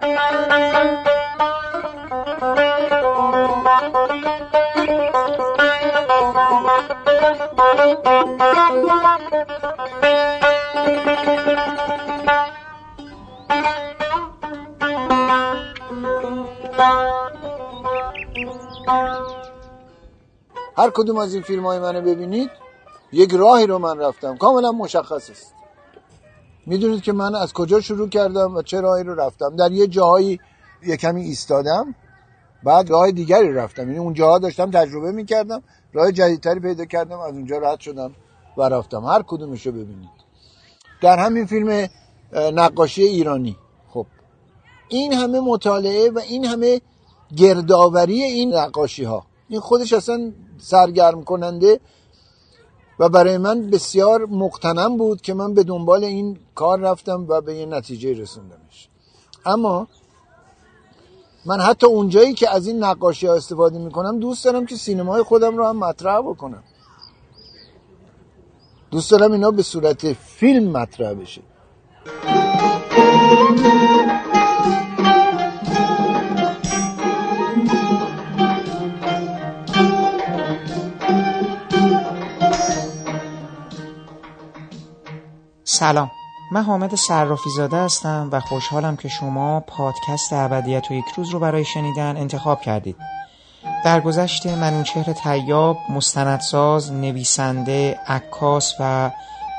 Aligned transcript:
هر 0.00 0.08
کدوم 20.90 21.18
از 21.18 21.34
این 21.34 21.42
فیلم 21.42 21.66
های 21.66 21.78
منو 21.78 22.00
ببینید 22.00 22.50
یک 23.12 23.32
راهی 23.32 23.66
رو 23.66 23.78
من 23.78 23.98
رفتم. 23.98 24.36
کاملا 24.36 24.72
مشخص 24.72 25.30
است. 25.30 25.59
می‌دونید 26.66 27.02
که 27.02 27.12
من 27.12 27.34
از 27.34 27.52
کجا 27.52 27.80
شروع 27.80 28.08
کردم 28.08 28.54
و 28.54 28.62
چه 28.62 28.80
راهی 28.80 29.04
رو 29.04 29.14
رفتم. 29.14 29.56
در 29.56 29.72
یه 29.72 29.86
جاهایی 29.86 30.40
یه 30.86 30.96
کمی 30.96 31.22
ایستادم 31.22 31.94
بعد 32.64 32.90
راه 32.90 33.10
دیگری 33.10 33.52
رفتم. 33.52 33.82
یعنی 33.82 33.98
اون 33.98 34.14
جاها 34.14 34.38
داشتم 34.38 34.70
تجربه 34.70 35.12
می‌کردم 35.12 35.62
راه 35.92 36.12
جدیدتری 36.12 36.60
پیدا 36.60 36.84
کردم 36.84 37.20
از 37.20 37.34
اونجا 37.34 37.58
رد 37.58 37.80
شدم 37.80 38.14
و 38.56 38.62
رفتم. 38.62 39.04
هر 39.04 39.22
کدومش 39.26 39.66
رو 39.66 39.72
ببینید. 39.72 40.20
در 41.02 41.18
همین 41.18 41.46
فیلم 41.46 41.88
نقاشی 42.32 43.02
ایرانی. 43.02 43.56
خب 43.88 44.06
این 44.88 45.12
همه 45.12 45.40
مطالعه 45.40 46.10
و 46.10 46.18
این 46.18 46.44
همه 46.44 46.80
گردآوری 47.36 48.22
این 48.22 48.54
نقاشی 48.54 49.04
ها 49.04 49.26
این 49.48 49.60
خودش 49.60 49.92
اصلا 49.92 50.32
سرگرم 50.58 51.24
کننده 51.24 51.80
و 53.00 53.08
برای 53.08 53.38
من 53.38 53.70
بسیار 53.70 54.26
مقتنم 54.26 54.96
بود 54.96 55.20
که 55.20 55.34
من 55.34 55.54
به 55.54 55.62
دنبال 55.62 56.04
این 56.04 56.38
کار 56.54 56.80
رفتم 56.80 57.26
و 57.28 57.40
به 57.40 57.54
یه 57.54 57.66
نتیجه 57.66 58.12
رسوندمش. 58.12 58.88
اما 59.46 59.86
من 61.46 61.60
حتی 61.60 61.86
اونجایی 61.86 62.34
که 62.34 62.50
از 62.50 62.66
این 62.66 62.84
نقاشی 62.84 63.26
ها 63.26 63.34
استفاده 63.34 63.78
می‌کنم 63.78 64.18
دوست 64.18 64.44
دارم 64.44 64.66
که 64.66 64.76
سینمای 64.76 65.22
خودم 65.22 65.56
رو 65.56 65.66
هم 65.66 65.76
مطرح 65.76 66.20
بکنم. 66.20 66.62
دوست 68.90 69.10
دارم 69.10 69.32
اینا 69.32 69.50
به 69.50 69.62
صورت 69.62 70.12
فیلم 70.12 70.70
مطرح 70.72 71.14
بشه. 71.14 71.42
سلام. 85.72 86.10
من 86.52 86.62
حامد 86.62 86.94
صرافی 86.94 87.50
زاده 87.50 87.76
هستم 87.76 88.28
و 88.32 88.40
خوشحالم 88.40 88.96
که 88.96 89.08
شما 89.08 89.60
پادکست 89.60 90.32
ابدیت 90.32 90.90
و 90.90 90.94
یک 90.94 91.04
روز 91.16 91.30
رو 91.30 91.38
برای 91.38 91.64
شنیدن 91.64 92.16
انتخاب 92.16 92.60
کردید. 92.60 92.96
در 93.84 94.00
گذشته 94.00 94.56
منوچهر 94.56 95.12
تیاب 95.12 95.78
مستندساز 95.90 96.92
نویسنده 96.92 97.98
عکاس 98.06 98.74
و 98.80 99.10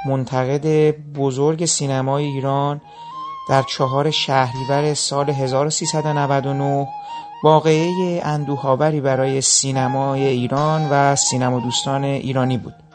منتقد 0.06 0.92
بزرگ 0.92 1.66
سینمای 1.66 2.26
ایران 2.26 2.82
در 3.50 3.64
چهار 3.64 4.12
شهریور 4.12 4.94
سال 4.94 5.30
1399 5.30 6.88
واقعه 7.44 8.22
اندوهاوری 8.24 9.02
برای 9.02 9.42
سینمای 9.42 10.24
ایران 10.28 10.90
و 10.92 11.16
سینما 11.16 11.60
دوستان 11.60 12.04
ایرانی 12.04 12.58
بود. 12.58 12.91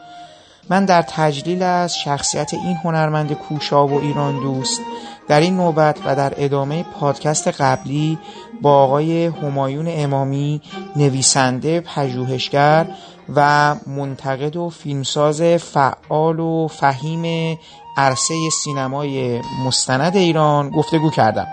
من 0.70 0.84
در 0.84 1.02
تجلیل 1.02 1.62
از 1.62 1.96
شخصیت 1.96 2.54
این 2.54 2.76
هنرمند 2.76 3.32
کوشا 3.32 3.86
و 3.86 4.00
ایران 4.00 4.40
دوست 4.40 4.80
در 5.28 5.40
این 5.40 5.56
نوبت 5.56 5.98
و 6.06 6.16
در 6.16 6.32
ادامه 6.36 6.82
پادکست 6.82 7.48
قبلی 7.48 8.18
با 8.62 8.82
آقای 8.82 9.26
همایون 9.26 9.86
امامی 9.88 10.62
نویسنده 10.96 11.80
پژوهشگر 11.80 12.86
و 13.34 13.74
منتقد 13.86 14.56
و 14.56 14.70
فیلمساز 14.70 15.42
فعال 15.42 16.40
و 16.40 16.68
فهیم 16.68 17.58
عرصه 17.96 18.34
سینمای 18.52 19.40
مستند 19.64 20.16
ایران 20.16 20.70
گفتگو 20.70 21.10
کردم. 21.10 21.46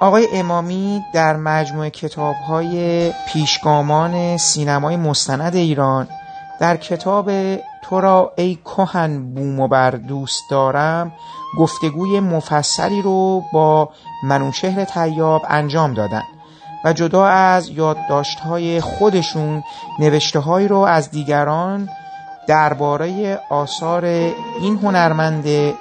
آقای 0.00 0.28
امامی 0.32 1.04
در 1.14 1.36
مجموعه 1.36 1.90
کتاب 1.90 2.34
های 2.34 3.12
پیشگامان 3.32 4.36
سینمای 4.36 4.96
مستند 4.96 5.56
ایران 5.56 6.08
در 6.60 6.76
کتاب 6.76 7.30
تو 7.92 8.00
را 8.00 8.32
ای 8.36 8.58
کهن 8.64 9.34
بوم 9.34 9.60
و 9.60 9.68
بر 9.68 9.90
دوست 9.90 10.42
دارم 10.50 11.12
گفتگوی 11.58 12.20
مفصلی 12.20 13.02
رو 13.02 13.44
با 13.52 13.88
منوشهر 14.24 14.84
تیاب 14.84 15.42
انجام 15.48 15.94
دادن 15.94 16.22
و 16.84 16.92
جدا 16.92 17.26
از 17.26 17.68
یادداشت‌های 17.68 18.80
خودشون 18.80 19.64
نوشتههایی 19.98 20.68
رو 20.68 20.76
از 20.76 21.10
دیگران 21.10 21.88
درباره 22.46 23.40
آثار 23.50 24.04
این 24.04 24.78
هنرمند 24.82 25.74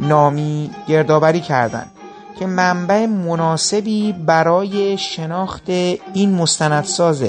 نامی 0.00 0.70
گردآوری 0.88 1.40
کردند 1.40 1.90
که 2.38 2.46
منبع 2.46 3.06
مناسبی 3.06 4.12
برای 4.12 4.98
شناخت 4.98 5.68
این 5.68 6.34
مستندساز 6.34 7.24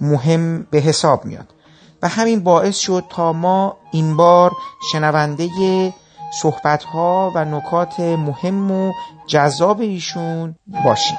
مهم 0.00 0.66
به 0.70 0.78
حساب 0.78 1.24
میاد. 1.24 1.57
و 2.02 2.08
همین 2.08 2.40
باعث 2.40 2.76
شد 2.76 3.04
تا 3.08 3.32
ما 3.32 3.76
این 3.92 4.16
بار 4.16 4.52
شنونده 4.92 5.48
صحبت 6.42 6.84
ها 6.84 7.32
و 7.34 7.44
نکات 7.44 8.00
مهم 8.00 8.70
و 8.70 8.92
جذاب 9.26 9.80
ایشون 9.80 10.54
باشیم. 10.84 11.18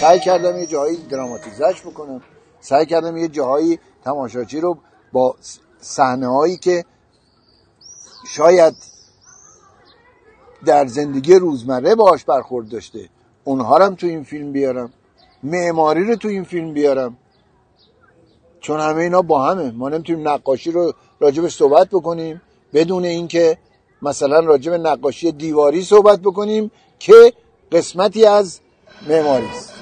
سعی 0.00 0.20
کردم 0.20 0.58
یه 0.58 0.66
جایی 0.66 0.96
دراماتیزش 0.96 1.80
بکنم. 1.80 2.22
سعی 2.60 2.86
کردم 2.86 3.16
یه 3.16 3.28
جاهایی 3.28 3.78
تماشاچی 4.04 4.60
رو 4.60 4.78
با 5.12 5.34
صحنه 5.80 6.28
هایی 6.28 6.56
که 6.56 6.84
شاید 8.26 8.74
در 10.66 10.86
زندگی 10.86 11.34
روزمره 11.34 11.94
باش 11.94 12.24
برخورد 12.24 12.68
داشته 12.68 13.08
اونها 13.44 13.76
رو 13.76 13.84
هم 13.84 13.94
تو 13.94 14.06
این 14.06 14.22
فیلم 14.22 14.52
بیارم. 14.52 14.92
معماری 15.42 16.04
رو 16.04 16.16
تو 16.16 16.28
این 16.28 16.44
فیلم 16.44 16.72
بیارم. 16.72 17.16
چون 18.60 18.80
همه 18.80 19.02
اینا 19.02 19.22
با 19.22 19.42
همه. 19.44 19.70
ما 19.70 19.88
نمی‌تونیم 19.88 20.28
نقاشی 20.28 20.70
رو 20.70 20.92
راجبش 21.20 21.54
صحبت 21.54 21.88
بکنیم. 21.88 22.42
بدون 22.74 23.04
اینکه 23.04 23.58
مثلا 24.02 24.40
راجب 24.40 24.72
نقاشی 24.72 25.32
دیواری 25.32 25.82
صحبت 25.82 26.20
بکنیم 26.20 26.70
که 26.98 27.32
قسمتی 27.72 28.26
از 28.26 28.60
معماری 29.08 29.46
است. 29.46 29.74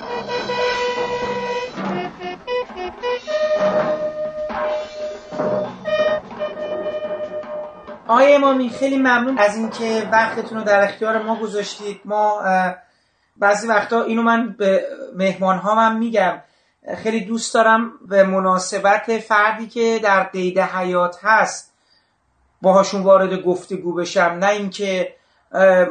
آقای 8.08 8.34
امامی 8.34 8.70
خیلی 8.70 8.96
ممنون 8.96 9.38
از 9.38 9.56
اینکه 9.56 10.08
وقتتون 10.12 10.58
رو 10.58 10.64
در 10.64 10.84
اختیار 10.84 11.22
ما 11.22 11.36
گذاشتید. 11.36 12.00
ما 12.04 12.40
بعضی 13.38 13.66
وقتا 13.66 14.02
اینو 14.02 14.22
من 14.22 14.54
به 14.58 14.84
مهمان 15.14 15.58
هم 15.58 15.98
میگم. 15.98 16.40
خیلی 16.96 17.20
دوست 17.20 17.54
دارم 17.54 17.92
به 18.08 18.22
مناسبت 18.22 19.18
فردی 19.18 19.66
که 19.66 20.00
در 20.02 20.24
قید 20.24 20.58
حیات 20.58 21.18
هست 21.22 21.72
باهاشون 22.62 23.02
وارد 23.02 23.42
گفتگو 23.42 23.94
بشم. 23.94 24.20
نه 24.20 24.48
اینکه 24.48 25.14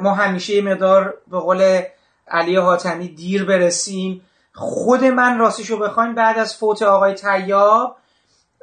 ما 0.02 0.14
همیشه 0.14 0.56
یه 0.56 0.62
مقدار 0.62 1.18
به 1.28 1.40
قول 1.40 1.82
علی 2.28 2.56
حاتمی 2.56 3.08
دیر 3.08 3.46
برسیم. 3.46 4.22
خود 4.54 5.04
من 5.04 5.38
راستشو 5.38 5.80
بخوایم 5.80 6.16
بعد 6.16 6.38
از 6.38 6.56
فوت 6.56 6.82
آقای 6.82 7.14
طیاب 7.14 7.98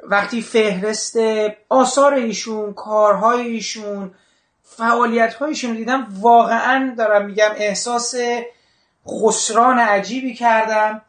وقتی 0.03 0.41
فهرست 0.41 1.17
آثار 1.69 2.13
ایشون 2.13 2.73
کارهای 2.73 3.41
ایشون 3.41 4.11
فعالیت 4.63 5.33
هایشون 5.33 5.73
دیدم 5.73 6.07
واقعا 6.19 6.95
دارم 6.97 7.25
میگم 7.25 7.51
احساس 7.55 8.15
خسران 9.07 9.79
عجیبی 9.79 10.33
کردم 10.33 11.01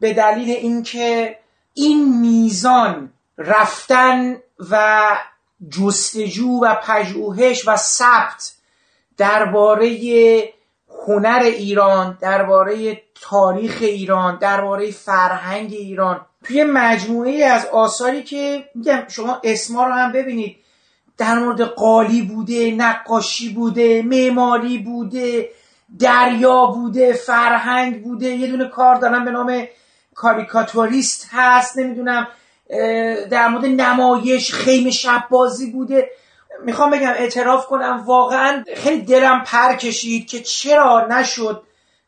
به 0.00 0.14
دلیل 0.14 0.50
اینکه 0.50 1.38
این 1.74 2.20
میزان 2.20 3.12
رفتن 3.38 4.36
و 4.70 5.04
جستجو 5.70 6.60
و 6.62 6.74
پژوهش 6.74 7.68
و 7.68 7.76
ثبت 7.76 8.52
درباره 9.16 9.88
هنر 11.06 11.40
ایران 11.44 12.18
درباره 12.20 13.02
تاریخ 13.20 13.78
ایران 13.80 14.38
درباره 14.38 14.90
فرهنگ 14.90 15.72
ایران 15.72 16.26
توی 16.44 16.64
مجموعه 16.64 17.44
از 17.44 17.66
آثاری 17.66 18.22
که 18.22 18.68
میگم 18.74 19.02
شما 19.08 19.40
اسما 19.44 19.86
رو 19.86 19.92
هم 19.92 20.12
ببینید 20.12 20.56
در 21.16 21.38
مورد 21.38 21.60
قالی 21.60 22.22
بوده 22.22 22.70
نقاشی 22.70 23.48
بوده 23.48 24.02
معماری 24.02 24.78
بوده 24.78 25.48
دریا 25.98 26.66
بوده 26.66 27.12
فرهنگ 27.12 28.02
بوده 28.02 28.26
یه 28.26 28.46
دونه 28.46 28.68
کار 28.68 28.94
دارم 28.94 29.24
به 29.24 29.30
نام 29.30 29.66
کاریکاتوریست 30.14 31.28
هست 31.32 31.78
نمی‌دونم 31.78 32.28
در 33.30 33.48
مورد 33.48 33.64
نمایش 33.64 34.52
خیم 34.52 34.90
شب 34.90 35.24
بازی 35.30 35.70
بوده. 35.70 36.10
می‌خوام 36.64 36.90
بگم 36.90 37.12
اعتراف 37.16 37.66
کنم 37.66 38.02
واقعا 38.06 38.64
خیلی 38.76 39.02
دلم 39.02 39.42
پر 39.46 39.74
کشید 39.74 40.26
که 40.26 40.40
چرا 40.40 41.06
نشد 41.10 41.62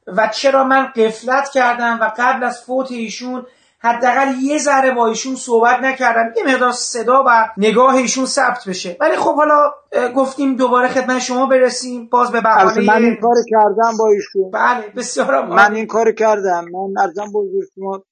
و 0.06 0.28
چرا 0.28 0.64
من 0.64 0.86
قفلت 0.86 1.50
کردم 1.50 1.98
و 2.00 2.10
قبل 2.18 2.44
از 2.44 2.64
فوت 2.64 2.92
ایشون 2.92 3.46
حداقل 3.82 4.34
یه 4.42 4.58
ذره 4.58 4.94
با 4.94 5.06
ایشون 5.06 5.36
صحبت 5.36 5.80
نکردم. 5.82 6.32
یه 6.36 6.54
مقدار 6.54 6.72
صدا 6.72 7.24
و 7.26 7.48
نگاه 7.56 7.94
ایشون 7.94 8.26
ثبت 8.26 8.68
بشه. 8.68 8.96
ولی 9.00 9.16
خب 9.16 9.34
حالا 9.34 9.72
گفتیم 10.16 10.56
دوباره 10.56 10.88
خدمت 10.88 11.18
شما 11.18 11.46
برسیم. 11.46 12.08
باز 12.08 12.32
به 12.32 12.40
بحانه 12.40 12.80
من 12.80 13.04
این 13.04 13.16
کار 13.20 13.34
کردم 13.50 13.96
با 13.98 14.08
ایشون. 14.08 14.50
بله 14.50 14.88
بسیار 14.96 15.46
من 15.46 15.74
این 15.74 15.86
کار 15.86 16.12
کردم. 16.12 16.64
من 16.64 17.02
ارزم 17.02 17.32
بزرگ 17.34 17.68
شما 17.74 18.04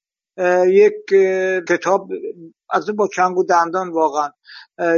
یک 0.67 0.93
کتاب 1.69 2.07
از 2.69 2.89
با 2.95 3.07
چنگ 3.15 3.37
و 3.37 3.43
دندان 3.43 3.89
واقعا. 3.89 4.29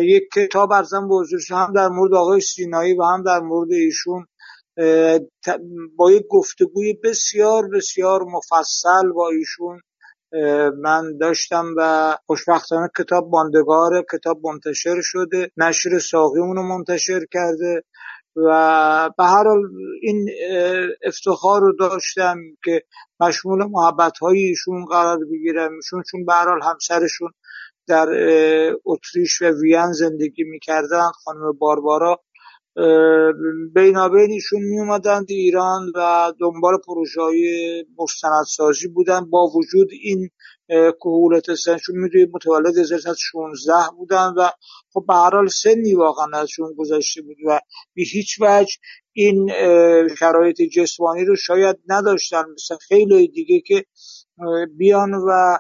یک 0.02 0.24
کتاب 0.34 0.72
ارزم 0.72 1.08
بزرگ 1.08 1.42
هم 1.50 1.74
در 1.76 1.88
مورد 1.88 2.14
آقای 2.14 2.42
سینایی 2.42 2.98
و 2.98 3.04
هم 3.04 3.24
در 3.24 3.40
مورد 3.40 3.72
ایشون. 3.72 4.26
با 5.96 6.12
یک 6.12 6.24
گفتگوی 6.30 6.94
بسیار 7.04 7.68
بسیار 7.68 8.24
مفصل 8.24 9.12
با 9.16 9.30
ایشون. 9.30 9.82
من 10.84 11.18
داشتم 11.18 11.66
و 11.78 12.14
خوشبختانه 12.26 12.90
کتاب 12.98 13.30
باندگار 13.30 14.06
کتاب 14.14 14.40
منتشر 14.44 15.02
شده. 15.02 15.52
نشر 15.58 16.00
ساقی 16.00 16.40
اونو 16.40 16.64
منتشر 16.64 17.26
کرده 17.32 17.84
و 18.36 19.10
به 19.18 19.24
هر 19.24 19.44
حال 19.44 19.62
این 20.02 20.30
افتخار 21.04 21.62
رو 21.62 21.76
داشتم 21.80 22.38
که 22.66 22.84
مشمول 23.20 23.66
محبت 23.70 24.24
ایشون 24.24 24.86
قرار 24.86 25.18
بگیرم. 25.32 25.76
ایشون 25.76 26.04
چون 26.12 26.26
به 26.26 26.34
هر 26.34 26.46
حال 26.46 26.62
همسرشون 26.64 27.30
در 27.88 28.08
اتریش 28.86 29.42
و 29.42 29.46
وین 29.46 29.92
زندگی 29.92 30.44
می‌کردن 30.44 31.12
خانم 31.24 31.52
باربارا. 31.60 32.20
بینابین 33.76 34.32
ایشون 34.32 34.62
می 34.62 34.80
اومدند 34.80 35.26
ایران 35.30 35.92
و 35.96 36.34
دنبال 36.40 36.78
پروژه 36.88 37.22
های 37.22 37.86
مستندسازی 37.98 38.88
بودن. 38.88 39.30
با 39.30 39.48
وجود 39.56 39.88
این 40.02 40.30
کهولت 41.00 41.54
سنشون 41.54 41.96
می‌دونید 41.98 42.30
متولد 42.34 42.86
16 43.16 43.74
بودن 43.98 44.34
و 44.38 44.50
خب 44.94 45.04
به 45.08 45.14
هر 45.14 45.30
حال 45.30 45.48
سنی 45.48 45.96
واقعا 45.96 46.28
ازشون 46.34 46.74
گذشته 46.78 47.22
بود 47.22 47.38
و 47.48 47.60
به 47.96 48.04
هیچ 48.04 48.38
وجه 48.42 48.74
این 49.14 49.52
شرایط 50.20 50.62
جسمانی 50.62 51.26
رو 51.26 51.36
شاید 51.36 51.78
نداشتن. 51.88 52.44
مثل 52.54 52.76
خیلی 52.76 53.28
دیگه 53.28 53.60
که 53.60 53.86
بیان 54.78 55.14
و 55.14 55.58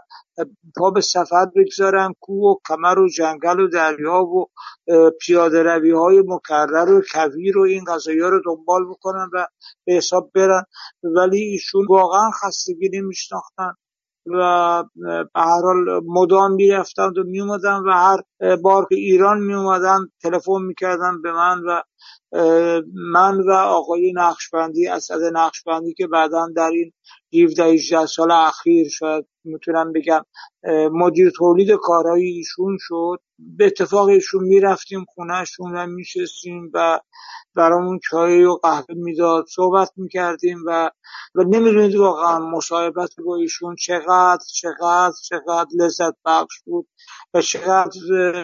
پا 0.78 0.92
به 0.92 1.02
سفر 1.02 1.46
بگذارن 1.56 2.14
کوه 2.20 2.52
و 2.52 2.56
کمر 2.68 3.00
و 3.00 3.10
جنگل 3.10 3.60
و 3.60 3.68
دریا 3.68 4.24
و 4.24 4.46
پیاده 5.22 5.64
روی 5.64 5.92
های 5.92 6.24
مکرر 6.28 6.92
و 6.92 7.02
کویر 7.14 7.58
و 7.58 7.62
این 7.62 7.84
قضایی 7.84 8.20
رو 8.20 8.42
دنبال 8.46 8.86
بکنن 8.90 9.30
و 9.34 9.46
به 9.86 9.94
حساب 9.94 10.32
برن. 10.36 10.64
ولی 11.04 11.42
ایشون 11.42 11.86
واقعا 11.90 12.32
خستگی 12.32 12.90
نمیشناختن 12.94 13.74
و 14.26 14.84
به 14.96 15.30
هر 15.36 15.62
حال 15.62 16.02
مدام 16.06 16.52
می‌رفتند 16.52 17.18
و 17.18 17.24
میومدن 17.24 17.80
و 17.88 17.92
هر 17.92 18.20
بار 18.56 18.86
که 18.90 18.96
ایران 18.96 19.40
میومدن 19.40 20.00
تلفن 20.22 20.62
می‌کردن 20.62 21.22
به 21.22 21.32
من 21.32 21.62
و 21.68 21.82
من 22.94 23.40
و 23.48 23.52
آقای 23.52 24.14
نقشبندی 24.16 24.88
اسد 24.88 25.20
نقشبندی 25.34 25.94
که 25.94 26.08
بعدا 26.08 26.48
در 26.56 26.70
این 26.74 26.94
17 27.44 27.64
18 27.64 28.06
سال 28.06 28.32
اخیر 28.32 28.90
شاید 28.90 29.26
می‌تونم 29.44 29.94
بگم 29.94 30.26
مدیر 30.92 31.32
تولید 31.36 31.72
کارهای 31.72 32.26
ایشون 32.26 32.78
شد. 32.80 33.18
به 33.40 33.66
اتفاق 33.66 34.08
ایشون 34.08 34.44
می‌رفتیم 34.44 35.06
خونهشون 35.16 35.76
و 35.76 35.88
میشستیم 35.88 36.72
و 36.74 37.00
برامون 37.56 38.00
چای 38.10 38.44
و 38.44 38.54
قهوه 38.64 38.96
می‌داد 38.96 39.46
صحبت 39.56 39.92
می‌کردیم 39.98 40.58
و 40.68 40.90
و 41.36 41.44
نمی‌دونید 41.44 41.96
واقعا 41.96 42.40
مصاحبت 42.40 43.10
با 43.26 43.36
ایشون 43.36 43.76
چقدر 43.76 44.44
چقدر 44.54 45.14
چقدر 45.30 45.68
لذت 45.76 46.14
بخش 46.26 46.60
بود 46.66 46.88
و 47.34 47.42
چقدر 47.42 47.92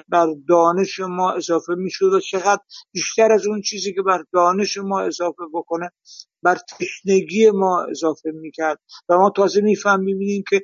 بر 0.09 0.27
دانش 0.50 1.00
ما 1.00 1.31
اضافه 1.31 1.74
می‌شد 1.77 2.13
و 2.13 2.19
چقدر 2.19 2.62
بیشتر 2.94 3.31
از 3.31 3.46
اون 3.47 3.61
چیزی 3.61 3.94
که 3.94 4.01
بر 4.01 4.23
دانش 4.33 4.77
ما 4.77 5.01
اضافه 5.01 5.44
بکنه 5.53 5.91
بر 6.44 6.57
تشنگی 6.79 7.51
ما 7.51 7.83
اضافه 7.83 8.31
می‌کرد. 8.31 8.79
و 9.09 9.17
ما 9.17 9.29
تازه 9.29 9.61
میفهم 9.61 9.99
می‌بینیم 9.99 10.44
که 10.49 10.61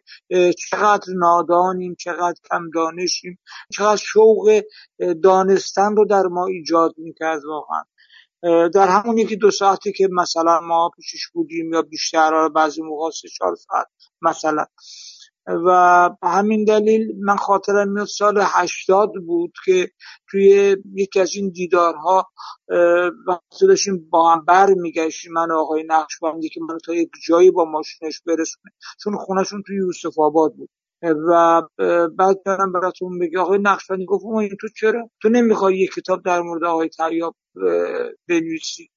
چقدر 0.53 1.13
نادانیم 1.15 1.95
چقدر 1.99 2.35
کم 2.49 2.69
دانشیم 2.75 3.39
چقدر 3.73 4.01
شوق 4.01 4.61
دانستن 5.23 5.95
رو 5.95 6.05
در 6.05 6.23
ما 6.23 6.45
ایجاد 6.47 6.93
می‌کرد 6.97 7.41
واقعا. 7.45 7.83
در 8.69 8.87
همون 8.87 9.17
یکی 9.17 9.35
دو 9.35 9.51
ساعتی 9.51 9.91
که 9.93 10.09
مثلا 10.11 10.59
ما 10.61 10.89
پیشش 10.95 11.27
بودیم 11.33 11.73
یا 11.73 11.81
بیشتر 11.81 12.49
بعضی 12.49 12.81
موقع 12.81 13.09
سه 13.11 13.27
چهار 13.29 13.55
ساعت 13.55 13.87
مثلا. 14.21 14.65
و 15.47 16.09
به 16.21 16.27
همین 16.27 16.63
دلیل 16.63 17.07
من 17.25 17.35
خاطرم 17.35 17.91
میاد 17.91 18.07
سال 18.07 18.41
هشتاد 18.43 19.11
بود 19.27 19.53
که 19.65 19.89
توی 20.29 20.77
یکی 20.95 21.19
از 21.19 21.35
این 21.35 21.49
دیدارها 21.49 22.27
وقتی 23.27 23.67
داشتیم 23.67 24.07
با 24.09 24.31
هم 24.31 24.45
بر 24.45 24.73
میگشتیم 24.73 25.31
من 25.33 25.51
و 25.51 25.55
آقای 25.55 25.83
نقشبندی 25.87 26.49
که 26.49 26.61
من 26.69 26.77
تا 26.85 26.93
یک 26.93 27.09
جایی 27.27 27.51
با 27.51 27.65
ماشینش 27.65 28.21
برسونه. 28.25 28.71
چون 29.03 29.17
خونهشون 29.17 29.63
توی 29.67 29.77
یوسف 29.77 30.19
آباد 30.19 30.53
بود. 30.55 30.69
و 31.29 31.61
بعد 32.17 32.43
دارم 32.45 32.71
براتون 32.71 33.19
بگه 33.19 33.39
آقای 33.39 33.59
نقشبندی 33.59 34.05
گفت 34.05 34.25
این 34.25 34.57
تو 34.61 34.67
چرا؟ 34.79 35.09
تو 35.21 35.29
نمی‌خوای 35.29 35.77
یک 35.77 35.93
کتاب 35.93 36.23
در 36.23 36.41
مورد 36.41 36.63
آقای 36.63 36.89
تریاب 36.89 37.35
بنویسی 38.29 38.89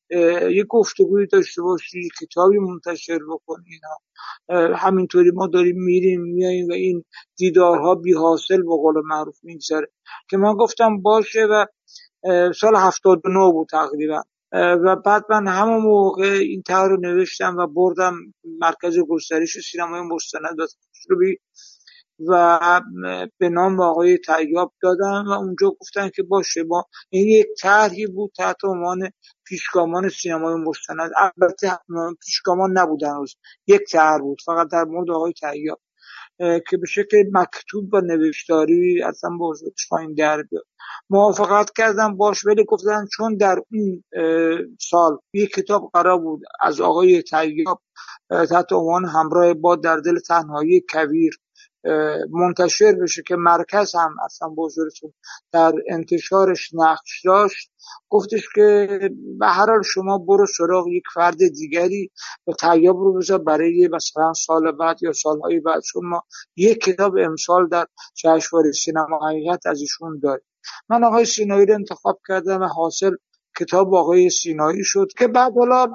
یه 0.50 0.64
گفتگوی 0.68 1.26
داشته 1.26 1.62
باشی 1.62 2.08
کتابی 2.20 2.58
منتشر 2.58 3.18
بکنی 3.30 3.64
اینا. 3.70 4.76
همینطوری 4.76 5.30
ما 5.30 5.46
داریم 5.46 5.76
میریم 5.84 6.20
میاییم 6.20 6.68
و 6.68 6.72
این 6.72 7.04
دیدارها 7.36 7.94
بی 7.94 8.12
حاصل 8.12 8.56
به 8.56 8.68
قول 8.68 9.02
معروف 9.04 9.38
میگذره. 9.42 9.88
که 10.30 10.36
من 10.36 10.54
گفتم 10.54 11.02
باشه 11.02 11.46
و 11.50 11.66
سال 12.52 12.76
79 12.76 13.52
بود 13.52 13.68
تقریبا. 13.68 14.22
و 14.52 14.96
بعد 14.96 15.24
من 15.30 15.46
همون 15.48 15.82
موقع 15.82 16.38
این 16.42 16.62
تر 16.62 16.88
رو 16.88 17.00
نوشتم 17.00 17.56
و 17.56 17.66
بردم 17.66 18.14
مرکز 18.60 18.98
گسترش 18.98 19.58
سینمای 19.58 20.00
مستند 20.00 20.56
رو 21.08 21.16
و 22.18 22.80
به 23.38 23.48
نام 23.48 23.80
آقای 23.80 24.18
تیاب 24.18 24.72
دادن 24.82 25.24
و 25.26 25.30
اونجا 25.30 25.70
گفتن 25.80 26.10
که 26.16 26.22
باشه 26.22 26.62
ما 26.62 26.84
این 27.10 27.28
یک 27.28 27.46
طرحی 27.62 28.06
بود 28.06 28.32
تحت 28.36 28.64
عنوان 28.64 29.10
پیشگامان 29.46 30.08
سینمای 30.08 30.54
مستند. 30.54 31.10
البته 31.18 31.78
پیشگامان 32.24 32.78
نبودن 32.78 33.14
روز 33.14 33.36
یک 33.66 33.82
طرح 33.92 34.18
بود 34.18 34.38
فقط 34.44 34.68
در 34.72 34.84
مورد 34.84 35.10
آقای 35.10 35.32
تیاب 35.32 35.80
که 36.38 36.76
به 36.76 36.86
شکل 36.86 37.24
مکتوب 37.32 37.94
و 37.94 38.00
نوشتاری 38.00 39.02
اصلا 39.02 39.30
بزرگش 39.40 39.92
این 39.92 40.14
در 40.14 40.44
موافقت 41.10 41.70
کردم 41.76 42.16
باش 42.16 42.46
ولی 42.46 42.64
گفتن 42.64 43.06
چون 43.16 43.36
در 43.36 43.58
اون 43.72 44.04
سال 44.80 45.18
یک 45.32 45.50
کتاب 45.50 45.90
قرار 45.92 46.18
بود 46.18 46.40
از 46.60 46.80
آقای 46.80 47.22
تیاب 47.22 47.82
تحت 48.50 48.72
عنوان 48.72 49.04
همراه 49.04 49.54
با 49.54 49.76
در 49.76 49.96
دل 49.96 50.18
تنهایی 50.18 50.84
کویر 50.92 51.40
منتشر 52.30 52.92
بشه 53.02 53.22
که 53.22 53.36
مرکز 53.36 53.94
هم 53.94 54.16
اصلا 54.24 54.48
بزرگتون 54.48 55.12
در 55.52 55.72
انتشارش 55.90 56.70
نقش 56.74 57.22
داشت. 57.24 57.70
گفتش 58.08 58.48
که 58.54 58.88
به 59.38 59.46
هر 59.46 59.66
حال 59.66 59.82
شما 59.82 60.18
برو 60.18 60.46
سراغ 60.46 60.88
یک 60.88 61.02
فرد 61.14 61.36
دیگری 61.38 62.10
و 62.46 62.52
تیاب 62.52 62.96
رو 62.96 63.12
بذار 63.12 63.38
برای 63.38 63.88
مثلا 63.92 64.32
سال 64.32 64.72
بعد 64.72 65.02
یا 65.02 65.12
سالهای 65.12 65.60
بعد. 65.60 65.82
چون 65.82 66.06
ما 66.06 66.22
یک 66.56 66.78
کتاب 66.78 67.14
امسال 67.18 67.68
در 67.68 67.86
جشنواره 68.16 68.72
سینما 68.72 69.28
حقیقت 69.28 69.66
از 69.66 69.80
ایشون 69.80 70.20
داریم. 70.22 70.46
من 70.88 71.04
آقای 71.04 71.24
سینایی 71.24 71.66
رو 71.66 71.74
انتخاب 71.74 72.20
کردم 72.28 72.60
و 72.60 72.66
حاصل 72.66 73.10
کتاب 73.60 73.94
آقای 73.94 74.30
سینایی 74.30 74.84
شد 74.84 75.08
که 75.18 75.28
بعد 75.28 75.52
حالا 75.52 75.86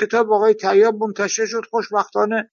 کتاب 0.00 0.32
آقای 0.32 0.54
تیاب 0.54 0.94
منتشر 0.94 1.46
شد. 1.46 1.62
خوشبختانه 1.70 2.50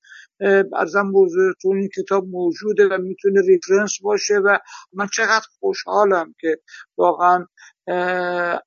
عرضم 0.74 1.12
به 1.12 1.26
حضورتون 1.26 1.78
این 1.78 1.90
کتاب 1.98 2.26
موجوده 2.28 2.88
و 2.88 2.98
می‌تونه 2.98 3.42
reference 3.42 4.02
باشه 4.02 4.36
و 4.36 4.58
من 4.94 5.08
چقدر 5.14 5.46
خوشحالم 5.60 6.36
که 6.40 6.58
واقعا 6.98 7.46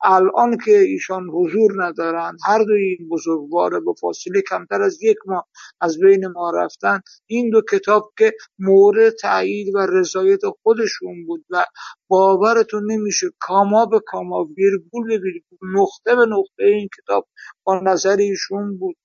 الان 0.05 0.59
که 0.65 0.79
ایشان 0.79 1.29
حضور 1.29 1.85
ندارن 1.85 2.37
هر 2.47 2.59
دو 2.65 2.73
این 2.73 3.09
بزرگوار 3.09 3.81
به 3.81 3.93
فاصله 4.01 4.43
کمتر 4.51 4.83
از 4.83 5.03
یک 5.03 5.17
ماه 5.27 5.49
از 5.81 5.99
بین 5.99 6.27
ما 6.27 6.51
رفتن 6.51 7.01
این 7.27 7.51
دو 7.51 7.63
کتاب 7.73 8.13
که 8.19 8.33
مورد 8.59 9.13
تایید 9.15 9.75
و 9.75 9.79
رضایت 9.79 10.41
خودشون 10.63 11.27
بود 11.27 11.45
و 11.51 11.65
باورتون 12.09 12.93
نمیشه 12.93 13.27
کاما 13.41 13.87
به 13.87 14.01
کاما 14.07 14.45
ویرگول 14.45 15.09
به 15.09 15.19
ویرگول 15.19 15.59
نقطه 15.63 16.17
به 16.17 16.27
نقطه 16.27 16.65
این 16.65 16.89
کتاب 16.99 17.29
با 17.65 17.81
نظر 17.81 18.17
ایشون 18.17 18.79
بود 18.79 18.97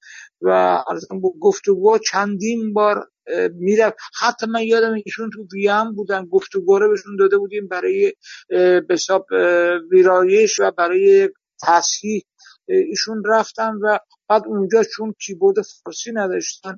و 0.42 0.50
از 0.92 1.08
گفتگوها 1.42 1.98
چندین 1.98 2.74
بار 2.74 3.10
می‌رفت. 3.54 3.98
حتی 4.22 4.46
من 4.46 4.64
یادم 4.64 4.94
ایشون 5.06 5.30
تو 5.30 5.48
ویم 5.54 5.94
بودن 5.96 6.26
گفتگوره 6.26 6.88
بهشون 6.88 7.16
داده 7.16 7.38
بودیم 7.38 7.68
برای 7.68 8.14
بساب 8.90 9.28
ویرایش 9.92 10.60
و 10.60 10.72
برای 10.72 11.30
تصحیح 11.64 12.26
ایشون 12.68 13.24
رفتن 13.26 13.74
و 13.82 13.98
بعد 14.30 14.48
اونجا 14.48 14.84
چون 14.84 15.14
کیبورد 15.26 15.56
فارسی 15.62 16.12
نداشتن 16.14 16.78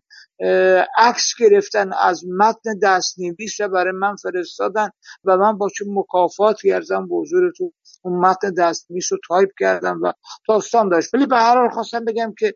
عکس 0.97 1.33
گرفتن 1.39 1.93
از 1.93 2.23
متن 2.39 2.79
دستنویس 2.83 3.59
و 3.59 3.67
برای 3.67 3.91
من 3.91 4.15
فرستادن 4.15 4.89
و 5.23 5.37
من 5.37 5.57
با 5.57 5.69
چه 5.69 5.85
مکافاتی 5.87 6.71
ارزم 6.71 7.07
به 7.07 7.15
حضورتون 7.15 7.71
اون 8.01 8.19
متن 8.19 8.53
دستنویس 8.53 9.11
رو 9.11 9.17
تایپ 9.27 9.49
کردم 9.59 9.99
و 10.03 10.11
داستان 10.47 10.89
داشت. 10.89 11.13
ولی 11.13 11.25
به 11.25 11.37
هر 11.37 11.57
حال 11.57 11.69
خواستم 11.69 12.05
بگم 12.05 12.33
که 12.39 12.53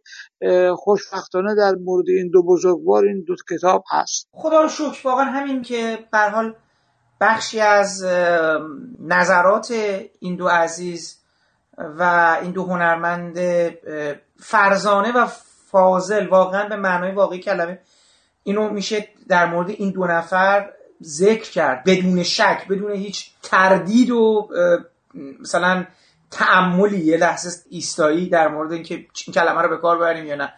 خوشبختانه 0.76 1.56
در 1.56 1.76
مورد 1.76 2.10
این 2.10 2.30
دو 2.30 2.44
بزرگوار 2.44 3.06
این 3.06 3.24
دو 3.28 3.36
کتاب 3.50 3.84
هست. 3.92 4.28
خدا 4.34 4.62
رو 4.62 4.70
شکر 4.70 5.08
واقعا 5.08 5.26
همین 5.26 5.62
که 5.62 6.00
به 6.12 6.18
حال 6.18 6.56
بخشی 7.22 7.60
از 7.60 8.04
نظرات 9.00 9.72
این 10.20 10.36
دو 10.36 10.48
عزیز 10.48 11.21
و 11.98 12.38
این 12.42 12.52
دو 12.52 12.66
هنرمند 12.66 13.40
فرزانه 14.40 15.12
و 15.12 15.28
فاضل 15.72 16.28
واقعا 16.28 16.70
به 16.70 16.76
معنای 16.76 17.12
واقعی 17.12 17.40
کلمه. 17.40 17.80
اینو 18.44 18.70
میشه 18.70 19.08
در 19.28 19.46
مورد 19.46 19.70
این 19.70 19.92
دو 19.92 20.06
نفر 20.06 20.70
ذکر 21.04 21.52
کرد 21.52 21.84
بدون 21.84 22.24
شک 22.24 22.66
بدون 22.70 22.92
هیچ 22.92 23.32
تردید 23.44 24.12
و 24.12 24.50
مثلا 25.40 25.86
تعملی 26.32 27.00
یه 27.00 27.18
لحظه 27.18 27.50
ایستایی 27.70 28.30
در 28.30 28.48
مورد 28.48 28.72
اینکه 28.72 28.96
این 28.96 29.34
کلمه 29.34 29.62
رو 29.62 29.70
به 29.70 29.78
کار 29.78 29.98
ببریم 29.98 30.26
یا 30.26 30.36
نه. 30.36 30.54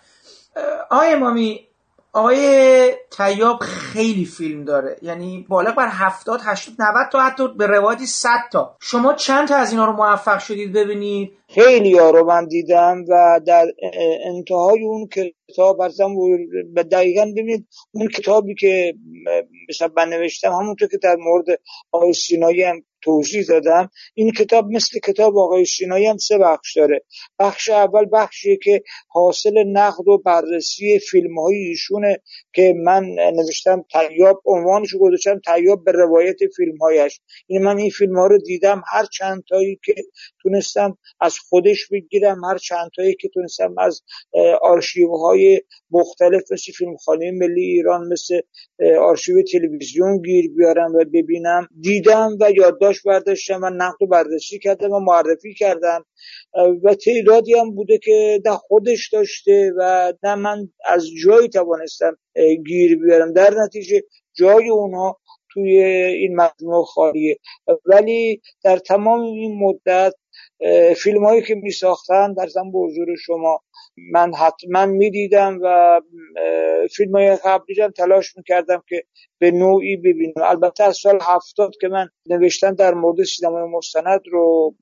آقای 0.89 1.13
امامی 1.13 1.67
آقای 2.15 2.91
تیاب 3.11 3.59
خیلی 3.59 4.25
فیلم 4.25 4.63
داره. 4.63 4.97
یعنی 5.01 5.45
بالغ 5.49 5.75
بر 5.75 5.87
70 5.87 6.39
80 6.43 6.75
90 6.79 7.11
تا 7.11 7.19
حتی 7.19 7.47
به 7.47 7.67
روایتی 7.67 8.05
100 8.05 8.29
تا. 8.51 8.77
شما 8.81 9.13
چند 9.13 9.47
تا 9.47 9.55
از 9.55 9.71
اینا 9.71 9.85
رو 9.85 9.93
موفق 9.93 10.39
شدید 10.39 10.73
ببینید؟ 10.73 11.31
خیلی 11.49 11.97
ها 11.97 12.09
رو 12.09 12.25
من 12.25 12.47
دیدم 12.47 13.05
و 13.09 13.39
در 13.45 13.65
انتهای 14.25 14.83
اون 14.83 15.07
کتاب 15.47 15.81
ارزم 15.81 16.09
دقیقا 16.91 17.25
ببینید 17.25 17.67
اون 17.91 18.07
کتابی 18.07 18.55
که 18.55 18.93
مثلا 19.69 19.89
من 19.97 20.09
نوشتم 20.09 20.51
همونطور 20.51 20.87
که 20.87 20.97
در 20.97 21.15
مورد 21.15 21.45
آقای 21.91 22.13
سینایی 22.13 22.63
هم 22.63 22.83
توضیح 23.03 23.45
دادم. 23.45 23.89
این 24.13 24.31
کتاب 24.31 24.67
مثل 24.71 24.99
کتاب 24.99 25.37
آقای 25.37 25.65
سینایی 25.65 26.05
هم 26.05 26.17
سه 26.17 26.37
بخش 26.37 26.77
داره. 26.77 27.01
بخش 27.39 27.69
اول 27.69 28.05
بخشیه 28.13 28.57
که 28.63 28.83
حاصل 29.07 29.63
نقد 29.67 30.07
و 30.07 30.17
بررسی 30.17 30.99
فیلم 30.99 31.39
های 31.39 31.55
ایشونه 31.55 32.21
که 32.53 32.73
من 32.83 33.05
نوشتم 33.33 33.85
تیاب 33.91 34.41
عنوانش 34.45 34.95
گذاشتم 34.99 35.39
تیاب 35.45 35.83
به 35.85 35.91
روایت 35.91 36.37
فیلم 36.55 36.77
هایش 36.77 37.21
این 37.47 37.63
من 37.63 37.77
این 37.77 37.89
فیلم 37.89 38.17
ها 38.17 38.27
رو 38.27 38.37
دیدم. 38.37 38.83
هر 38.87 39.05
چند 39.05 39.43
تایی 39.49 39.79
که 39.85 39.95
تونستم 40.41 40.97
از 41.19 41.39
خودش 41.39 41.87
بگیرم 41.91 42.43
هر 42.43 42.57
چند 42.57 42.89
تایی 42.95 43.15
که 43.15 43.29
تونستم 43.33 43.75
از 43.77 44.01
آرشیو 44.61 45.17
های 45.17 45.61
مختلف 45.91 46.51
مثل 46.51 46.71
فیلمخانه 46.71 47.31
ملی 47.31 47.61
ایران 47.61 48.07
مثل 48.07 48.41
آرشیو 49.01 49.43
تلویزیون 49.43 50.21
گیر 50.21 50.51
بیارم 50.57 50.95
و 50.95 51.05
ببینم. 51.13 51.67
دیدم 51.81 52.37
و 52.41 52.51
یادداشت 52.51 52.92
برداشتم 53.01 53.59
و 53.63 53.69
نقد 53.69 54.01
و 54.01 54.07
بررسی 54.07 54.59
کردم 54.59 54.91
و 54.91 54.99
معرفی 54.99 55.53
کردم 55.53 56.05
و 56.83 56.95
تعدادی 56.95 57.53
هم 57.53 57.75
بوده 57.75 57.97
که 57.97 58.41
در 58.45 58.55
خودش 58.55 59.09
داشته 59.13 59.71
و 59.77 60.13
نه 60.23 60.35
من 60.35 60.69
از 60.89 61.05
جایی 61.23 61.49
توانستم 61.49 62.17
گیر 62.67 62.97
بیارم. 62.97 63.33
در 63.33 63.53
نتیجه 63.65 64.01
جای 64.33 64.69
اونها 64.69 65.19
توی 65.53 65.83
این 65.83 66.35
مجموعه 66.35 66.85
خالیه. 66.85 67.37
ولی 67.85 68.41
در 68.63 68.77
تمام 68.77 69.21
این 69.21 69.59
مدت 69.59 70.13
فیلم 70.97 71.25
هایی 71.25 71.41
که 71.41 71.55
می 71.55 71.71
ساختن 71.71 72.33
در 72.33 72.47
زن 72.47 72.71
حضور 72.73 73.15
شما 73.25 73.59
من 73.97 74.33
حتما 74.33 74.85
می 74.85 75.11
دیدم 75.11 75.59
و 75.63 76.01
فیلم 76.95 77.15
های 77.15 77.35
قبلی 77.45 77.81
هم 77.81 77.91
تلاش 77.91 78.37
می 78.37 78.43
کردم 78.43 78.83
که 78.89 79.03
به 79.39 79.51
نوعی 79.51 79.97
ببینم. 79.97 80.33
البته 80.37 80.83
از 80.83 80.97
سال 80.97 81.19
هفتاد 81.21 81.71
که 81.81 81.87
من 81.87 82.09
نوشتن 82.29 82.73
در 82.73 82.93
مورد 82.93 83.23
سینمای 83.23 83.63
مستند 83.63 84.21
رو 84.31 84.75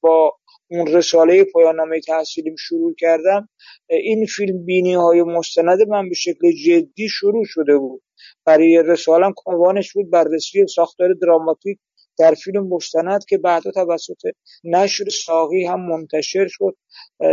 با 0.00 0.36
اون 0.70 0.86
رساله 0.86 1.44
پایان 1.44 1.76
نامه 1.76 2.00
تحصیلیم 2.00 2.56
شروع 2.58 2.94
کردم. 2.98 3.48
این 3.88 4.26
فیلم 4.26 4.64
بینی 4.64 4.94
های 4.94 5.22
مستند 5.22 5.88
من 5.88 6.08
به 6.08 6.14
شکل 6.14 6.52
جدی 6.52 7.08
شروع 7.08 7.44
شده 7.44 7.78
بود. 7.78 8.02
برای 8.44 8.82
رسالم 8.86 9.34
عنوانش 9.46 9.92
بود 9.92 10.10
بررسی 10.10 10.66
ساختار 10.66 11.14
دراماتیک 11.22 11.78
در 12.18 12.34
فیلم 12.34 12.68
مستند 12.68 13.24
که 13.24 13.38
بعدا 13.38 13.70
توسط 13.70 14.22
نشر 14.64 15.04
ساقی 15.08 15.64
هم 15.64 15.80
منتشر 15.80 16.46
شد 16.48 16.76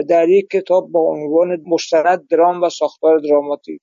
در 0.10 0.30
یک 0.30 0.50
کتاب 0.50 0.92
با 0.92 1.00
عنوان 1.00 1.64
مستند 1.68 2.28
درام 2.28 2.64
و 2.64 2.70
ساختار 2.70 3.20
دراماتیک. 3.20 3.82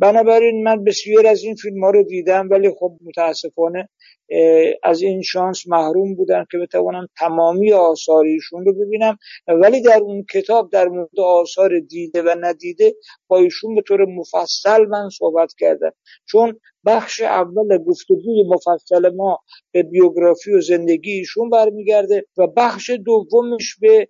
بنابراین 0.00 0.62
من 0.62 0.84
بسیار 0.84 1.26
از 1.26 1.42
این 1.44 1.54
فیلم 1.54 1.84
ها 1.84 1.90
رو 1.90 2.02
دیدم 2.02 2.48
ولی 2.50 2.70
خب 2.70 2.98
متاسفانه 3.04 3.88
از 4.82 5.02
این 5.02 5.22
شانس 5.22 5.68
محروم 5.68 6.14
بودن 6.14 6.44
که 6.50 6.58
بتوانم 6.58 7.08
تمامی 7.18 7.72
آثار 7.72 8.24
ایشون 8.24 8.64
رو 8.64 8.72
ببینم. 8.72 9.18
ولی 9.48 9.82
در 9.82 10.00
اون 10.02 10.24
کتاب 10.32 10.70
در 10.72 10.88
مورد 10.88 11.20
آثار 11.20 11.78
دیده 11.78 12.22
و 12.22 12.34
ندیده 12.40 12.94
با 13.28 13.38
ایشون 13.38 13.74
به 13.74 13.82
طور 13.82 14.04
مفصل 14.04 14.86
من 14.86 15.08
صحبت 15.08 15.54
کردم. 15.58 15.92
چون 16.28 16.60
بخش 16.86 17.20
اول 17.20 17.78
گفتگوی 17.78 18.44
مفصل 18.48 19.14
ما 19.16 19.38
به 19.72 19.82
بیوگرافی 19.82 20.52
و 20.52 20.60
زندگی 20.60 21.12
ایشون 21.12 21.50
برمیگرده 21.50 22.26
و 22.36 22.46
بخش 22.46 22.90
دومش 22.90 23.76
به 23.80 24.08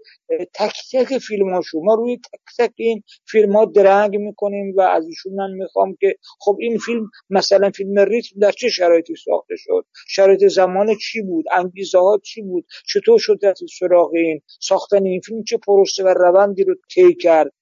تک 0.55 0.75
تک 0.93 1.19
فیلم 1.19 1.55
ها 1.55 1.61
شما 1.61 1.95
روی 1.95 2.17
تک 2.17 2.41
تک 2.59 2.73
این 2.77 3.03
فیلم 3.29 3.57
ها 3.57 3.65
درنگ 3.65 4.17
می‌کنیم 4.17 4.75
و 4.77 4.81
از 4.81 5.07
ایشون 5.07 5.33
من 5.35 5.51
می‌خوام 5.51 5.97
که 6.01 6.15
خب 6.41 6.57
این 6.61 6.79
فیلم 6.79 7.11
مثلا 7.31 7.71
فیلم 7.71 7.99
ریتم 7.99 8.41
در 8.41 8.51
چه 8.51 8.69
شرایطی 8.69 9.15
ساخته 9.25 9.55
شد؟ 9.57 9.87
شرایط 10.15 10.45
زمان 10.45 10.97
چی 11.03 11.23
بود؟ 11.23 11.45
انگیزه 11.53 11.99
ها 11.99 12.21
چی 12.25 12.43
بود؟ 12.43 12.65
چطور 12.87 13.19
شد 13.19 13.39
در 13.43 13.55
سراغ 13.79 14.15
این؟ 14.15 14.41
ساختن 14.61 15.05
این 15.05 15.21
فیلم 15.21 15.43
چه 15.45 15.59
پروسه 15.67 16.05
و 16.05 16.09
روندی 16.09 16.65
رو 16.65 16.75
طی 16.95 17.15
کرد؟ 17.15 17.53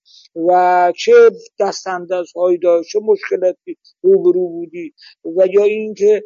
و 0.49 0.93
چه 0.97 1.13
هایی 2.37 2.59
داشت 2.59 2.89
چه 2.93 2.99
مشکلاتی 3.03 3.77
روبرو 4.03 4.49
بودی 4.49 4.95
و 5.25 5.47
یا 5.47 5.65
اینکه 5.65 6.25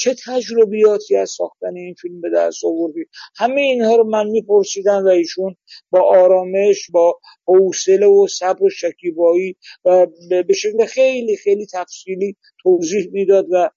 چه 0.00 0.14
تجربیاتی 0.26 1.16
از 1.16 1.30
ساختن 1.30 1.76
این 1.76 1.94
فیلم 1.94 2.20
به 2.20 2.30
دست 2.30 2.64
آوردی. 2.64 3.04
همه 3.36 3.60
اینها 3.60 3.96
رو 3.96 4.04
من 4.04 4.26
میپرسیدم 4.26 5.04
و 5.04 5.08
ایشون 5.08 5.56
با 5.90 6.00
آرامش 6.00 6.90
با 6.90 7.18
حوصله 7.46 8.06
و 8.06 8.26
صبر 8.26 8.62
و 8.62 8.70
شکیبایی 8.70 9.56
و 9.84 10.06
به 10.46 10.54
شکل 10.54 10.84
خیلی 10.84 11.36
خیلی 11.36 11.66
تفصیلی 11.72 12.36
توضیح 12.62 13.08
می‌داد 13.12 13.46
و 13.50 13.70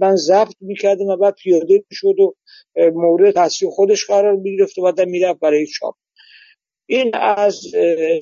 من 0.00 0.16
ضبط 0.16 0.54
می‌کردم 0.60 1.06
و 1.06 1.16
بعد 1.16 1.34
پیاده 1.34 1.84
می‌شد 1.90 2.20
و 2.20 2.34
مورد 2.94 3.34
تصویر 3.34 3.70
خودش 3.70 4.06
قرار 4.06 4.36
می‌گرفت 4.36 4.78
و 4.78 4.82
بعد 4.82 5.00
می‌رفت 5.00 5.40
برای 5.40 5.66
چاپ. 5.66 5.94
این 6.90 7.10
از 7.14 7.60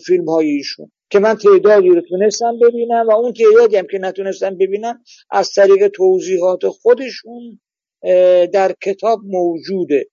فیلم 0.06 0.28
های 0.28 0.46
ایشون 0.46 0.92
که 1.10 1.18
من 1.18 1.34
تعدادی 1.34 1.88
رو 1.88 2.00
تونستم 2.00 2.58
ببینم 2.62 3.08
و 3.08 3.12
اون 3.12 3.32
تعدادی 3.32 3.76
هم 3.76 3.86
که 3.86 3.98
نتونستم 3.98 4.58
ببینم 4.58 5.02
از 5.30 5.50
طریق 5.52 5.88
توضیحات 5.88 6.68
خودشون 6.68 7.60
در 8.52 8.74
کتاب 8.82 9.20
موجوده. 9.24 10.06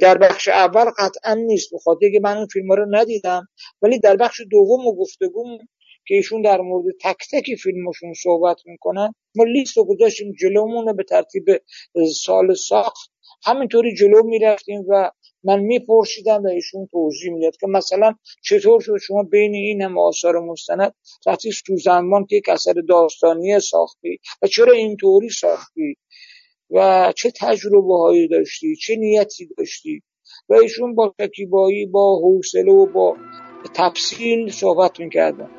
در 0.00 0.18
بخش 0.18 0.48
اول 0.48 0.84
قطعا 0.98 1.34
نیست 1.34 1.74
بخاطر 1.74 2.10
که 2.12 2.20
من 2.22 2.36
اون 2.36 2.46
فیلم 2.46 2.68
ها 2.68 2.74
رو 2.74 2.86
ندیدم 2.90 3.48
ولی 3.82 3.98
در 3.98 4.16
بخش 4.16 4.40
دوم 4.50 4.86
و 4.86 4.96
گفتگو 4.96 5.58
که 6.06 6.14
ایشون 6.14 6.42
در 6.42 6.60
مورد 6.60 6.94
تک 7.02 7.16
تک 7.32 7.54
فیلمشون 7.54 8.12
صحبت 8.22 8.56
می‌کنن 8.66 9.14
ما 9.34 9.44
لیست 9.44 9.76
رو 9.76 9.84
گذاشتیم 9.84 10.32
جلومون 10.40 10.96
به 10.96 11.04
ترتیب 11.04 11.44
سال 12.14 12.54
ساخت. 12.54 13.10
همینطوری 13.44 13.94
جلو 13.94 14.22
می‌رفتیم 14.22 14.84
و 14.88 15.10
من 15.44 15.60
میپرسیدم 15.60 16.42
و 16.42 16.48
ایشون 16.48 16.86
توضیح 16.86 17.32
می‌داد 17.32 17.56
که 17.56 17.66
مثلا 17.66 18.14
چطور 18.42 18.80
شد 18.80 18.96
شما 19.06 19.22
بین 19.22 19.54
این 19.54 19.82
هم 19.82 19.98
آثار 19.98 20.40
مستند 20.40 20.94
رفتی 21.26 21.50
تو 21.66 21.76
که 22.28 22.36
یک 22.36 22.48
اثر 22.48 22.74
داستانی 22.88 23.60
ساختی 23.60 24.18
و 24.42 24.46
چرا 24.46 24.72
اینطوری 24.72 25.28
ساختی 25.28 25.96
و 26.70 27.12
چه 27.16 27.32
تجربه 27.40 27.98
هایی 27.98 28.28
داشتی 28.28 28.76
چه 28.76 28.96
نیتی 28.96 29.48
داشتی 29.58 30.02
و 30.48 30.54
ایشون 30.54 30.94
با 30.94 31.14
شکیبایی 31.20 31.86
با 31.86 32.18
حوصله 32.18 32.72
و 32.72 32.86
با 32.86 33.16
تفصیل 33.74 34.50
صحبت 34.50 35.00
می‌کردن. 35.00 35.50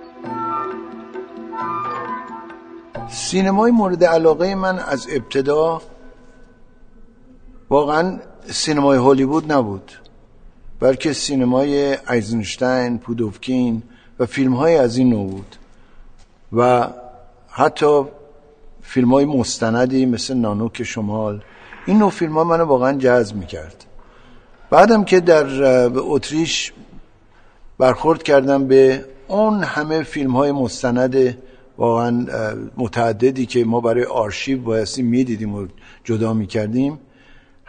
سینمای 3.09 3.71
مورد 3.71 4.03
علاقه 4.03 4.55
من 4.55 4.79
از 4.79 5.07
ابتدا 5.15 5.81
واقعا 7.69 8.19
سینمای 8.45 8.97
هالیوود 8.97 9.51
نبود 9.51 9.91
بلکه 10.79 11.13
سینمای 11.13 11.97
ایزنشتین، 12.09 12.97
پودوفکین 12.97 13.83
و 14.19 14.25
فیلم 14.25 14.53
های 14.53 14.75
از 14.75 14.97
این 14.97 15.09
نوع 15.09 15.29
بود 15.29 15.55
و 16.53 16.87
حتی 17.49 18.03
فیلم 18.81 19.13
های 19.13 19.25
مستندی 19.25 20.05
مثل 20.05 20.33
نانوک 20.33 20.83
شمال. 20.83 21.41
این 21.85 21.97
نوع 21.97 22.09
فیلم 22.09 22.33
ها 22.33 22.43
منو 22.43 22.65
واقعا 22.65 22.97
جذب 22.97 23.35
می‌کرد. 23.35 23.85
بعدم 24.69 25.03
که 25.03 25.19
در 25.19 25.45
اتریش 25.95 26.73
برخورد 27.77 28.23
کردم 28.23 28.67
به 28.67 29.05
اون 29.27 29.63
همه 29.63 30.03
فیلم 30.03 30.35
های 30.35 30.51
مستند 30.51 31.37
واقعا 31.77 32.25
متعددی 32.77 33.45
که 33.45 33.65
ما 33.65 33.81
برای 33.81 34.03
آرشیو 34.03 34.61
بایستی 34.61 35.01
می‌دیدیم 35.01 35.55
و 35.55 35.67
جدا 36.03 36.33
می‌کردیم 36.33 36.99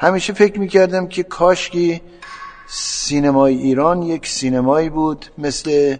همیشه 0.00 0.32
فکر 0.32 0.60
می‌کردم 0.60 1.08
که 1.08 1.22
کاشکی 1.22 2.00
سینمای 2.68 3.56
ایران 3.56 4.02
یک 4.02 4.26
سینمایی 4.26 4.88
بود 4.88 5.26
مثل 5.38 5.96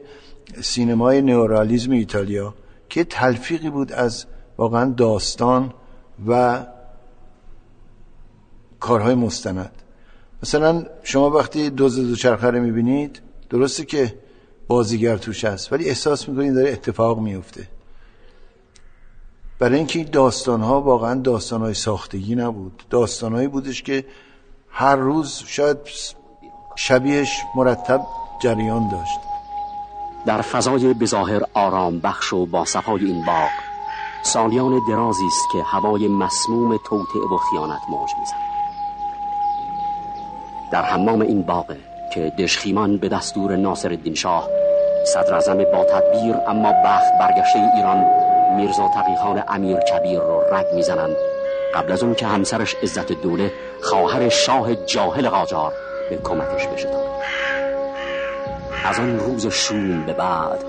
سینمای 0.63 1.23
نئورالیزم 1.23 1.91
ایتالیا 1.91 2.55
که 2.89 3.05
تلفیقی 3.05 3.71
بود 3.71 3.93
از 3.93 4.27
واقعا 4.59 4.91
داستان 4.91 5.73
و 6.29 6.67
کارهای 8.81 9.15
مستند. 9.15 9.73
مثلا 10.43 10.87
شما 11.03 11.31
وقتی 11.31 11.71
دوز 11.71 11.97
دوچرخه 11.97 12.51
رو 12.51 12.61
می‌بینید 12.61 13.21
درسته 13.51 13.85
که 13.85 14.15
بازیگر 14.69 15.17
توش 15.17 15.45
هست 15.45 15.73
ولی 15.73 15.89
احساس 15.89 16.29
می‌کنید 16.29 16.55
داره 16.55 16.71
اتفاق 16.71 17.19
میفته 17.21 17.69
برای 19.61 19.77
اینکه 19.77 19.99
این 19.99 20.09
داستان 20.13 20.61
ها 20.61 20.81
واقعا 20.81 21.15
داستان 21.15 21.61
های 21.61 21.75
ساختگی 21.75 22.35
نبود. 22.35 22.83
داستان 22.91 23.47
بودش 23.47 23.83
که 23.83 24.05
هر 24.71 24.97
روز 24.97 25.43
شاید 25.47 25.77
شبیهش 26.77 27.43
مرتب 27.55 28.01
جریان 28.43 28.89
داشت. 28.89 29.19
در 30.27 30.43
فضای 30.43 30.95
بظاهر 30.95 31.43
آرام 31.55 31.99
بخش 32.01 32.33
و 32.33 32.47
با 32.47 32.65
صفای 32.65 33.05
این 33.05 33.25
باغ 33.25 33.51
سالیان 34.23 34.81
درازی 34.89 35.27
است 35.27 35.45
که 35.53 35.63
هوای 35.63 36.09
مسموم 36.09 36.77
توطعه 36.77 37.23
و 37.33 37.37
خیانت 37.37 37.81
موج 37.89 38.11
می‌زند. 38.21 38.41
در 40.73 40.83
حمام 40.83 41.21
این 41.21 41.43
باغ 41.43 41.77
که 42.15 42.33
دشخیمان 42.39 42.97
به 42.97 43.09
دستور 43.09 43.57
ناصر 43.57 43.89
الدین 43.89 44.15
شاه 44.15 44.49
صدر 45.07 45.65
با 45.65 45.85
تدبیر 45.85 46.37
اما 46.49 46.73
بخت 46.85 47.13
برگشته 47.21 47.59
ایران 47.77 48.30
میرزا 48.57 48.89
تقیخان 48.89 49.43
امیر 49.49 49.79
کبیر 49.79 50.21
رو 50.21 50.41
رگ 50.53 50.67
می‌زنند. 50.75 51.17
قبل 51.75 51.93
از 51.93 52.03
اون 52.03 52.15
که 52.15 52.27
همسرش 52.27 52.77
عزت 52.83 53.13
دوله 53.13 53.53
خواهر 53.83 54.29
شاه 54.29 54.75
جاهل 54.75 55.29
قاجار 55.29 55.73
به 56.11 56.17
کمکش 56.17 56.67
بشتابه 56.67 57.11
از 58.85 58.99
آن 58.99 59.19
روز 59.19 59.47
شوم 59.47 60.07
به 60.07 60.13
بعد 60.13 60.65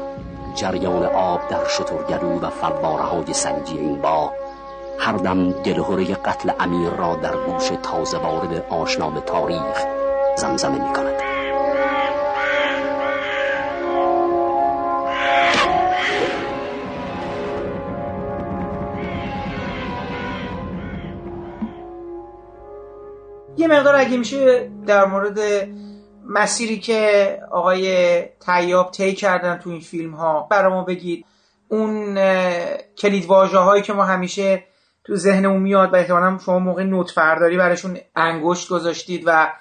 جریان 0.55 1.05
آب 1.05 1.39
در 1.49 1.67
شترگلو 1.67 2.39
و 2.39 2.49
فواره 2.49 3.03
های 3.03 3.33
سنجی 3.33 3.77
این 3.77 4.01
با 4.01 4.31
هر 4.99 5.13
دم 5.13 5.51
دلهوره 5.51 6.15
قتل 6.15 6.51
امیر 6.59 6.89
را 6.89 7.15
در 7.15 7.35
گوش 7.35 7.71
تازه 7.83 8.17
وارد 8.17 8.65
آشنا 8.69 9.09
به 9.09 9.19
تاریخ 9.21 9.85
زمزمه 10.37 10.87
می 10.87 10.93
کند 10.93 11.30
یه 23.61 23.67
مقدار 23.67 23.95
اگه 23.95 24.17
میشه 24.17 24.71
در 24.85 25.05
مورد 25.05 25.39
مسیری 26.25 26.79
که 26.79 27.39
آقای 27.51 28.21
تیاب 28.21 28.91
طی 28.91 29.13
کردن 29.13 29.57
تو 29.57 29.69
این 29.69 29.79
فیلم 29.79 30.11
ها 30.11 30.47
برای 30.51 30.73
ما 30.73 30.83
بگید. 30.83 31.25
اون 31.67 32.15
کلید 32.97 33.25
هایی 33.25 33.81
که 33.81 33.93
ما 33.93 34.05
همیشه 34.05 34.63
تو 35.03 35.15
ذهنمون 35.15 35.61
میاد 35.61 35.93
و 35.93 35.95
احتمالا 35.95 36.37
شما 36.45 36.59
موقع 36.59 36.83
نوت 36.83 37.11
فرداری 37.11 37.57
براشون 37.57 37.97
انگشت 38.15 38.69
گذاشتید 38.69 39.23
و 39.25 39.53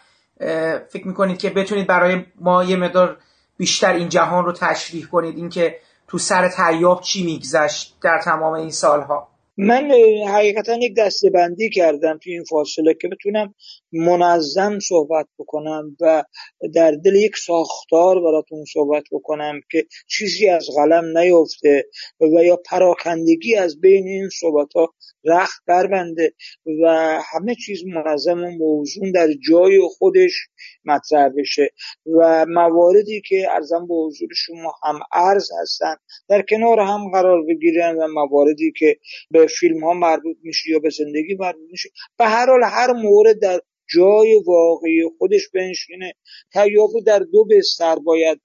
فکر 0.88 1.06
می‌کنید 1.06 1.38
که 1.38 1.50
بتونید 1.50 1.86
برای 1.86 2.24
ما 2.40 2.64
یه 2.64 2.76
مقدار 2.76 3.16
بیشتر 3.56 3.92
این 3.92 4.08
جهان 4.08 4.44
رو 4.44 4.52
تشریح 4.52 5.06
کنید. 5.06 5.36
اینکه 5.36 5.78
تو 6.08 6.18
سر 6.18 6.48
تیاب 6.48 7.00
چی 7.00 7.24
میگذشت 7.24 7.96
در 8.02 8.20
تمام 8.24 8.52
این 8.52 8.70
سالها. 8.70 9.29
من 9.62 9.90
حقیقتا 10.28 10.74
یک 10.76 10.94
دسته 10.96 11.30
بندی 11.30 11.70
کردم 11.70 12.18
تو 12.24 12.30
این 12.30 12.44
فاصله 12.44 12.94
که 12.94 13.08
بتونم 13.08 13.54
منظم 13.92 14.78
صحبت 14.78 15.26
بکنم 15.38 15.96
و 16.00 16.24
در 16.74 16.90
دل 16.90 17.14
یک 17.14 17.36
ساختار 17.36 18.20
براتون 18.20 18.64
صحبت 18.72 19.02
بکنم 19.12 19.60
که 19.70 19.86
چیزی 20.06 20.48
از 20.48 20.66
قلم 20.76 21.18
نیفته 21.18 21.86
و 22.20 22.44
یا 22.44 22.56
پراکندگی 22.56 23.56
از 23.56 23.80
بین 23.80 24.06
این 24.06 24.28
صحبت 24.40 24.72
ها 24.74 24.94
رخت 25.24 25.62
بربنده 25.66 26.32
و 26.82 27.18
همه 27.32 27.54
چیز 27.54 27.84
منظم 27.86 28.44
و 28.44 28.50
موزون 28.50 29.12
در 29.12 29.28
جای 29.48 29.80
خودش 29.98 30.32
مطرح 30.84 31.28
بشه 31.38 31.70
و 32.18 32.46
مواردی 32.48 33.22
که 33.28 33.46
ارزم 33.50 33.86
به 33.86 33.94
حضور 33.94 34.28
شما 34.36 34.74
هم 34.82 35.00
ارز 35.12 35.48
هستن 35.62 35.96
در 36.28 36.42
کنار 36.42 36.80
هم 36.80 37.10
قرار 37.12 37.42
بگیرن 37.48 37.96
و 37.96 38.08
مواردی 38.08 38.72
که 38.78 38.96
به 39.30 39.46
فیلم 39.58 39.84
ها 39.84 39.92
مربوط 39.92 40.36
میشه 40.42 40.70
یا 40.70 40.78
به 40.78 40.90
زندگی 40.90 41.36
مربوط 41.38 41.70
میشه 41.70 41.90
به 42.18 42.24
هر 42.26 42.46
حال 42.46 42.62
هر 42.64 42.92
مورد 42.92 43.40
در 43.42 43.60
جای 43.94 44.42
واقعی 44.46 45.02
خودش 45.18 45.48
بنشینه. 45.54 46.12
تیابو 46.52 47.00
در 47.00 47.18
دو 47.18 47.44
بستر 47.44 47.96
باید 47.96 48.40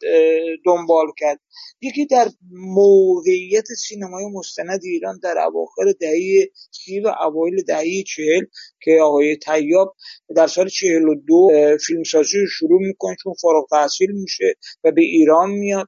دنبال 0.65 1.05
کرد. 1.17 1.39
یکی 1.81 2.05
در 2.05 2.27
موقعیت 2.51 3.65
سینمای 3.65 4.25
مستند 4.33 4.79
ایران 4.83 5.19
در 5.23 5.35
اواخر 5.37 5.83
دهه 5.99 6.49
سی 6.71 6.99
و 6.99 7.11
اوایل 7.21 7.63
دهه 7.63 8.03
چهل 8.07 8.45
که 8.81 8.97
آقای 9.01 9.37
تیاب 9.37 9.95
در 10.35 10.47
سال 10.47 10.67
چهل 10.67 11.07
و 11.07 11.15
دو 11.15 11.49
فیلمسازی 11.87 12.39
رو 12.39 12.47
شروع 12.47 12.81
می‌کنه 12.81 13.15
چون 13.23 13.33
فارغ 13.41 13.67
تحصیل 13.71 14.11
میشه 14.11 14.53
و 14.83 14.91
به 14.91 15.01
ایران 15.01 15.49
میاد. 15.49 15.87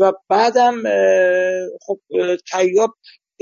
و 0.00 0.12
بعدم 0.28 0.82
خب 1.80 2.00
تیاب 2.52 2.90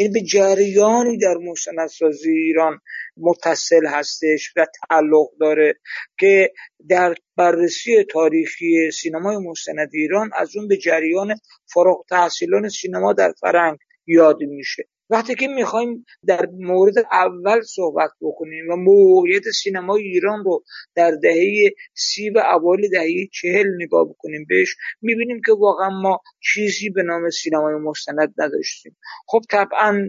این 0.01 0.13
به 0.13 0.21
جریانی 0.21 1.19
در 1.19 1.35
مستندسازی 1.35 2.31
ایران 2.31 2.81
متصل 3.17 3.87
هستش 3.87 4.53
و 4.57 4.67
تعلق 4.89 5.29
داره 5.41 5.75
که 6.19 6.53
در 6.89 7.15
بررسی 7.37 8.05
تاریخی 8.05 8.91
سینمای 8.91 9.37
مستند 9.37 9.91
ایران 9.93 10.31
از 10.37 10.57
اون 10.57 10.69
به 10.69 10.77
جریان 10.77 11.35
فارغ 11.73 12.05
تحصیلان 12.11 12.69
سینما 12.69 13.13
در 13.13 13.33
فرنگ 13.41 13.79
یاد 14.07 14.43
میشه. 14.43 14.89
وقتی 15.11 15.35
که 15.35 15.49
می‌خوایم 15.49 16.07
در 16.27 16.47
مورد 16.59 16.95
اول 17.13 17.61
صحبت 17.61 18.11
بکنیم 18.21 18.71
و 18.71 18.77
موقعیت 18.77 19.43
سینمای 19.43 20.03
ایران 20.03 20.45
رو 20.45 20.65
در 20.95 21.11
دهه 21.23 21.71
سی 21.95 22.31
و 22.31 22.43
اوایل 22.55 22.91
دهه 22.91 23.29
چهل 23.33 23.67
نگاه 23.83 24.09
بکنیم 24.09 24.47
بهش 24.49 24.77
می‌بینیم 25.03 25.41
که 25.47 25.53
واقعا 25.53 25.91
ما 25.91 26.21
چیزی 26.41 26.91
به 26.91 27.03
نام 27.03 27.31
سینمای 27.31 27.75
مستند 27.75 28.35
نداشتیم. 28.39 28.97
خب 29.27 29.41
طبعا 29.51 30.09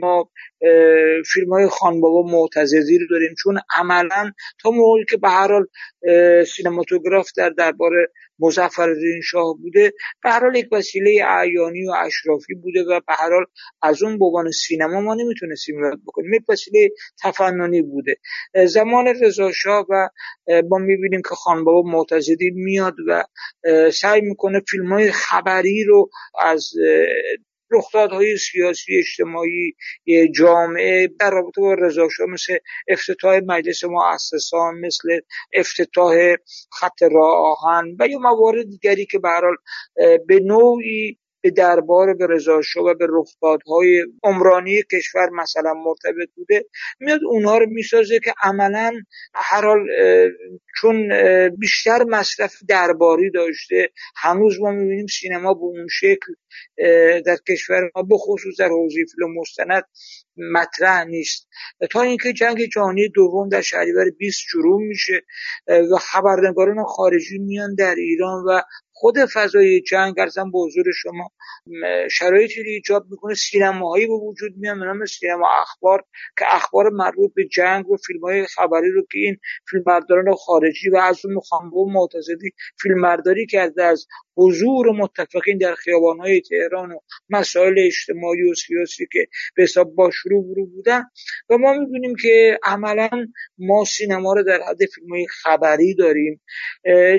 ما 0.00 0.30
فیلم 1.32 1.52
های 1.52 1.66
خانبابا 1.66 2.22
معتزدی 2.22 2.98
رو 2.98 3.06
داریم 3.10 3.34
چون 3.42 3.58
عملا 3.78 4.32
تا 4.62 4.70
موقعی 4.70 5.04
که 5.10 5.16
به 5.16 5.28
هر 5.28 5.52
حال 5.52 5.66
سینماتوگراف 6.44 7.28
در 7.36 7.50
دربار 7.50 7.92
مظفر 8.42 8.94
شاه 9.22 9.56
بوده. 9.62 9.92
به 10.22 10.30
هر 10.30 10.40
حال 10.40 10.56
یک 10.56 10.68
وسیله 10.72 11.24
اعیانی 11.26 11.88
و 11.88 11.90
اشرافی 11.90 12.54
بوده 12.54 12.82
و 12.82 13.00
به 13.06 13.14
هر 13.18 13.30
حال 13.30 13.44
از 13.82 14.02
اون 14.02 14.18
به 14.18 14.50
سینما 14.50 15.00
ما 15.00 15.14
نمی‌تونستیم 15.14 15.84
یاد 15.84 16.00
بکنیم. 16.06 16.34
یک 16.34 16.42
وسیله 16.48 16.88
تفننی 17.22 17.82
بوده. 17.82 18.16
زمان 18.66 19.06
رضا 19.06 19.52
شاه 19.52 19.86
و 19.90 20.08
ما 20.68 20.78
می‌بینیم 20.78 21.22
که 21.22 21.34
خانبابا 21.34 21.82
معتزدی 21.90 22.50
میاد 22.50 22.94
و 23.08 23.24
سعی 23.90 24.20
می‌کنه 24.20 24.60
فیلم 24.70 24.92
های 24.92 25.10
خبری 25.10 25.84
رو 25.84 26.10
از 26.40 26.72
رخدادهای 27.72 28.36
سیاسی 28.36 28.98
اجتماعی 28.98 29.74
جامعه 30.36 31.08
در 31.20 31.30
رابطه 31.30 31.60
با 31.60 31.74
رضا 31.74 32.08
مثل 32.28 32.56
افتتاح 32.88 33.40
مجلس 33.46 33.84
مؤسسان 33.84 34.74
مثل 34.74 35.20
افتتاح 35.54 36.34
خط 36.72 37.02
راه 37.02 37.56
آهن 37.62 37.96
و 37.98 38.08
یا 38.08 38.18
موارد 38.18 38.66
دیگری 38.68 39.06
که 39.06 39.18
به 39.18 39.28
به 40.26 40.40
نوعی 40.40 41.18
به 41.42 41.50
دربار 41.50 42.14
به 42.14 42.26
رضا 42.26 42.60
و 42.76 42.94
به 42.94 43.06
رخدادهای 43.10 44.04
عمرانی 44.22 44.82
کشور 44.92 45.30
مثلا 45.30 45.74
مرتبط 45.74 46.28
بوده 46.36 46.64
میاد 47.00 47.20
اونها 47.24 47.58
رو 47.58 47.66
می‌سازه 47.66 48.20
که 48.20 48.34
عملا 48.42 48.92
هر 49.34 49.64
حال 49.64 49.78
چون 50.74 51.08
بیشتر 51.48 52.04
مصرف 52.04 52.54
درباری 52.68 53.30
داشته. 53.30 53.90
هنوز 54.16 54.60
ما 54.60 54.70
می‌بینیم 54.70 55.06
سینما 55.06 55.54
به 55.54 55.60
اون 55.62 55.86
شکل 55.90 56.32
در 57.26 57.36
کشور 57.48 57.90
ما 57.96 58.02
به 58.02 58.16
خصوص 58.16 58.60
در 58.60 58.68
حوزه 58.68 59.04
فیلم 59.14 59.34
مستند 59.40 59.84
مطرح 60.36 61.04
نیست. 61.04 61.48
تا 61.90 62.02
اینکه 62.02 62.32
جنگ 62.32 62.64
جهانی 62.64 63.08
دوم 63.08 63.48
در 63.48 63.60
شهریور 63.60 64.10
20 64.18 64.40
شروع 64.40 64.82
میشه 64.82 65.22
و 65.68 65.96
خبرنگاران 65.96 66.84
خارجی 66.84 67.38
میان 67.38 67.74
در 67.74 67.94
ایران 67.94 68.44
و 68.48 68.60
خود 68.94 69.18
فضای 69.34 69.80
جنگ 69.80 70.14
ارزم 70.18 70.50
به 70.50 70.58
حضور 70.58 70.84
شما 71.02 71.30
شرایطی 72.10 72.60
ایجاب 72.60 73.06
می‌کنه. 73.10 73.34
سینماهایی 73.34 74.06
به 74.06 74.12
وجود 74.12 74.52
میان 74.56 74.80
به 74.80 74.86
نام 74.86 75.04
سینما 75.04 75.48
اخبار 75.62 76.04
که 76.38 76.44
اخبار 76.48 76.90
مربوط 76.90 77.32
به 77.34 77.44
جنگ 77.44 77.90
و 77.90 77.96
فیلم 77.96 78.20
های 78.20 78.46
خبری 78.46 78.90
رو 78.90 79.02
که 79.02 79.18
این 79.18 79.36
فیلمبرداران 79.70 80.34
خارجی 80.62 80.90
و 80.90 80.96
از 80.96 81.24
اون 81.24 81.34
مخامبه 81.34 81.76
و 81.76 81.90
معتزدی 81.90 82.50
فیلمبرداری 82.82 83.46
کرده 83.46 83.84
از 83.84 84.06
حضور 84.36 84.92
متفقین 84.92 85.58
در 85.58 85.74
های 86.20 86.40
تهران 86.40 86.92
و 86.92 86.98
مسائل 87.30 87.74
اجتماعی 87.78 88.50
و 88.50 88.54
سیاسی 88.54 89.06
که 89.12 89.26
به 89.56 89.62
حساب 89.62 89.94
با 89.94 90.10
شروع 90.10 90.44
برو 90.44 90.66
بودن. 90.66 91.02
و 91.50 91.58
ما 91.58 91.72
می‌بینیم 91.72 92.14
که 92.22 92.58
عملا 92.62 93.08
ما 93.58 93.84
سینما 93.84 94.32
رو 94.32 94.42
در 94.42 94.60
حد 94.68 94.78
فیلم 94.94 95.26
خبری 95.42 95.94
داریم. 95.94 96.40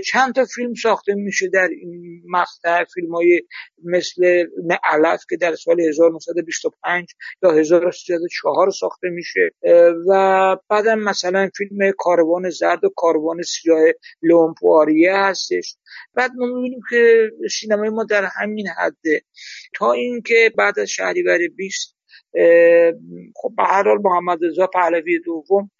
چند 0.06 0.36
تا 0.36 0.46
فیلم 0.46 0.74
ساخته 0.74 1.14
میشه 1.14 1.48
در 1.48 1.68
این 1.82 2.22
مقطع. 2.30 2.84
فیلم 2.94 3.16
های 3.16 3.42
مثل 3.84 4.46
علف 4.84 5.22
که 5.30 5.38
در 5.38 5.56
سال 5.56 5.82
1925 5.82 7.08
یا 7.44 7.52
1304 7.52 8.72
ساخته 8.72 9.10
میشه. 9.10 9.52
و 10.10 10.58
بعدم 10.70 11.00
مثلا 11.00 11.50
فیلم 11.58 11.92
کاروان 11.98 12.50
زرد 12.50 12.84
و 12.84 12.90
کاروان 12.96 13.33
سیاه 13.42 13.80
لومپواریه 14.22 15.16
هستش. 15.16 15.76
بعد 16.14 16.32
ما 16.36 16.46
می‌بینیم 16.46 16.82
که 16.90 17.32
سینمای 17.52 17.90
ما 17.90 18.04
در 18.04 18.30
همین 18.42 18.68
حده. 18.68 19.22
تا 19.76 19.92
اینکه 19.92 20.52
بعد 20.58 20.80
از 20.80 20.90
شهریور 20.90 21.38
20 21.48 21.98
خب 23.36 23.54
به 23.58 23.64
هر 23.64 23.84
حال 23.84 23.98
محمد 24.04 24.40
رضا 24.44 24.68
پهلوی 24.68 25.20
دوم 25.20 25.72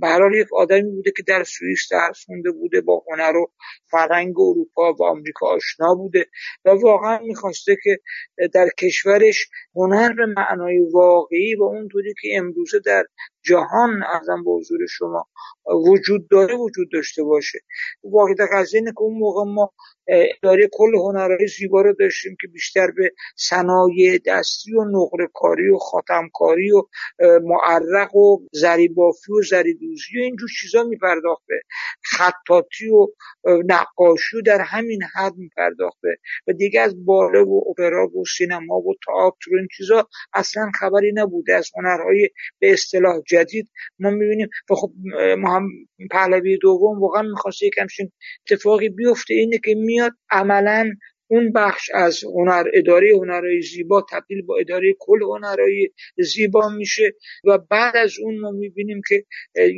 به 0.00 0.08
هر 0.08 0.20
حال 0.22 0.34
یک 0.34 0.46
آدمی 0.52 0.90
بوده 0.90 1.12
که 1.16 1.22
در 1.22 1.44
سوئیس 1.44 1.88
درس 1.90 2.24
خونده 2.26 2.50
بوده 2.50 2.80
با 2.80 3.04
هنر 3.10 3.36
و 3.36 3.52
فرهنگ 3.90 4.40
اروپا 4.40 4.92
و 4.92 5.04
آمریکا 5.04 5.46
آشنا 5.46 5.94
بوده 5.94 6.26
و 6.64 6.70
واقعا 6.70 7.18
می‌خواسته 7.18 7.76
که 7.82 7.98
در 8.54 8.68
کشورش 8.78 9.48
هنر 9.74 10.12
به 10.12 10.26
معنای 10.26 10.78
واقعی 10.92 11.54
و 11.54 11.62
اونطوری 11.62 12.14
که 12.22 12.28
امروزه 12.36 12.78
در 12.78 13.04
جهان 13.42 14.02
ازم 14.20 14.44
به 14.44 14.50
حضور 14.50 14.86
شما. 14.86 15.26
وجود 15.90 16.28
داره 16.28 16.56
وجود 16.56 16.88
داشته 16.92 17.22
باشه. 17.22 17.58
واقعی 18.04 18.34
قضیه 18.52 18.80
اینه 18.80 18.90
که 18.90 19.00
اون 19.00 19.18
موقع 19.18 19.44
ما 19.44 19.72
اداره 20.08 20.68
کل 20.72 20.94
هنرهای 20.94 21.46
زیبا 21.46 21.80
رو 21.80 21.92
داشتیم 21.92 22.36
که 22.40 22.48
بیشتر 22.48 22.90
به 22.90 23.12
صنایع 23.36 24.18
دستی 24.26 24.74
و 24.74 24.84
نقره 24.84 25.28
کاری 25.34 25.70
و 25.70 25.78
خاتمکاری 25.78 26.70
و 26.72 26.82
معرق 27.42 28.16
و 28.16 28.38
زریبافی 28.52 29.32
و 29.32 29.42
زریدوزی 29.42 30.18
و 30.18 30.22
اینجور 30.22 30.48
چیزا 30.60 30.82
میپرداخته. 30.82 31.54
خطاطی 32.02 32.88
و 32.88 33.06
نقاشی 33.44 34.42
در 34.46 34.60
همین 34.60 35.02
حد 35.14 35.36
میپرداخته. 35.36 36.16
و 36.48 36.52
دیگه 36.52 36.80
از 36.80 37.04
باله 37.04 37.40
و 37.40 37.60
اپرا 37.70 38.06
و 38.06 38.24
سینما 38.24 38.80
و 38.80 38.94
تئاتر 39.06 39.54
و 39.54 39.56
این 39.58 39.68
چیزا 39.76 40.08
اصلا 40.34 40.70
خبری 40.74 41.12
نبوده. 41.14 41.54
از 41.54 41.70
هنرهای 41.76 42.28
به 42.58 42.72
اصطلاح 42.72 43.20
جدید 43.28 43.68
ما 43.98 44.10
می‌بینیم. 44.10 44.48
و 44.70 44.74
خب 44.74 44.92
ما 45.38 45.56
هم 45.56 45.68
پهلوی 46.10 46.58
دوم 46.58 47.00
واقعا 47.00 47.22
می‌خواسته 47.22 47.66
یک 47.66 47.78
همچین 47.78 48.12
اتفاقی 48.50 48.88
بیفته. 48.88 49.34
اینه 49.34 49.58
که 49.64 49.74
میاد 49.74 50.12
عملا 50.30 50.90
اون 51.28 51.52
بخش 51.52 51.90
از 51.94 52.24
هنر 52.24 52.70
اداره 52.74 53.12
هنرهای 53.16 53.62
زیبا 53.62 54.06
تبدیل 54.10 54.42
با 54.42 54.56
اداره 54.58 54.94
کل 54.98 55.22
هنرهای 55.22 55.90
زیبا 56.18 56.68
میشه 56.68 57.14
و 57.44 57.58
بعد 57.58 57.96
از 57.96 58.18
اون 58.18 58.40
ما 58.40 58.50
می‌بینیم 58.50 59.02
که 59.08 59.24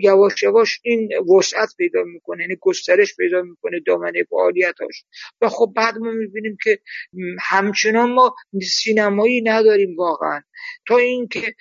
یواش 0.02 0.42
یواش 0.42 0.80
این 0.82 1.08
وسعت 1.36 1.68
پیدا 1.78 2.02
می‌کنه 2.02 2.42
یعنی 2.42 2.56
گسترش 2.60 3.16
پیدا 3.16 3.42
می‌کنه 3.42 3.80
دامنه 3.86 4.24
فعالیتاش 4.30 5.04
و 5.40 5.48
خب 5.48 5.72
بعد 5.76 5.98
ما 5.98 6.10
می‌بینیم 6.10 6.56
که 6.64 6.78
همچنان 7.40 8.12
ما 8.12 8.34
سینمایی 8.62 9.42
نداریم 9.42 9.96
واقعا. 9.96 10.42
تا 10.88 10.98
اینکه 10.98 11.54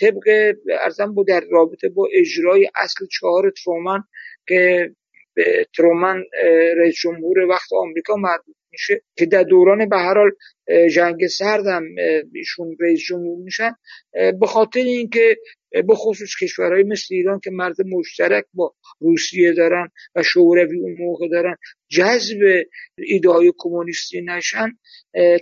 طبق 0.00 0.54
ارزم 0.80 1.14
بود 1.14 1.28
در 1.28 1.44
رابطه 1.50 1.88
با 1.88 2.08
اجرای 2.12 2.70
اصل 2.76 3.06
چهار 3.06 3.52
ترومن 3.64 4.04
که 4.48 4.90
ترومن 5.76 6.22
رئیس 6.76 6.94
جمهور 6.94 7.38
وقت 7.38 7.72
آمریکا 7.72 8.16
مربوط 8.16 8.56
میشه 8.74 9.02
که 9.16 9.26
در 9.26 9.42
دوران 9.42 9.88
به 9.88 9.96
هر 9.96 10.14
حال 10.14 10.30
جنگ 10.88 11.26
سردم 11.26 11.82
ایشون 12.34 12.76
رئیس 12.80 13.00
جمهور 13.08 13.38
میشن. 13.38 13.70
به 14.40 14.46
خاطر 14.46 14.80
اینکه 14.80 15.36
به 15.70 15.94
خصوص 15.94 16.30
کشورهای 16.42 16.82
مثل 16.82 17.14
ایران 17.14 17.40
که 17.40 17.50
مرد 17.50 17.76
مشترک 17.86 18.44
با 18.54 18.74
روسیه 19.00 19.52
دارن 19.52 19.88
و 20.14 20.22
شوروی 20.22 20.78
اون 20.78 20.96
موقع 20.98 21.28
دارن 21.28 21.56
جذب 21.94 22.64
ایده 22.98 23.30
های 23.30 23.52
کمونیستی 23.58 24.20
نشن 24.20 24.68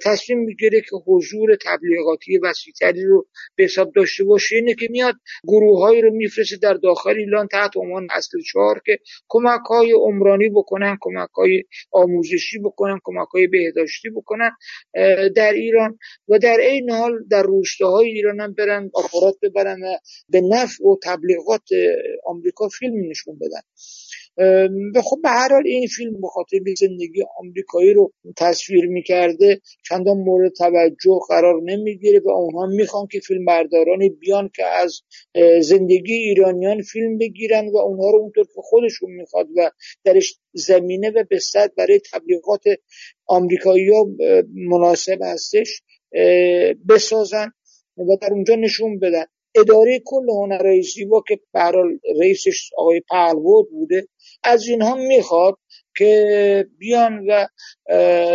تصمیم 0.02 0.38
می‌گیره 0.38 0.80
که 0.80 0.96
حضور 1.06 1.56
تبلیغاتی 1.64 2.38
وسیعتری 2.38 3.04
رو 3.04 3.26
به 3.56 3.64
حساب 3.64 3.92
داشته 3.96 4.24
باشه. 4.24 4.56
اینه 4.56 4.74
که 4.74 4.86
میاد 4.90 5.14
گروه 5.44 6.00
رو 6.00 6.14
میفرسته 6.14 6.56
در 6.56 6.74
داخل 6.74 7.16
ایران 7.16 7.46
تحت 7.46 7.76
عنوان 7.76 8.08
اصل 8.10 8.38
چهار 8.52 8.82
که 8.86 8.98
کمک 9.28 9.60
های 9.70 9.92
عمرانی 9.92 10.48
بکنن 10.48 10.96
کمک 11.00 11.30
های 11.36 11.64
آموزشی 11.90 12.58
بکنن 12.58 12.98
کمک 13.04 13.28
های 13.28 13.46
بهداشتی 13.46 14.10
بکنن 14.10 14.50
در 15.36 15.52
ایران. 15.52 15.98
و 16.28 16.38
در 16.38 16.56
این 16.60 16.90
حال 16.90 17.24
در 17.30 17.42
روستاهای 17.42 18.08
ایران 18.08 18.40
هم 18.40 18.54
برن 18.54 18.90
آپارات 18.94 19.34
ببرن 19.42 19.82
و 19.82 19.96
به 20.28 20.40
نفع 20.40 20.84
و 20.84 20.96
تبلیغات 21.02 21.68
آمریکا 22.24 22.68
فیلم 22.68 23.10
نشون 23.10 23.38
بدن. 23.38 23.60
خب 25.04 25.18
به 25.22 25.28
هر 25.28 25.48
حال 25.52 25.62
این 25.66 25.86
فیلم 25.86 26.12
به 26.64 26.74
زندگی 26.78 27.22
آمریکایی 27.38 27.92
رو 27.94 28.12
تصویر 28.36 28.86
می‌کرده 28.86 29.60
چندان 29.88 30.16
مورد 30.16 30.52
توجه 30.52 31.18
قرار 31.28 31.62
نمی‌گیره 31.64 32.20
و 32.20 32.30
اونها 32.30 32.66
می‌خوان 32.66 33.06
که 33.06 33.20
فیلم 33.20 33.44
بردارانی 33.44 34.08
بیان 34.08 34.50
که 34.56 34.64
از 34.66 35.00
زندگی 35.60 36.14
ایرانیان 36.14 36.82
فیلم 36.82 37.18
بگیرن 37.18 37.68
و 37.68 37.76
اونها 37.76 38.10
رو 38.10 38.18
اونطور 38.18 38.44
که 38.44 38.60
خودشون 38.62 39.10
می‌خواد 39.10 39.46
و 39.56 39.70
درش 40.04 40.34
زمینه 40.52 41.10
و 41.10 41.24
بستد 41.30 41.72
برای 41.76 42.00
تبلیغات 42.12 42.62
آمریکایی 43.26 43.88
ها 43.88 44.06
مناسب 44.54 45.18
هستش 45.22 45.82
بسازن 46.88 47.52
و 47.96 48.16
در 48.22 48.32
اونجا 48.32 48.54
نشون 48.54 48.98
بدن. 48.98 49.24
اداره 49.54 50.02
کل 50.04 50.30
هنرهای 50.30 50.82
زیبا 50.82 51.24
که 51.28 51.40
برال 51.52 51.98
رئیسش 52.20 52.70
آقای 52.76 53.00
پهلوود 53.00 53.70
بوده 53.70 54.08
از 54.44 54.66
اینها 54.68 54.94
می‌خواد 54.94 55.58
که 55.96 56.66
بیان 56.78 57.26
و 57.28 57.46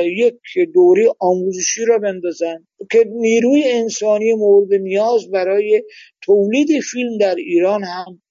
یک 0.04 0.40
دوره 0.74 1.08
آموزشی 1.20 1.86
را 1.86 2.00
بندازن 2.00 2.68
که 2.92 3.06
نیروی 3.12 3.64
انسانی 3.66 4.34
مورد 4.34 4.74
نیاز 4.74 5.32
برای 5.32 5.84
تولید 6.22 6.68
فیلم 6.92 7.18
در 7.18 7.36
ایران 7.36 7.84
هم 7.84 8.22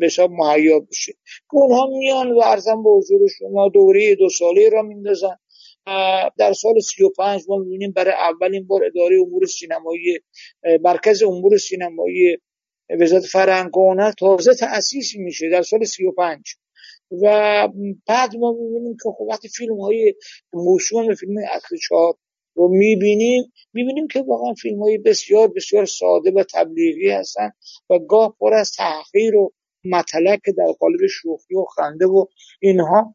به 0.00 0.06
حساب 0.06 0.30
مهیا 0.30 0.80
بشه. 0.80 1.12
که 1.50 1.56
اونها 1.56 1.86
میان 1.86 2.32
و 2.32 2.40
ارزم 2.44 2.82
به 2.82 2.90
حضور 2.90 3.20
شما 3.38 3.68
دوره 3.68 4.14
دو 4.14 4.28
ساله 4.28 4.68
را 4.68 4.82
میندازن. 4.82 5.36
در 6.38 6.52
سال 6.52 6.80
35 6.80 7.42
ما 7.48 7.56
می‌بینیم 7.56 7.92
برای 7.92 8.14
اولین 8.14 8.66
بار 8.66 8.84
اداره 8.84 9.16
امور 9.20 9.46
سینمایی 9.46 10.18
مرکز 10.80 11.22
امور 11.22 11.56
سینمایی 11.58 12.36
وزارت 13.00 13.24
فرهنگ 13.24 13.70
تازه 14.18 14.54
تأسیس 14.54 15.16
میشه 15.16 15.48
در 15.48 15.62
سال 15.62 15.84
35 15.84 16.54
و 17.22 17.68
بعد 18.06 18.36
ما 18.36 18.52
می‌بینیم 18.52 18.96
که 19.02 19.10
خب 19.18 19.24
وقتی 19.30 19.48
فیلم 19.48 19.80
های 19.80 20.14
موسوم 20.52 21.14
فیلم 21.14 21.34
اصل 21.52 21.76
چهار 21.88 22.14
رو 22.54 22.68
می‌بینیم 22.68 23.52
می‌بینیم 23.72 24.06
که 24.06 24.22
واقعا 24.22 24.54
فیلم 24.54 24.82
های 24.82 24.98
بسیار 24.98 25.48
بسیار 25.48 25.84
ساده 25.84 26.30
و 26.30 26.44
تبلیغی 26.54 27.10
هستن 27.10 27.50
و 27.90 27.98
گاه 27.98 28.36
پر 28.40 28.54
از 28.54 28.72
تحقیر 28.72 29.36
و 29.36 29.52
مطلق 29.84 30.40
در 30.58 30.72
قالب 30.80 31.06
شوخی 31.06 31.54
و 31.54 31.64
خنده 31.64 32.06
و 32.06 32.26
اینها. 32.60 33.14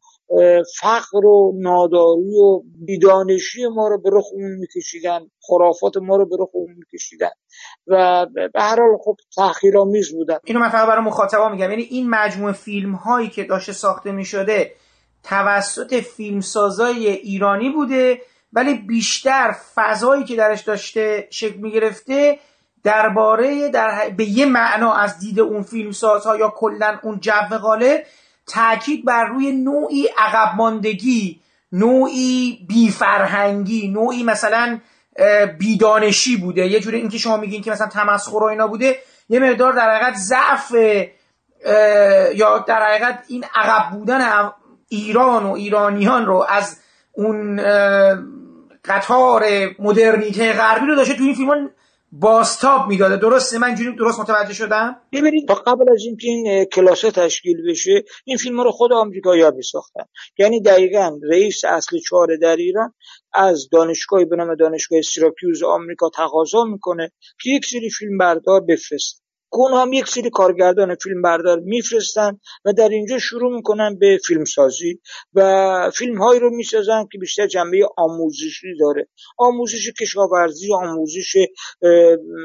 فقر 0.80 1.26
و 1.26 1.52
ناداری 1.56 2.40
و 2.40 2.62
بیدانشی 2.86 3.66
ما 3.66 3.88
رو 3.88 4.00
به 4.00 4.10
رخمون 4.12 4.50
میکشیدن 4.60 5.20
خرافات 5.40 5.96
ما 5.96 6.16
رو 6.16 6.26
به 6.26 6.36
رخمون 6.40 6.74
میکشیدن 6.78 7.30
و 7.86 8.26
به 8.34 8.50
هر 8.60 8.80
حال 8.80 8.98
خب 9.04 9.16
تحقیرآمیز 9.36 10.12
بودن. 10.12 10.38
اینو 10.44 10.60
من 10.60 10.68
فقط 10.68 10.88
برای 10.88 11.04
مخاطبا 11.04 11.48
میگم. 11.48 11.70
یعنی 11.70 11.82
این 11.82 12.10
مجموعه 12.10 12.52
فیلم 12.52 12.94
هایی 12.94 13.28
که 13.28 13.44
داشته 13.44 13.72
ساخته 13.72 14.12
می‌شده 14.12 14.72
توسط 15.22 15.94
فیلمسازای 15.94 17.08
ایرانی 17.08 17.70
بوده 17.70 18.20
ولی 18.52 18.74
بیشتر 18.74 19.56
فضایی 19.74 20.24
که 20.24 20.36
درش 20.36 20.60
داشته 20.60 21.28
شکل 21.30 21.56
می‌گرفته 21.56 22.38
درباره 22.84 23.68
در 23.68 24.10
به 24.16 24.24
یه 24.24 24.46
معنا 24.46 24.94
از 24.94 25.18
دید 25.18 25.40
اون 25.40 25.62
فیلمسازها 25.62 26.36
یا 26.36 26.52
کلا 26.56 26.98
اون 27.02 27.20
جو 27.20 27.58
قاله 27.62 28.06
تاکید 28.50 29.04
بر 29.04 29.24
روی 29.24 29.52
نوعی 29.52 30.08
عقب 30.18 30.56
ماندگی 30.56 31.40
نوعی 31.72 32.66
بیفرهنگی 32.68 33.88
نوعی 33.88 34.22
مثلا 34.22 34.78
بیدانشی 35.58 36.36
بوده. 36.36 36.66
یه 36.66 36.80
جوری 36.80 36.96
اینکه 36.96 37.18
شما 37.18 37.36
میگین 37.36 37.62
که 37.62 37.70
مثلا 37.70 37.86
تمسخر 37.86 38.36
و 38.36 38.44
اینا 38.44 38.66
بوده 38.66 38.98
یه 39.28 39.40
مقدار 39.40 39.72
در 39.72 39.90
حقیقت 39.90 40.14
ضعف 40.14 40.74
یا 42.34 42.58
در 42.58 42.82
حقیقت 42.82 43.24
این 43.28 43.44
عقب 43.54 43.90
بودن 43.90 44.50
ایران 44.88 45.46
و 45.46 45.52
ایرانیان 45.52 46.26
رو 46.26 46.46
از 46.48 46.80
اون 47.12 47.56
قطار 48.84 49.44
مدرنیته 49.78 50.52
غربی 50.52 50.86
رو 50.86 50.96
داشته 50.96 51.14
تو 51.14 51.22
این 51.24 51.34
فیلم 51.34 51.70
باستاب 52.12 52.88
می‌داده. 52.88 53.16
درسته؟ 53.16 53.58
من 53.58 53.66
اینجوری 53.66 53.96
درست 53.96 54.20
متوجه 54.20 54.54
شدم؟ 54.54 54.96
ببینید 55.12 55.48
تا 55.48 55.54
قبل 55.54 55.92
از 55.92 56.04
اینکه 56.04 56.28
این 56.28 56.64
کلاس 56.64 57.00
تشکیل 57.00 57.70
بشه 57.70 58.04
این 58.24 58.36
فیلم 58.36 58.60
رو 58.60 58.70
خود 58.70 58.92
آمریکایی‌ها 58.92 59.50
میساختن. 59.50 60.04
یعنی 60.38 60.62
دقیقا 60.62 61.18
رئیس 61.30 61.64
اصل 61.64 61.98
چهار 61.98 62.36
در 62.42 62.56
ایران 62.56 62.94
از 63.34 63.68
دانشگاهی 63.72 64.24
به 64.24 64.36
نام 64.36 64.54
دانشگاه 64.54 65.02
سیراکیوز 65.02 65.62
آمریکا 65.62 66.10
تقاضا 66.16 66.64
می‌کنه 66.64 67.12
که 67.42 67.50
یک 67.50 67.66
سری 67.66 67.90
فیلم 67.90 68.18
بردار 68.18 68.60
بفرست 68.60 69.19
اونها 69.52 69.82
هم 69.82 69.92
یک 69.92 70.08
سری 70.08 70.30
کارگردان 70.30 70.94
فیلم 70.94 71.22
بردار 71.22 71.58
میفرستن 71.60 72.40
و 72.64 72.72
در 72.72 72.88
اینجا 72.88 73.18
شروع 73.18 73.56
می‌کنن 73.56 73.98
به 73.98 74.18
فیلم 74.26 74.44
سازی 74.44 75.00
و 75.34 75.90
فیلم 75.94 76.22
هایی 76.22 76.40
رو 76.40 76.50
می‌سازن 76.50 77.04
که 77.12 77.18
بیشتر 77.18 77.46
جنبه 77.46 77.88
آموزشی 77.96 78.66
داره. 78.80 79.08
آموزش 79.38 79.92
کشاورزی 80.00 80.74
آموزش 80.74 81.36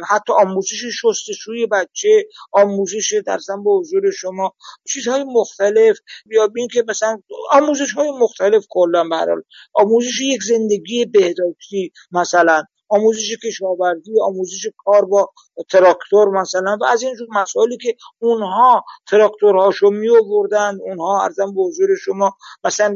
حتی 0.09 0.33
آموزش 0.33 0.85
شستشوی 1.01 1.67
بچه 1.67 2.27
آموزش 2.51 3.21
در 3.25 3.39
به 3.63 3.71
حضور 3.71 4.11
شما 4.11 4.53
چیزهای 4.87 5.23
مختلف. 5.23 5.97
یا 6.31 6.47
که 6.71 6.83
مثلا 6.87 7.21
آموزش 7.51 7.91
های 7.91 8.11
مختلف 8.19 8.65
کلا 8.69 9.03
برحال 9.11 9.41
آموزش 9.73 10.21
یک 10.21 10.43
زندگی 10.43 11.05
بهداشتی 11.05 11.91
مثلا. 12.11 12.63
آموزش 12.89 13.37
کشاورزی 13.43 14.11
آموزش 14.21 14.67
کار 14.77 15.05
با 15.05 15.33
تراکتور 15.69 16.29
مثلا 16.29 16.77
و 16.81 16.85
از 16.85 17.03
اینجور 17.03 17.27
مسائلی 17.31 17.77
که 17.77 17.95
اونها 18.19 18.85
تراکتورهاشو 19.07 19.89
می 19.89 20.09
آوردن 20.09 20.77
اونها 20.81 21.23
ارزم 21.23 21.55
به 21.55 21.61
حضور 21.61 21.95
شما 21.95 22.37
مثلا 22.63 22.95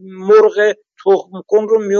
مرغ 0.00 0.74
تخم 1.04 1.30
کن 1.46 1.68
رو 1.68 1.78
می 1.78 1.94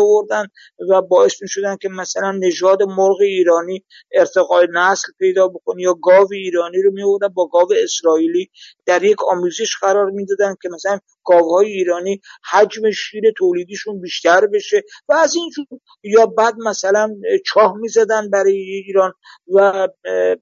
و 0.91 1.03
باعث 1.03 1.43
می 1.43 1.49
شدن 1.49 1.77
که 1.77 1.89
مثلا 1.89 2.33
نژاد 2.33 2.83
مرغ 2.83 3.21
ایرانی 3.21 3.85
ارتقای 4.13 4.69
نسل 4.73 5.13
پیدا 5.19 5.49
بکنه 5.49 5.83
یا 5.83 5.95
گاو 5.95 6.29
ایرانی 6.33 6.83
رو 6.83 6.91
می 6.93 7.29
با 7.35 7.47
گاو 7.47 7.69
اسرائیلی 7.83 8.51
در 8.87 9.03
یک 9.03 9.25
آموزش 9.25 9.77
قرار 9.81 10.11
می‌دادن 10.11 10.55
که 10.63 10.69
مثلا 10.69 10.99
گاوهای 11.25 11.67
ایرانی 11.67 12.21
حجم 12.51 12.91
شیر 12.91 13.23
تولیدیشون 13.37 14.01
بیشتر 14.01 14.47
بشه 14.47 14.83
و 15.09 15.13
از 15.13 15.35
اینجور 15.35 15.67
یا 16.03 16.27
بعد 16.27 16.55
مثلا 16.59 17.15
چاه 17.47 17.77
می‌زدن 17.77 18.31
برای 18.31 18.57
ایران 18.57 19.13
و 19.55 19.89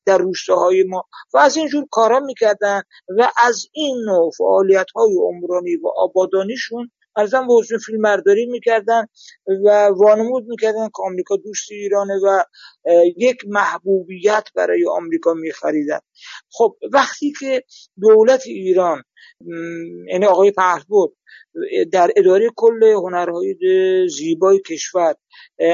در 0.06 0.18
روستاهای 0.18 0.82
ما 0.82 1.04
و 1.34 1.38
از 1.38 1.56
اینجور 1.56 1.86
کارا 1.90 2.20
می‌کردن 2.20 2.82
و 3.18 3.28
از 3.44 3.66
این 3.72 3.96
نوع 4.06 4.30
فعالیت 4.38 4.90
های 4.96 5.14
عمرانی 5.20 5.76
و 5.76 5.88
آبادانیشون 5.96 6.90
ارزم 7.18 7.48
به 7.48 7.54
حضور 7.54 7.78
فیلم 7.78 8.02
برداری 8.02 8.46
می‌کردن 8.46 9.06
و 9.66 9.88
وانمود 9.96 10.44
می‌کردن 10.48 10.86
که 10.88 11.02
آمریکا 11.06 11.36
دوست 11.36 11.72
ایرانه 11.72 12.14
و 12.24 12.42
یک 13.18 13.38
محبوبیت 13.48 14.48
برای 14.56 14.86
آمریکا 14.88 15.34
میخریدن. 15.34 16.00
خب 16.50 16.76
وقتی 16.92 17.32
که 17.40 17.64
دولت 18.00 18.42
ایران 18.46 19.02
یعنی 20.08 20.26
آقای 20.26 20.50
پهلوود 20.50 21.16
در 21.92 22.10
اداره 22.16 22.50
کل 22.56 22.84
هنرهای 22.84 23.56
زیبای 24.08 24.60
کشور 24.66 25.14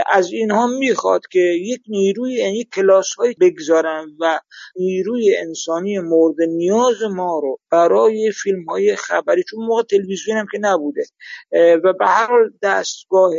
از 0.07 0.33
اینها 0.33 0.67
می‌خواد 0.67 1.21
که 1.31 1.39
یک 1.39 1.81
نیروی 1.89 2.33
یعنی 2.33 2.65
کلاس 2.65 3.15
های 3.15 3.35
بگذارن 3.41 4.07
و 4.21 4.41
نیروی 4.77 5.37
انسانی 5.37 5.99
مورد 5.99 6.37
نیاز 6.49 7.03
ما 7.03 7.39
رو 7.39 7.59
برای 7.71 8.33
فیلم 8.43 8.65
های 8.65 8.97
خبری 8.97 9.43
چون 9.43 9.65
موقع 9.65 9.83
تلویزیون 9.83 10.37
هم 10.37 10.47
که 10.53 10.59
نبوده. 10.61 11.03
و 11.53 11.93
به 11.99 12.07
هر 12.07 12.51
دستگاه 12.63 13.33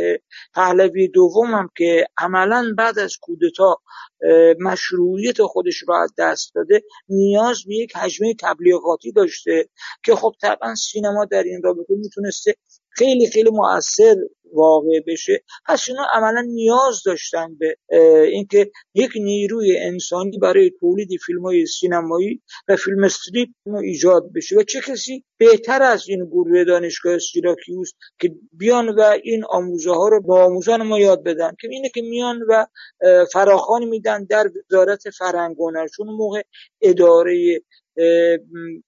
پهلوی 0.53 1.07
دوم 1.07 1.53
هم 1.55 1.69
که 1.77 2.07
عملا 2.17 2.73
بعد 2.77 2.99
از 2.99 3.17
کودتا 3.21 3.77
مشروعیت 4.59 5.41
خودش 5.41 5.77
رو 5.77 5.93
از 5.93 6.13
دست 6.17 6.55
داده 6.55 6.83
نیاز 7.09 7.57
به 7.67 7.75
یک 7.75 7.95
حجمه 7.95 8.33
تبلیغاتی 8.41 9.11
داشته 9.11 9.69
که 10.03 10.15
خب 10.15 10.33
طبعا 10.41 10.75
سینما 10.75 11.25
در 11.25 11.43
این 11.43 11.61
رابطه 11.63 11.95
می‌تونسته 11.95 12.55
خیلی 12.95 13.27
خیلی 13.27 13.49
مؤثر 13.49 14.15
واقع 14.55 14.99
بشه. 15.07 15.43
پس 15.65 15.89
اینا 15.89 16.07
عملا 16.13 16.41
نیاز 16.41 17.03
داشتن 17.05 17.57
به 17.57 17.77
اینکه 18.31 18.71
یک 18.93 19.11
نیروی 19.15 19.77
انسانی 19.77 20.37
برای 20.37 20.71
تولید 20.79 21.09
فیلم 21.25 21.41
های 21.41 21.65
سینمایی 21.65 22.41
و 22.67 22.75
فیلم 22.75 23.03
استریپ 23.03 23.49
ایجاد 23.83 24.33
بشه 24.35 24.55
و 24.55 24.63
چه 24.63 24.81
کسی 24.81 25.23
بهتر 25.37 25.83
از 25.83 26.09
این 26.09 26.25
گروه 26.25 26.63
دانشگاه 26.63 27.19
سیراکیوس 27.19 27.91
که 28.19 28.35
بیان 28.53 28.89
و 28.89 29.01
این 29.23 29.43
آموزه 29.49 29.91
ها 29.91 30.07
رو 30.07 30.21
با 30.21 30.45
آموزان 30.45 30.83
ما 30.83 30.99
یاد 30.99 31.23
بدن 31.23 31.51
که 31.61 31.67
اینه 31.71 31.89
که 31.89 32.01
میان 32.01 32.39
و 32.49 32.65
فراخان 33.33 33.85
میدن 33.85 34.25
در 34.25 34.51
وزارت 34.71 35.09
فرهنگ 35.09 35.55
چون 35.95 36.07
موقع 36.07 36.41
اداره 36.81 37.61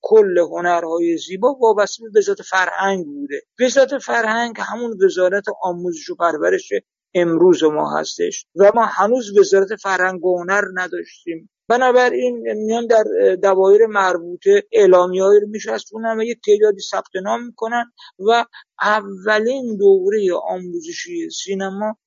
کل 0.02 0.38
هنرهای 0.38 1.18
زیبا 1.18 1.54
وابسته 1.54 2.04
به 2.04 2.20
وزارت 2.20 2.42
فرهنگ 2.42 3.06
بوده. 3.06 3.42
وزارت 3.60 3.98
فرهنگ 3.98 4.56
همون 4.60 4.98
وزارت 5.04 5.46
آموزش 5.64 6.10
و 6.10 6.16
پرورش 6.16 6.70
امروز 7.14 7.64
ما 7.64 8.00
هستش 8.00 8.46
و 8.56 8.72
ما 8.76 8.86
هنوز 8.86 9.38
وزارت 9.38 9.76
فرهنگ 9.76 10.26
و 10.26 10.40
هنر 10.40 10.64
نداشتیم. 10.74 11.50
بنابراین 11.70 12.54
میان 12.54 12.88
در 12.88 13.36
دوایر 13.36 13.86
مربوطه 13.86 14.64
اعلامی 14.72 15.20
هایی 15.20 15.40
رو 15.40 15.48
میشستونن 15.48 16.20
و 16.20 16.24
یک 16.24 16.40
تعدادی 16.46 16.82
ثبت 16.82 17.16
نام 17.24 17.46
می‌کنن 17.46 17.92
و 18.20 18.46
اولین 18.82 19.78
دوره 19.78 20.34
آموزشی 20.50 21.30
سینما 21.30 21.98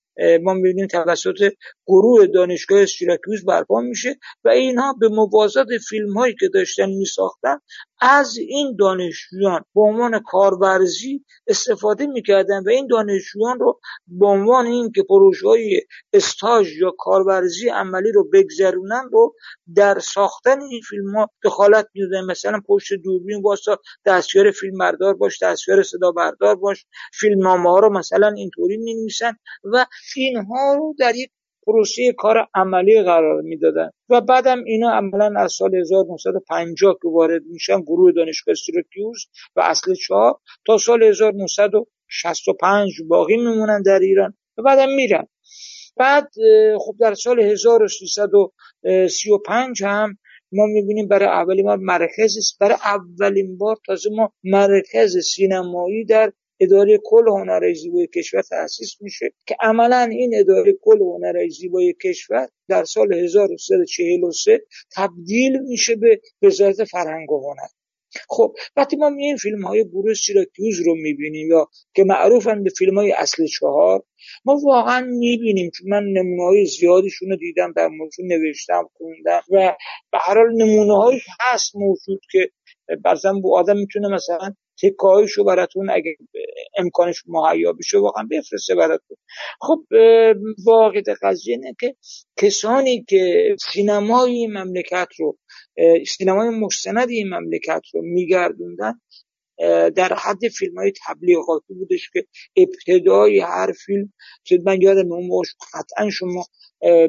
ما 0.42 0.54
می‌بینیم 0.54 0.86
توسط 0.86 1.52
گروه 1.86 2.26
دانشگاه 2.26 2.86
سیراکیوز 2.86 3.44
برپا 3.44 3.80
میشه 3.80 4.18
و 4.44 4.48
اینها 4.48 4.92
به 5.00 5.08
موازات 5.08 5.68
فیلم 5.88 6.12
هایی 6.18 6.34
که 6.40 6.48
داشتن 6.54 6.90
میساختن 6.90 7.58
از 8.00 8.38
این 8.38 8.76
دانشجویان 8.78 9.64
به 9.74 9.80
عنوان 9.80 10.18
کارورزی 10.18 11.24
استفاده 11.46 12.06
می‌کردن 12.06 12.62
و 12.66 12.68
این 12.68 12.86
دانشجویان 12.86 13.58
رو 13.60 13.80
به 14.06 14.26
عنوان 14.26 14.66
این 14.66 14.92
که 14.92 15.02
پروژه 15.02 15.48
های 15.48 15.82
استاژ 16.12 16.76
یا 16.76 16.90
کارورزی 16.98 17.68
عملی 17.68 18.12
رو 18.12 18.28
بگذرونن 18.32 19.08
رو 19.12 19.34
در 19.74 19.98
ساختن 19.98 20.60
این 20.60 20.80
فیلم 20.80 21.16
ها 21.16 21.30
دخالت 21.44 21.86
می‌دادن 21.94 22.24
مثلا 22.24 22.60
پشت 22.68 22.92
دوربین 23.04 23.42
واسه 23.42 23.76
دستیار 24.04 24.50
فیلم 24.50 24.78
بردار 24.78 25.14
باش 25.14 25.42
دستیار 25.42 25.82
صدا 25.82 26.12
بردار 26.12 26.56
باش 26.56 26.86
فیلم 27.12 27.46
ها 27.46 27.78
رو 27.78 27.98
مثلا 27.98 28.28
اینطوری 28.28 28.76
می 28.76 29.10
و 29.64 29.86
اینها 30.16 30.74
رو 30.74 30.94
در 30.98 31.16
یک 31.16 31.30
پروسه 31.70 32.12
کار 32.12 32.46
عملی 32.54 33.02
قرار 33.02 33.40
می‌دادن. 33.40 33.90
و 34.08 34.20
بعدم 34.20 34.64
اینا 34.64 34.90
عملا 34.90 35.40
از 35.40 35.52
سال 35.52 35.74
1950 35.74 36.98
که 37.02 37.08
وارد 37.08 37.42
میشن 37.46 37.80
گروه 37.80 38.12
دانشگاه 38.12 38.54
سیراکیوز 38.54 39.26
و 39.56 39.60
اصل 39.60 39.94
چهار 39.94 40.38
تا 40.66 40.78
سال 40.78 41.02
1965 41.02 42.92
باقی 43.08 43.36
میمونن 43.36 43.82
در 43.82 43.98
ایران 43.98 44.34
و 44.58 44.62
بعدم 44.62 44.88
میرن. 44.96 45.26
بعد 45.96 46.28
خب 46.78 46.94
در 47.00 47.14
سال 47.14 47.40
1335 47.40 49.84
هم 49.84 50.18
ما 50.52 50.66
می‌بینیم 50.66 51.08
برای 51.08 51.28
اولین 51.28 51.64
بار 51.64 51.78
مرکز 51.78 52.56
برای 52.60 52.76
اولین 52.84 53.58
بار 53.58 53.76
تازه 53.86 54.10
ما 54.10 54.32
مرکز 54.44 55.18
سینمایی 55.18 56.04
در 56.04 56.32
اداره 56.60 56.98
کل 57.04 57.28
هنرهای 57.28 57.74
زیبای 57.74 58.06
کشور 58.06 58.42
تأسیس 58.42 58.96
میشه 59.00 59.32
که 59.46 59.56
عملا 59.60 60.08
این 60.10 60.32
اداره 60.38 60.72
کل 60.82 60.98
هنرهای 61.02 61.50
زیبای 61.50 61.94
کشور 62.04 62.48
در 62.68 62.84
سال 62.84 63.12
1343 63.14 64.60
تبدیل 64.96 65.58
میشه 65.58 65.96
به 65.96 66.20
وزارت 66.42 66.84
فرهنگ 66.84 67.32
و 67.32 67.50
هنر. 67.50 67.68
خب 68.28 68.54
وقتی 68.76 68.96
ما 68.96 69.08
این 69.18 69.36
فیلم 69.36 69.64
های 69.64 69.84
گروه 69.84 70.14
سیراکیوز 70.14 70.80
رو 70.86 70.94
می‌بینیم 70.94 71.50
یا 71.50 71.68
که 71.94 72.04
معروفن 72.04 72.62
به 72.62 72.70
فیلم 72.70 72.98
های 72.98 73.12
اصل 73.12 73.46
چهار 73.46 74.02
ما 74.44 74.60
واقعا 74.64 75.00
می‌بینیم 75.00 75.70
که 75.78 75.84
من 75.86 76.02
نمونه 76.04 76.42
های 76.42 76.66
زیادیشون 76.66 77.30
رو 77.30 77.36
دیدم 77.36 77.72
در 77.76 77.88
موضوع 77.88 78.26
نوشتم 78.26 78.88
خوندم 78.96 79.42
و 79.50 79.76
به 80.12 80.18
هر 80.20 80.34
حال 80.34 80.52
نمونه 80.56 81.20
هست 81.40 81.76
موجود 81.76 82.20
که 82.32 82.50
بعضا 83.04 83.32
با 83.32 83.58
آدم 83.58 83.76
می‌تونه 83.76 84.08
مثلا 84.08 84.54
تکایشو 84.82 85.44
براتون 85.44 85.90
اگه 85.90 86.16
امکانش 86.78 87.24
مهیا 87.26 87.72
بشه 87.72 87.98
واقعا 87.98 88.28
بفرسته 88.30 88.74
براتون. 88.74 89.16
خب 89.60 89.84
واقع 90.66 91.02
قضیه 91.22 91.54
اینه 91.54 91.76
که 91.80 91.96
کسانی 92.36 93.04
که 93.08 93.56
سینمای 93.72 94.46
مملکت 94.46 95.08
رو 95.18 95.38
سینمای 96.06 96.48
مستند 96.48 97.10
این 97.10 97.28
مملکت 97.28 97.82
رو 97.94 98.02
میگردوندن 98.02 99.00
در 99.96 100.12
حد 100.14 100.48
فیلم 100.58 100.78
های 100.78 100.92
تبلیغاتی 101.06 101.74
بودش 101.74 102.10
که 102.10 102.26
ابتدای 102.56 103.40
هر 103.40 103.72
فیلم 103.86 104.12
که 104.44 104.58
من 104.64 104.82
یادم 104.82 105.12
اون 105.12 105.42
قطعا 105.74 106.10
شما 106.10 106.44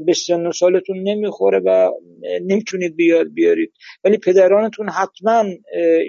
به 0.05 0.13
سن 0.15 0.45
و 0.45 0.51
سالتون 0.51 1.03
نمی‌خوره 1.03 1.61
و 1.65 1.91
نمی‌تونید 2.41 2.95
بیاد 2.95 3.27
بیارید. 3.33 3.73
ولی 4.03 4.17
پدرانتون 4.17 4.89
حتما 4.89 5.43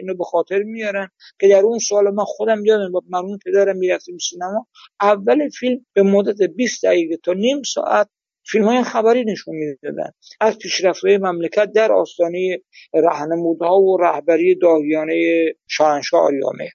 اینو 0.00 0.14
به 0.14 0.24
خاطر 0.24 0.62
میارن 0.62 1.08
که 1.40 1.48
در 1.48 1.60
اون 1.60 1.78
سال 1.78 2.04
من 2.10 2.24
خودم 2.24 2.64
یادم 2.64 2.92
با 2.92 3.02
مرون 3.08 3.38
پدرم 3.46 3.76
می‌رفتیم 3.76 4.18
سینما. 4.18 4.66
اول 5.00 5.48
فیلم 5.48 5.86
به 5.92 6.02
مدت 6.02 6.42
20 6.42 6.84
دقیقه 6.84 7.16
تا 7.16 7.32
نیم 7.32 7.62
ساعت 7.62 8.08
فیلم 8.44 8.64
های 8.64 8.82
خبری 8.82 9.24
نشون 9.24 9.54
می‌دادن. 9.56 10.10
از 10.40 10.58
پیشرفت 10.58 11.04
مملکت 11.04 11.72
در 11.72 11.92
آستانه 11.92 12.60
رهنمودها 12.94 13.80
و 13.80 13.96
رهبری 14.00 14.54
داهیانه 14.54 15.44
شاهنشاه 15.68 16.20
آریامهر. 16.20 16.72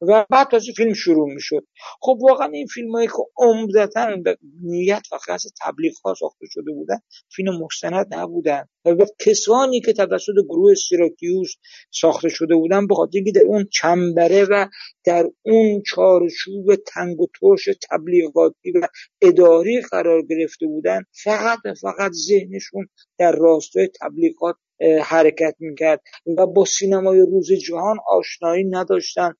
و 0.00 0.26
بعد 0.30 0.48
تازه 0.50 0.72
فیلم 0.72 0.94
شروع 0.94 1.34
می‌شد. 1.34 1.66
خب 2.00 2.18
واقعا 2.20 2.48
این 2.48 2.66
فیلم 2.66 2.92
هایی 2.92 3.06
که 3.06 3.22
عمدتا 3.36 4.16
به 4.24 4.38
نیت 4.62 5.02
و 5.12 5.18
قصد 5.28 5.50
تبلیغ 5.60 5.92
ها 6.04 6.14
ساخته 6.14 6.46
شده 6.50 6.72
بودن 6.72 6.98
فیلم 7.28 7.64
مستند 7.64 8.14
نبودن. 8.14 8.64
و 8.84 9.06
کسانی 9.18 9.80
که 9.80 9.92
توسط 9.92 10.32
گروه 10.48 10.74
سیراکیوس 10.74 11.54
ساخته 11.90 12.28
شده 12.28 12.54
بودن 12.54 12.86
به 12.86 12.94
خاطر 12.94 13.18
در 13.34 13.42
اون 13.46 13.68
چنبره 13.72 14.44
و 14.44 14.66
در 15.04 15.26
اون 15.42 15.82
چارچوب 15.86 16.74
تنگ 16.74 17.20
و 17.20 17.26
ترش 17.40 17.68
تبلیغاتی 17.90 18.70
و 18.70 18.88
اداری 19.22 19.80
قرار 19.80 20.22
گرفته 20.22 20.66
بودن 20.66 21.02
فقط 21.24 21.58
فقط 21.80 22.12
ذهنشون 22.12 22.88
در 23.18 23.32
راستای 23.32 23.88
تبلیغات 24.00 24.56
حرکت 25.02 25.54
می‌کرد 25.58 26.00
و 26.38 26.46
با 26.46 26.64
سینمای 26.64 27.20
روز 27.20 27.52
جهان 27.52 27.96
آشنایی 28.08 28.64
نداشتن 28.64 29.34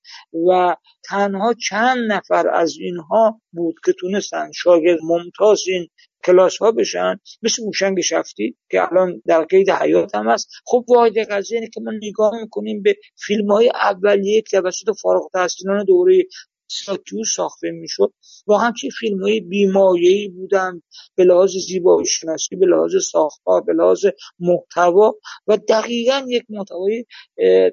و 0.48 0.76
تنها 1.04 1.54
چند 1.68 2.12
نفر 2.12 2.48
از 2.48 2.76
اینها 2.80 3.40
بود 3.52 3.74
که 3.84 3.92
تونستن 3.92 4.50
شاگرد 4.54 4.98
ممتاز 5.02 5.62
این 5.66 5.88
کلاس 6.24 6.58
ها 6.58 6.72
بشن. 6.72 7.20
مثل 7.42 7.64
موشنگ 7.64 8.00
شفتی 8.00 8.56
که 8.70 8.82
الان 8.82 9.22
در 9.26 9.44
قید 9.44 9.70
حیات 9.70 10.14
هم 10.14 10.28
هست. 10.28 10.48
خب 10.64 10.84
واحد 10.88 11.18
قضیه 11.18 11.58
اینه 11.58 11.70
که 11.74 11.80
ما 11.80 11.92
نگاه 12.02 12.40
می‌کنیم 12.40 12.82
به 12.82 12.96
فیلم 13.26 13.50
های 13.50 13.70
اولیه 13.74 14.42
که 14.42 14.60
توسط 14.60 14.86
فارغ 15.02 15.22
التحصیلان 15.22 15.84
دوره 15.84 16.22
ساکیو 16.68 17.24
ساخته 17.24 17.70
می‌شد. 17.70 18.12
واقعا 18.46 18.72
چه 18.80 18.88
فیلم 19.00 19.22
های 19.22 19.40
بیمایهی 19.40 20.28
بودن 20.28 20.82
به 21.14 21.24
لحاظ 21.24 21.50
زیبایی 21.56 22.06
شناسی 22.06 22.56
به 22.56 22.66
لحاظ 22.66 22.96
ساختار 22.96 23.60
به 23.60 23.72
لحاظ 23.72 24.06
محتوا 24.38 25.14
و 25.46 25.56
دقیقا 25.68 26.26
یک 26.28 26.44
محتوای 26.48 27.04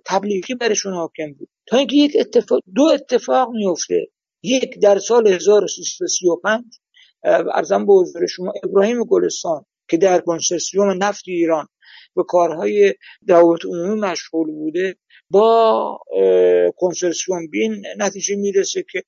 تبلیغی 0.06 0.56
برشون 0.56 0.94
حاکم 0.94 1.34
بود. 1.34 1.50
تا 1.68 1.78
اینکه 1.78 1.96
یک 1.96 2.18
اتفاق 2.20 2.62
دو 2.76 2.84
اتفاق 2.84 3.50
میفته 3.50 4.08
یک 4.44 4.80
در 4.80 5.00
سال 5.00 5.28
1335 5.28 6.64
ارزم 7.24 7.86
به 7.86 7.94
حضور 7.94 8.28
شما 8.28 8.54
ابراهیم 8.64 9.04
گلستان 9.04 9.66
که 9.90 9.98
در 9.98 10.20
کنسرسیوم 10.20 11.04
نفت 11.04 11.24
ایران 11.28 11.68
به 12.16 12.24
کارهای 12.28 12.94
روابط 13.28 13.66
عمومی 13.66 14.02
مشغول 14.02 14.52
بوده 14.52 14.96
با 15.30 16.00
کنسرسیوم 16.78 17.48
بین 17.48 17.84
نتیجه 17.98 18.36
می‌رسه 18.36 18.86
که 18.92 19.04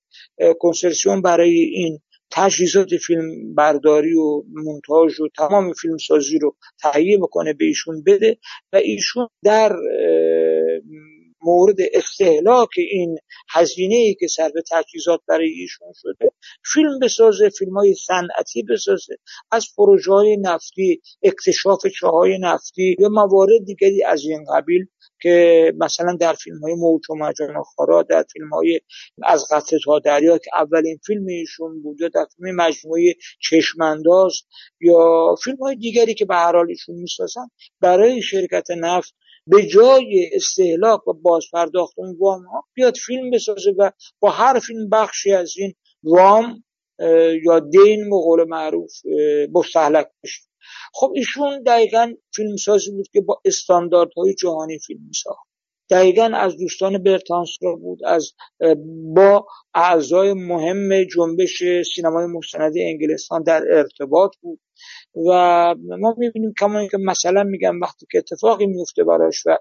کنسرسیوم 0.59 1.21
برای 1.21 1.59
این 1.59 1.99
تجهیزات 2.31 2.97
فیلم 2.97 3.55
برداری 3.55 4.13
و 4.13 4.43
مونتاژ 4.53 5.19
و 5.19 5.27
تمام 5.37 5.73
فیلم 5.73 5.97
سازی 5.97 6.39
رو 6.39 6.55
تهیه 6.81 7.17
بکنه 7.17 7.53
به 7.53 7.65
ایشون 7.65 8.03
بده 8.03 8.37
و 8.73 8.75
ایشون 8.77 9.27
در 9.43 9.75
مورد 11.41 11.75
استهلاک 11.93 12.69
این 12.77 13.17
هزینه 13.49 13.95
ای 13.95 14.15
که 14.19 14.27
به 14.53 14.63
تجهیزات 14.71 15.19
برای 15.27 15.49
ایشون 15.49 15.87
شده 15.95 16.31
فیلم 16.73 16.99
بسازه 16.99 17.49
فیلم 17.49 17.77
های 17.77 17.95
صنعتی 17.95 18.63
بسازه. 18.63 19.17
از 19.51 19.67
پروژه 19.77 20.11
های 20.11 20.37
نفتی 20.37 21.01
اکتشاف 21.23 21.87
چاهای 21.87 22.37
نفتی 22.41 22.95
یا 22.99 23.09
موارد 23.09 23.65
دیگری 23.65 24.03
از 24.03 24.23
این 24.25 24.45
قبیل 24.55 24.85
که 25.21 25.73
مثلا 25.77 26.17
در 26.19 26.33
فیلم 26.33 26.59
های 26.59 26.75
موج 26.75 27.09
و 27.09 27.15
مجان 27.15 27.63
خارا 27.63 28.03
در 28.03 28.25
فیلم 28.33 28.49
های 28.49 28.81
از 29.23 29.45
قطر 29.51 29.77
تا 29.85 29.99
دریا 29.99 30.37
که 30.37 30.49
اولین 30.53 30.99
فیلم 31.05 31.25
ایشون 31.27 31.81
بود 31.81 32.01
یا 32.01 32.07
در 32.07 32.25
فیلم 32.35 32.55
مجموعه 32.55 33.13
چشمانداز 33.39 34.33
یا 34.81 35.35
فیلم 35.43 35.57
های 35.57 35.75
دیگری 35.75 36.13
که 36.13 36.25
به 36.25 36.35
هر 36.35 36.55
حال 36.55 36.69
ایشون 36.69 36.95
می‌سازن 36.95 37.47
برای 37.81 38.21
شرکت 38.21 38.71
نفت 38.71 39.15
به 39.47 39.65
جای 39.65 40.29
استهلاک 40.33 41.07
و 41.07 41.13
بازپرداخت 41.13 41.93
اون 41.97 42.17
وام 42.19 42.45
ها 42.45 42.63
بیاد 42.73 42.97
فیلم 42.97 43.31
بسازه 43.31 43.71
و 43.77 43.91
با 44.19 44.29
هر 44.29 44.59
فیلم 44.59 44.89
بخشی 44.89 45.31
از 45.31 45.53
این 45.57 45.73
وام 46.07 46.63
یا 47.43 47.59
دین 47.59 48.09
به 48.09 48.15
قول 48.15 48.43
معروف 48.47 48.91
مستحلک 49.53 50.07
بشه 50.23 50.41
خب 50.93 51.11
ایشون 51.15 51.63
دقیقا 51.63 52.13
فیلمسازی 52.35 52.91
بود 52.91 53.07
که 53.13 53.21
با 53.21 53.41
استانداردهای 53.45 54.33
جهانی 54.33 54.79
فیلم 54.79 55.01
میساخت 55.07 55.47
دقیقا 55.89 56.23
از 56.23 56.57
دوستان 56.57 57.03
برتانسرا 57.03 57.75
بود 57.75 57.99
از 58.05 58.31
با 59.15 59.45
اعضای 59.73 60.33
مهم 60.33 61.03
جنبش 61.03 61.63
سینمای 61.95 62.25
مستندی 62.25 62.83
انگلستان 62.83 63.43
در 63.43 63.63
ارتباط 63.71 64.31
بود. 64.41 64.59
و 65.29 65.31
ما 65.99 66.15
می‌بینیم 66.17 66.53
کما 66.59 66.87
که 66.87 66.97
مثلا 66.97 67.43
میگم 67.43 67.81
وقتی 67.81 68.05
که 68.11 68.17
اتفاقی 68.17 68.65
میفته 68.65 69.03
براش 69.03 69.43
و 69.45 69.57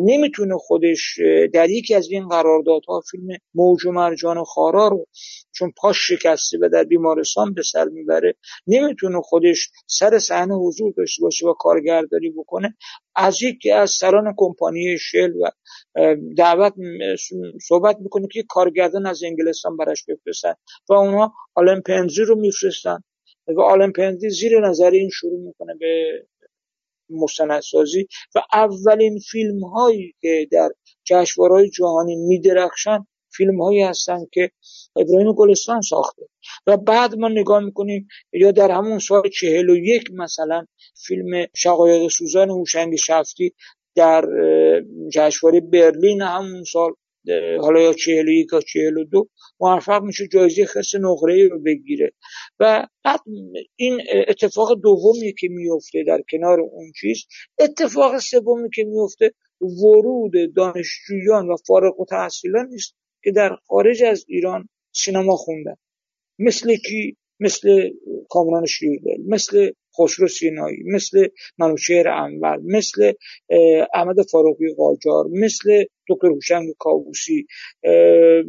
نمی‌تونه 0.00 0.54
خودش 0.58 1.18
در 1.52 1.70
یکی 1.70 1.94
از 1.94 2.10
این 2.10 2.28
قراردادها 2.28 3.00
فیلم 3.10 3.26
موج 3.54 3.86
و 3.86 3.92
مرجان 3.92 4.38
و 4.38 4.44
خارا 4.44 4.88
رو 4.88 5.06
چون 5.52 5.72
پاش 5.76 5.96
شکسته 5.98 6.58
و 6.62 6.68
در 6.72 6.84
بیمارستان 6.84 7.54
به 7.54 7.62
سر 7.62 7.84
می‌بره 7.84 8.34
نمی‌تونه 8.66 9.20
خودش 9.20 9.70
سر 9.86 10.18
صحنه 10.18 10.54
حضور 10.54 10.92
داشته 10.96 11.22
باشه 11.22 11.46
و 11.46 11.52
کارگردانی 11.52 12.30
بکنه. 12.30 12.76
از 13.16 13.42
یکی 13.42 13.70
از 13.70 13.90
سران 13.90 14.34
کمپانی 14.36 14.96
شل 14.98 15.32
و 15.32 15.50
دعوت 16.36 16.74
صحبت 17.68 17.96
می‌کنه 18.00 18.28
که 18.32 18.44
کارگردان 18.48 19.06
از 19.06 19.22
انگلستان 19.22 19.76
براش 19.76 20.04
بفرستن 20.08 20.54
و 20.88 20.94
اونها 20.94 21.34
آلن 21.54 21.80
پنزی 21.80 22.22
رو 22.22 22.40
میفرستن. 22.40 22.98
و 23.56 23.60
آلن 23.60 23.92
پنزی 23.92 24.30
زیر 24.30 24.60
نظر 24.60 24.90
این 24.90 25.10
شروع 25.10 25.40
می‌کنه 25.40 25.74
به 25.74 26.22
مستندسازی 27.10 28.08
و 28.34 28.42
اولین 28.52 29.18
فیلم 29.18 29.64
هایی 29.64 30.14
که 30.20 30.48
در 30.52 30.68
جشنواره‌های 31.04 31.70
جهانی 31.70 32.16
میدرخشن 32.16 33.06
فیلم 33.32 33.62
هایی 33.62 33.82
هستن 33.82 34.26
که 34.32 34.50
ابراهیم 34.96 35.32
گلستان 35.32 35.80
ساخته. 35.80 36.22
و 36.66 36.76
بعد 36.76 37.14
ما 37.14 37.28
نگاه 37.28 37.60
می‌کنیم 37.60 38.08
یا 38.32 38.50
در 38.50 38.70
همون 38.70 38.98
سال 38.98 39.28
چهل 39.28 39.70
و 39.70 39.76
یک 39.76 40.10
مثلا 40.12 40.66
فیلم 41.06 41.46
شقایق 41.54 42.08
سوزان 42.08 42.50
هوشنگ 42.50 42.96
شفتی 42.96 43.54
در 43.94 44.24
جشنواره 45.12 45.60
برلین 45.60 46.22
همون 46.22 46.64
سال 46.64 46.92
حالا 47.60 47.80
یا 47.80 47.92
چهل 47.92 48.28
یک 48.28 48.48
دو 49.10 49.28
موفق 49.60 50.02
میشه 50.02 50.28
جایزه 50.28 50.64
خس 50.64 50.94
نقره 50.94 51.48
رو 51.48 51.62
بگیره. 51.62 52.12
و 52.60 52.86
بعد 53.04 53.20
این 53.76 54.00
اتفاق 54.28 54.80
دومی 54.82 55.34
که 55.38 55.48
میفته 55.50 56.04
در 56.06 56.22
کنار 56.30 56.60
اون 56.60 56.92
چیز 57.00 57.26
اتفاق 57.58 58.18
سومی 58.18 58.70
که 58.74 58.84
میفته 58.84 59.32
ورود 59.60 60.32
دانشجویان 60.56 61.50
و 61.50 61.56
فارغ 61.66 62.00
و 62.00 62.04
تحصیلان 62.04 62.66
نیست 62.66 62.94
که 63.24 63.32
در 63.32 63.56
خارج 63.66 64.02
از 64.02 64.24
ایران 64.28 64.68
سینما 64.92 65.36
خوندن. 65.36 65.74
مثل 66.38 66.76
کی؟ 66.76 67.16
مثل 67.40 67.90
کامران 68.28 68.66
شیردل 68.66 69.22
مثل 69.26 69.70
خسرو 69.98 70.28
سینایی 70.28 70.82
مثل 70.86 71.28
منوشهر 71.58 72.08
انور 72.08 72.58
مثل 72.64 73.12
احمد 73.94 74.16
فاروقی 74.32 74.74
قاجار 74.76 75.24
مثل 75.32 75.84
دکتر 76.08 76.28
هوشنگ 76.28 76.74
کاووسی 76.78 77.46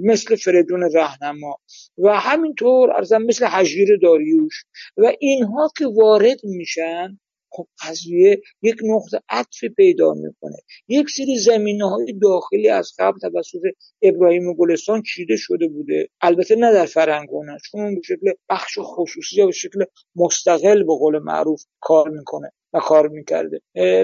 مثل 0.03 0.35
فریدون 0.35 0.83
رهنما 0.93 1.57
و 1.97 2.19
همینطور 2.19 2.91
ارزم 2.91 3.21
مثل 3.21 3.45
حجیر 3.45 3.97
داریوش 4.01 4.63
و 4.97 5.12
اینها 5.19 5.71
که 5.77 5.85
وارد 5.88 6.39
میشن 6.43 7.19
خب 7.51 7.67
قضیه 7.88 8.41
یک 8.62 8.75
نقطه 8.83 9.19
عطف 9.29 9.63
پیدا 9.77 10.13
می‌کنه. 10.13 10.57
یک 10.88 11.09
سری 11.09 11.38
زمینه 11.38 11.89
های 11.89 12.13
داخلی 12.21 12.69
از 12.69 12.91
قبل 12.99 13.19
توسط 13.19 13.62
ابراهیم 14.01 14.53
گلستان 14.53 15.01
چیده 15.01 15.35
شده 15.38 15.67
بوده. 15.67 16.07
البته 16.21 16.55
نه 16.55 16.73
در 16.73 16.85
فرنگونه 16.85 17.57
چون 17.71 17.95
به 17.95 18.01
شکل 18.03 18.31
بخش 18.49 18.77
خصوصی 18.81 19.35
یا 19.38 19.45
به 19.45 19.51
شکل 19.51 19.85
مستقل 20.15 20.83
به 20.83 20.93
قول 20.99 21.19
معروف 21.19 21.63
کار 21.79 22.09
می‌کنه 22.09 22.51
و 22.73 22.79
کار 22.79 23.07
می‌کرده. 23.07 23.62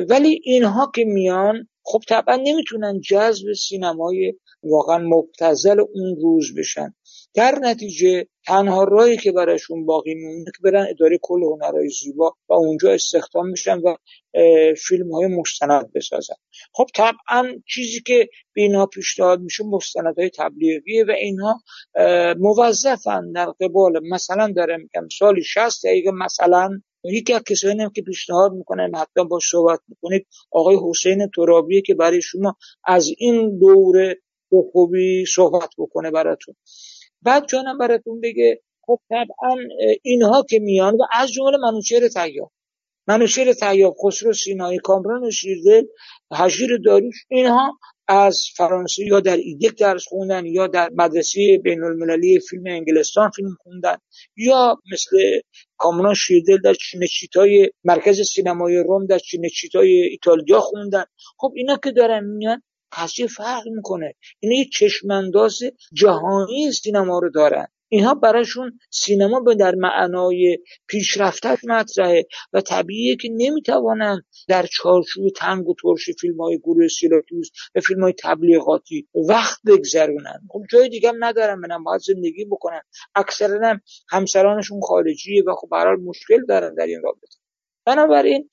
ولی 0.10 0.42
اینها 0.44 0.92
که 0.96 1.06
میان 1.06 1.68
خب 1.84 2.00
طبعا 2.08 2.36
نمی‌تونن 2.36 3.00
جذب 3.02 3.54
سینمای 3.54 4.34
واقعا 4.64 4.98
مبتزل 4.98 5.80
اون 5.80 6.16
روز 6.22 6.56
بشن. 6.58 6.96
در 7.36 7.60
نتیجه 7.62 8.28
تنها 8.46 8.84
راهی 8.84 9.18
که 9.18 9.32
براشون 9.32 9.86
باقی 9.86 10.14
میمونه 10.14 10.46
که 10.46 10.60
برن 10.64 10.88
اداره 10.90 11.20
کل 11.22 11.44
هنرهای 11.44 11.90
زیبا 11.90 12.36
و 12.50 12.54
اونجا 12.54 12.92
استخدام 12.92 13.48
میشن 13.48 13.80
و 13.80 13.96
فیلم 14.78 15.12
های 15.12 15.28
مستند 15.28 15.94
بسازن. 15.94 16.36
خب 16.74 16.86
طبعا 16.96 17.48
چیزی 17.68 18.02
که 18.02 18.30
به 18.54 18.62
اینها 18.62 18.86
پیشنهاد 18.86 19.42
میشه 19.42 19.64
های 20.18 20.30
تبلیغیه 20.30 21.04
و 21.04 21.12
اینها 21.12 21.62
موظفن 22.40 23.32
در 23.32 23.46
قبال. 23.46 24.00
مثلا 24.10 24.54
داره 24.56 24.78
میگم 24.78 25.08
سالی 25.20 25.44
60 25.44 25.86
دقیقه 25.86 26.12
مثلا. 26.12 26.70
یکی 27.04 27.34
از 27.34 27.42
کسانی 27.44 27.84
هم 27.84 27.90
که 27.90 28.02
پیشنهاد 28.02 28.52
می‌کنم 28.52 28.92
حتما 28.96 29.24
با 29.24 29.40
صحبت 29.52 29.80
می‌کنید 29.88 30.28
آقای 30.52 30.78
حسین 30.90 31.30
ترابیه 31.36 31.82
که 31.82 31.96
برای 31.96 32.22
شما 32.22 32.56
از 32.84 33.10
این 33.18 33.60
دوره 33.60 34.18
به 34.52 34.58
خوبی 34.72 35.26
صحبت 35.26 35.70
بکنه 35.78 36.12
براتون. 36.12 36.56
بعد 37.26 37.48
جانم 37.48 37.78
براتون 37.78 38.22
بگه 38.22 38.62
خب 38.82 39.00
طبعا 39.10 39.58
اینها 40.02 40.46
که 40.50 40.60
میان 40.60 40.96
و 40.96 41.04
از 41.14 41.32
جمله 41.32 41.58
منوچهر 41.58 42.08
تیاب 42.08 42.52
منوچهر 43.08 43.54
تیاب 43.54 43.96
خسرو 44.04 44.34
سینایی 44.34 44.80
کامران 44.80 45.30
شیردل 45.30 45.84
حجیر 46.32 46.78
داریوش 46.86 47.16
اینها 47.30 47.80
از 48.08 48.44
فرانسه 48.58 49.06
یا 49.06 49.20
در 49.20 49.38
ایدک 49.38 49.78
درس 49.78 50.04
خوندن 50.08 50.46
یا 50.46 50.68
در 50.68 50.90
مدرسه 50.94 51.62
بین 51.64 51.84
المللی 51.84 52.40
فیلم 52.50 52.64
انگلستان 52.68 53.30
فیلم 53.30 53.56
خوندن 53.64 53.98
یا 54.38 54.78
مثل 54.94 55.18
کامران 55.78 56.14
شیردل 56.14 56.58
در 56.58 56.74
چینچیتای 56.74 57.72
مرکز 57.84 58.22
سینمای 58.22 58.78
روم 58.78 59.06
در 59.06 59.20
چینچیتای 59.20 59.92
ایتالیا 59.92 60.60
خوندن. 60.60 61.04
خب 61.38 61.54
اینا 61.56 61.78
که 61.84 61.92
دارن 61.92 62.24
میان 62.24 62.62
قضیه 62.96 63.28
فرق 63.28 63.68
می‌کنه. 63.68 64.14
اینا 64.40 64.56
یه 64.56 64.66
چشمانداز 64.74 65.60
جهانی 65.94 66.72
سینما 66.72 67.20
رو 67.20 67.30
دارن. 67.30 67.68
اینها 67.90 68.14
براشون 68.14 68.80
سینما 68.90 69.40
به 69.40 69.56
در 69.56 69.76
معنای 69.76 70.58
پیشرفتش 70.88 71.58
مطرحه 71.68 72.26
و 72.54 72.62
طبیعیه 72.62 73.16
که 73.16 73.30
نمی‌توانن 73.32 74.22
در 74.48 74.66
چارچوب 74.72 75.30
تنگ 75.36 75.68
و 75.68 75.76
ترش 75.82 76.10
فیلم 76.22 76.42
های 76.42 76.58
گروه 76.58 76.88
سیراکیوز 76.88 77.50
و 77.76 77.80
فیلم 77.80 78.04
های 78.04 78.14
تبلیغاتی 78.24 79.08
وقت 79.30 79.60
بگذرونن. 79.68 80.42
خب 80.50 80.62
جای 80.72 80.90
دیگه 80.90 81.10
هم 81.10 81.24
ندارن 81.24 81.60
منم 81.60 81.84
باید 81.84 82.02
زندگی 82.02 82.46
بکنن. 82.46 82.82
اکثرا 83.16 83.70
هم 83.70 83.82
همسرانشون 84.10 84.82
خارجیه 84.82 85.44
و 85.48 85.56
خب 85.56 85.68
برحال 85.72 85.96
مشکل 85.96 86.46
دارن 86.48 86.76
در 86.76 86.86
این 86.86 87.02
رابطه. 87.04 87.38
بنابراین 87.86 88.50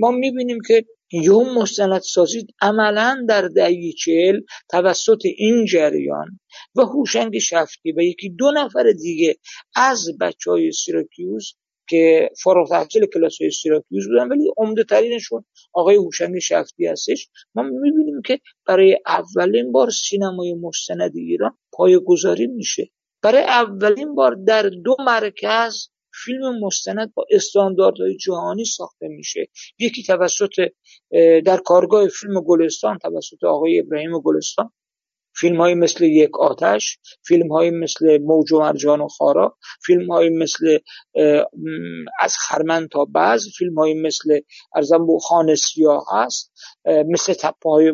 ما 0.00 0.10
می‌بینیم 0.10 0.58
که 0.68 0.84
یوم 1.12 1.64
سازی 2.00 2.46
عملا 2.62 3.24
در 3.28 3.48
دهه 3.48 3.92
چهل 3.98 4.40
توسط 4.70 5.20
این 5.24 5.64
جریان 5.64 6.40
و 6.76 6.82
هوشنگ 6.82 7.38
شفتی 7.38 7.92
و 7.92 8.00
یکی 8.00 8.30
دو 8.30 8.50
نفر 8.50 8.92
دیگه 9.02 9.36
از 9.76 10.08
بچه 10.20 10.50
های 10.50 10.72
سیراکیوز 10.72 11.54
که 11.88 12.30
فارغ 12.42 12.68
تحصیل 12.68 13.06
کلاس 13.06 13.40
های 13.40 13.50
سیراکیوز 13.50 14.08
بودن 14.08 14.28
ولی 14.28 14.50
عمده 14.56 14.84
ترینشون 14.84 15.44
آقای 15.72 15.96
هوشنگ 15.96 16.38
شفتی 16.38 16.86
هستش. 16.86 17.28
ما 17.54 17.62
می‌بینیم 17.62 18.22
که 18.22 18.40
برای 18.66 18.98
اولین 19.06 19.72
بار 19.72 19.90
سینمای 19.90 20.54
مستند 20.54 21.12
ایران 21.16 21.58
پایگذاری 21.72 22.46
میشه. 22.46 22.90
برای 23.22 23.42
اولین 23.42 24.14
بار 24.14 24.34
در 24.34 24.62
دو 24.62 24.96
مرکز 24.98 25.88
فیلم 26.24 26.64
مستند 26.64 27.14
با 27.14 27.24
استانداردهای 27.30 28.16
جهانی 28.16 28.64
ساخته 28.64 29.08
میشه. 29.08 29.48
یکی 29.78 30.02
توسط 30.02 30.68
در 31.44 31.56
کارگاه 31.56 32.08
فیلم 32.08 32.40
گلستان 32.40 32.98
توسط 32.98 33.44
آقای 33.44 33.78
ابراهیم 33.80 34.20
گلستان. 34.20 34.70
فیلم 35.40 35.60
های 35.60 35.74
مثل 35.74 36.04
یک 36.04 36.40
آتش 36.40 36.98
فیلم 37.26 37.52
های 37.52 37.70
مثل 37.70 38.18
موج 38.18 38.52
و 38.52 38.60
مرجان 38.60 39.00
و 39.00 39.08
خارا 39.08 39.56
فیلم 39.86 40.12
های 40.12 40.28
مثل 40.28 40.78
از 42.20 42.36
خرمن 42.36 42.88
تا 42.88 43.04
بعض 43.04 43.48
فیلم 43.58 43.78
های 43.78 43.94
مثل 43.94 44.40
ارزم 44.74 45.06
بو 45.06 45.18
خانه 45.18 45.54
سیاه 45.54 46.04
هست 46.12 46.52
مثل 46.84 47.34
تپه 47.34 47.70
های 47.70 47.92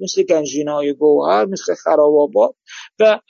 مثل 0.00 0.22
گنجین 0.22 0.68
های 0.68 0.92
گوهر 0.92 1.44
مثل 1.44 1.74
خراب 1.74 2.36
و 2.36 3.20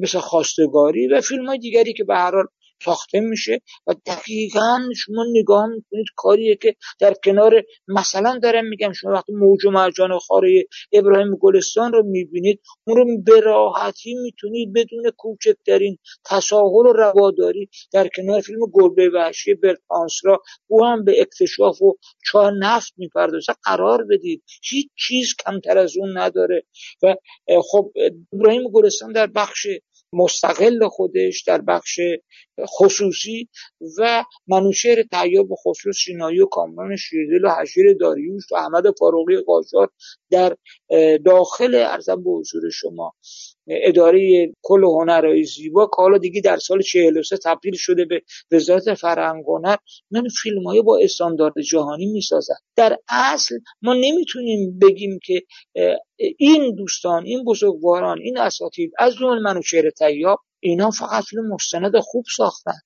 مثل 0.00 0.18
خواستگاری 0.18 1.08
و 1.08 1.20
فیلم 1.20 1.46
های 1.46 1.58
دیگری 1.58 1.92
که 1.92 2.04
به 2.04 2.14
هر 2.14 2.30
حال 2.30 2.46
ساخته 2.84 3.20
میشه 3.20 3.60
و 3.86 3.94
دقیقا 4.06 4.78
شما 4.96 5.24
نگاه 5.32 5.66
می‌کنید 5.66 6.06
کاریه 6.16 6.56
که 6.56 6.76
در 7.00 7.14
کنار 7.24 7.62
مثلا 7.88 8.38
دارم 8.42 8.64
میگم 8.64 8.92
شما 8.92 9.12
وقتی 9.12 9.32
موج 9.32 9.64
و 9.64 9.70
مرجان 9.70 10.18
خاره 10.18 10.64
ابراهیم 10.92 11.36
گلستان 11.36 11.92
رو 11.92 12.02
می‌بینید 12.02 12.60
اون 12.86 12.96
رو 12.96 13.04
به 13.24 13.40
می‌تونید 14.22 14.72
بدون 14.72 15.10
کوچکترین 15.16 15.98
تساهل 16.24 16.86
و 16.86 16.92
رواداری 16.92 17.68
در 17.92 18.08
کنار 18.16 18.40
فیلم 18.40 18.58
گربه 18.72 19.10
وحشی 19.14 19.54
برتانس 19.54 20.20
را 20.24 20.42
او 20.66 20.84
هم 20.84 21.04
به 21.04 21.20
اکتشاف 21.20 21.82
و 21.82 21.96
چاه 22.24 22.50
نفت 22.50 22.92
می‌پردازه. 22.96 23.52
قرار 23.64 24.04
بدید. 24.04 24.42
هیچ 24.70 24.88
چیز 24.98 25.34
کمتر 25.46 25.78
از 25.78 25.96
اون 25.96 26.18
نداره. 26.18 26.64
و 27.02 27.14
خب 27.70 27.92
ابراهیم 28.32 28.62
گلستان 28.72 29.12
در 29.12 29.26
بخش 29.26 29.66
مستقل 30.12 30.88
خودش 30.88 31.42
در 31.42 31.60
بخش 31.60 32.00
خصوصی 32.60 33.48
و 33.98 34.24
منوشهر 34.46 35.02
و 35.50 35.54
خصوص 35.54 35.96
سینایی 35.96 36.40
و 36.40 36.46
کامران 36.46 36.96
شیردل 36.96 37.44
و 37.44 37.50
حشیر 37.50 37.94
داریوش 38.00 38.52
و 38.52 38.56
احمد 38.56 38.84
فاروقی 38.98 39.40
قاجار 39.46 39.90
در 40.32 40.56
داخل 41.24 41.74
ارزم 41.74 42.24
به 42.24 42.30
حضور 42.30 42.70
شما. 42.70 43.12
اداره 43.66 44.52
کل 44.62 44.84
هنرهای 44.84 45.44
زیبا 45.44 45.86
که 45.86 45.96
حالا 45.96 46.18
دیگه 46.18 46.40
در 46.40 46.56
سال 46.56 46.80
43 46.82 47.36
تبدیل 47.44 47.74
شده 47.76 48.04
به 48.04 48.22
وزارت 48.52 48.94
فرهنگ 48.94 49.44
هنر 49.48 49.76
من 50.10 50.22
فیلم 50.42 50.66
های 50.66 50.82
با 50.82 50.98
استاندارد 51.02 51.54
جهانی 51.70 52.06
می‌سازن. 52.06 52.54
در 52.76 52.98
اصل 53.08 53.58
ما 53.82 53.94
نمی‌تونیم 53.94 54.78
بگیم 54.78 55.18
که 55.24 55.42
این 56.38 56.74
دوستان 56.74 57.24
این 57.24 57.44
بزرگواران 57.44 58.18
این 58.20 58.38
اساتید 58.38 58.92
از 58.98 59.14
جمله 59.14 59.40
منوچهر 59.40 59.90
تیاب 59.90 60.38
اینا 60.60 60.90
فقط 60.90 61.24
فیلم 61.24 61.48
مستند 61.48 61.98
خوب 61.98 62.24
ساختن. 62.36 62.78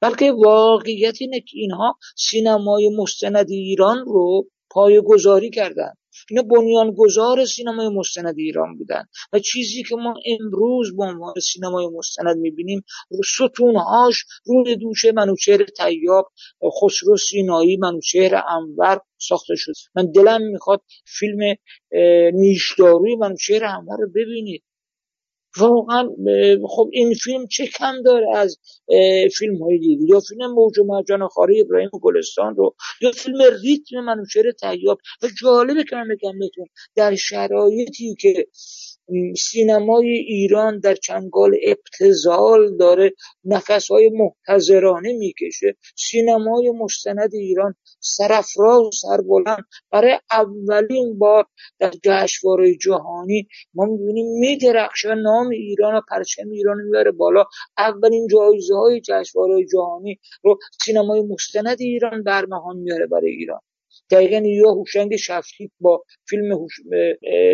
بلکه 0.00 0.32
واقعیت 0.32 1.16
اینه 1.20 1.40
که 1.40 1.58
اینها 1.58 1.98
سینمای 2.16 2.90
مستند 2.96 3.50
ایران 3.50 4.04
رو 4.06 4.46
پایگذاری 4.70 5.50
کردن. 5.50 5.92
اینا 6.30 6.42
بنیانگذار 6.42 7.44
سینمای 7.44 7.88
مستند 7.88 8.34
ایران 8.38 8.78
بودن. 8.78 9.04
و 9.32 9.38
چیزی 9.38 9.82
که 9.82 9.96
ما 9.96 10.14
امروز 10.26 10.96
به 10.96 11.02
عنوان 11.02 11.34
سینمای 11.42 11.86
مستند 11.86 12.36
می‌بینیم 12.36 12.84
ستونهاش 13.34 14.24
روی 14.46 14.76
دوشه 14.76 15.12
منوچهر 15.12 15.64
تیاب 15.64 16.32
خسرو 16.82 17.16
سینایی 17.16 17.76
منوچهر 17.76 18.42
انور 18.48 19.00
ساخته 19.18 19.54
شد. 19.56 19.72
من 19.94 20.12
دلم 20.12 20.42
می‌خواد 20.42 20.82
فیلم 21.06 21.56
نیشداروی 22.34 23.16
منوچهر 23.16 23.64
انور 23.64 23.96
رو 23.98 24.08
ببینید. 24.14 24.62
واقعا 25.58 26.08
خب 26.68 26.90
این 26.92 27.14
فیلم 27.14 27.46
چه 27.46 27.66
کم 27.66 28.02
داره 28.02 28.36
از 28.36 28.58
فیلم 29.38 29.62
های 29.62 29.78
دیگه؟ 29.78 30.04
یا 30.08 30.20
فیلم 30.20 30.52
موج 30.54 30.78
و 30.78 30.84
مرجان 30.84 31.28
خاره 31.28 31.60
ابراهیم 31.60 31.90
گلستان 31.92 32.54
رو 32.56 32.74
یا 33.00 33.12
فیلم 33.12 33.38
ریتم 33.62 34.00
منوچهر 34.00 34.52
تیاب 34.52 34.98
و 35.22 35.26
جالبه 35.42 35.84
که 35.84 35.96
من 35.96 36.08
بگم 36.08 36.38
بهتون 36.38 36.66
در 36.94 37.14
شرایطی 37.14 38.14
که 38.20 38.46
سینمای 39.36 40.08
ایران 40.08 40.80
در 40.80 40.94
چنگال 40.94 41.56
ابتزال 41.64 42.76
داره 42.76 43.12
نفسهای 43.44 44.10
محتضرانه 44.10 45.12
می‌کشه. 45.12 45.76
سینمای 45.96 46.70
مستند 46.70 47.34
ایران 47.34 47.74
سرفراز 48.00 48.80
و 48.80 48.90
سربلند. 48.90 49.64
برای 49.92 50.18
اولین 50.30 51.18
بار 51.18 51.44
در 51.78 51.92
جشنواره 52.04 52.74
جهانی 52.74 53.48
ما 53.74 53.84
می‌بینیم 53.84 54.26
میدرخشه 54.38 55.14
نام 55.14 55.48
ایران 55.48 55.94
و 55.94 56.00
پرچم 56.10 56.50
ایران 56.50 56.76
می‌بره 56.82 57.10
بالا. 57.10 57.44
اولین 57.78 58.26
جایزه 58.26 58.74
های 58.74 59.00
جشنواره 59.00 59.66
جهانی 59.72 60.20
رو 60.42 60.58
سینمای 60.84 61.22
مستند 61.22 61.76
ایران 61.80 62.22
برمهان 62.22 62.76
میاره 62.76 63.06
برای 63.06 63.30
ایران. 63.30 63.60
دقیقا 64.10 64.46
یا 64.46 64.70
هوشنگ 64.70 65.16
شفتی 65.16 65.70
با 65.80 66.04
فیلم 66.28 66.66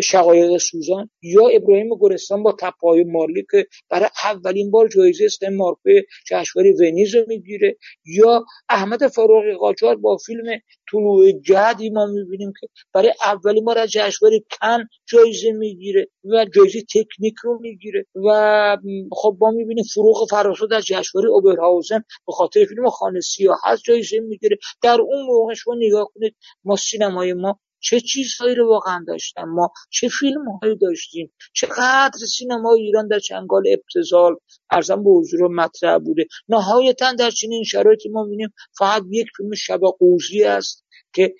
شقایق 0.03 0.57
سوزان 0.57 1.09
یا 1.21 1.47
ابراهیم 1.47 1.89
گرستان 1.99 2.43
با 2.43 2.55
تپای 2.59 3.03
مارلی 3.03 3.45
که 3.51 3.65
برای 3.89 4.09
اولین 4.23 4.71
بار 4.71 4.87
جایزه 4.87 5.25
استن 5.25 5.55
مارکوی 5.55 6.03
جشنواره 6.27 6.73
ونیز 6.79 7.15
رو 7.15 7.25
می‌گیره 7.27 7.77
یا 8.05 8.45
احمد 8.69 9.07
فاروقی 9.07 9.53
قاجار 9.53 9.95
با 9.95 10.17
فیلم 10.17 10.59
طلوع 10.91 11.31
جدی 11.31 11.89
ما 11.89 12.05
می‌بینیم 12.05 12.53
که 12.61 12.67
برای 12.93 13.13
اولین 13.25 13.65
بار 13.65 13.77
از 13.77 13.91
جشنواره 13.91 14.39
کن 14.61 14.83
جایزه 15.07 15.51
می‌گیره 15.51 16.07
و 16.25 16.45
جایزه 16.55 16.81
تکنیک 16.81 17.35
رو 17.43 17.59
می‌گیره 17.61 18.05
و 18.27 18.77
خب 19.11 19.37
ما 19.39 19.51
می‌بینیم 19.51 19.83
فروغ 19.93 20.27
فراسود 20.29 20.73
از 20.73 20.85
جشنواره 20.85 21.29
اوبرهاوزن 21.29 22.03
به 22.27 22.33
خاطر 22.33 22.65
فیلم 22.65 22.89
خانه 22.89 23.19
سیاه 23.19 23.57
هست 23.65 23.83
جایزه 23.83 24.19
می‌گیره. 24.19 24.57
در 24.83 24.97
اون 25.01 25.25
موقع 25.25 25.53
شما 25.53 25.75
نگاه 25.79 26.09
کنید 26.15 26.35
ما 26.63 26.75
سینمای 26.75 27.33
ما 27.33 27.59
چه 27.79 27.99
چیزهایی 27.99 28.55
رو 28.55 28.69
واقعا 28.69 29.05
داشتن؟ 29.07 29.43
ما 29.43 29.71
چه 29.89 30.09
فیلم 30.09 30.45
هایی 30.63 30.77
داشتیم؟ 30.77 31.33
چقدر 31.53 32.19
سینما 32.37 32.73
ایران 32.73 33.07
در 33.07 33.19
چنگال 33.19 33.63
ابتزال 33.67 34.35
ارزم 34.71 35.03
به 35.03 35.09
حضور 35.09 35.47
مطرح 35.47 35.97
بوده. 35.97 36.25
نهایتا 36.49 37.13
در 37.13 37.29
چنین 37.29 37.63
شرایطی 37.63 38.09
ما 38.09 38.23
می‌بینیم 38.23 38.53
فقط 38.77 39.03
یک 39.11 39.27
فیلم 39.37 39.53
شب 39.55 39.79
قوزی 39.99 40.43
است. 40.43 40.86
که 41.17 41.35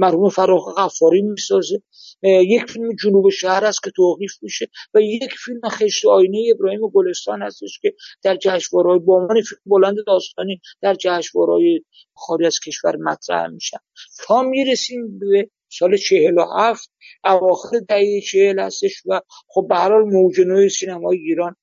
مرحوم 0.00 0.28
فراخ 0.28 0.74
غفاری 0.78 1.22
می‌سازه. 1.22 1.82
یک 2.22 2.70
فیلم 2.70 2.88
جنوب 3.02 3.28
شهر 3.30 3.64
است 3.64 3.82
که 3.82 3.90
توقیف 3.90 4.32
میشه 4.42 4.68
و 4.94 5.00
یک 5.00 5.34
فیلم 5.44 5.60
خشت 5.68 6.06
آینه 6.06 6.44
ابراهیم 6.54 6.80
گلستان 6.94 7.42
هستش 7.42 7.78
که 7.82 7.94
در 8.22 8.36
جشنواره‌های 8.36 8.98
با 8.98 9.16
عنوان 9.16 9.42
فیلم 9.42 9.60
بلند 9.66 9.96
داستانی 10.06 10.60
در 10.82 10.94
جشنواره‌های 10.94 11.80
خارج 12.14 12.46
از 12.46 12.60
کشور 12.60 12.96
مطرح 12.96 13.46
میشن. 13.46 13.78
تا 14.26 14.42
می‌رسیم 14.42 15.18
به 15.18 15.50
سال 15.68 15.96
چهل 15.96 16.38
و 16.38 16.44
هفت 16.58 16.90
اواخر 17.24 17.78
دهه 17.88 18.20
چهل 18.20 18.58
هستش 18.58 19.02
و 19.06 19.20
خب 19.48 19.66
به 19.68 19.76
هر 19.76 19.92
حال 19.92 20.02
موج 20.02 20.68
سینمای 20.68 21.18
ایران 21.18 21.56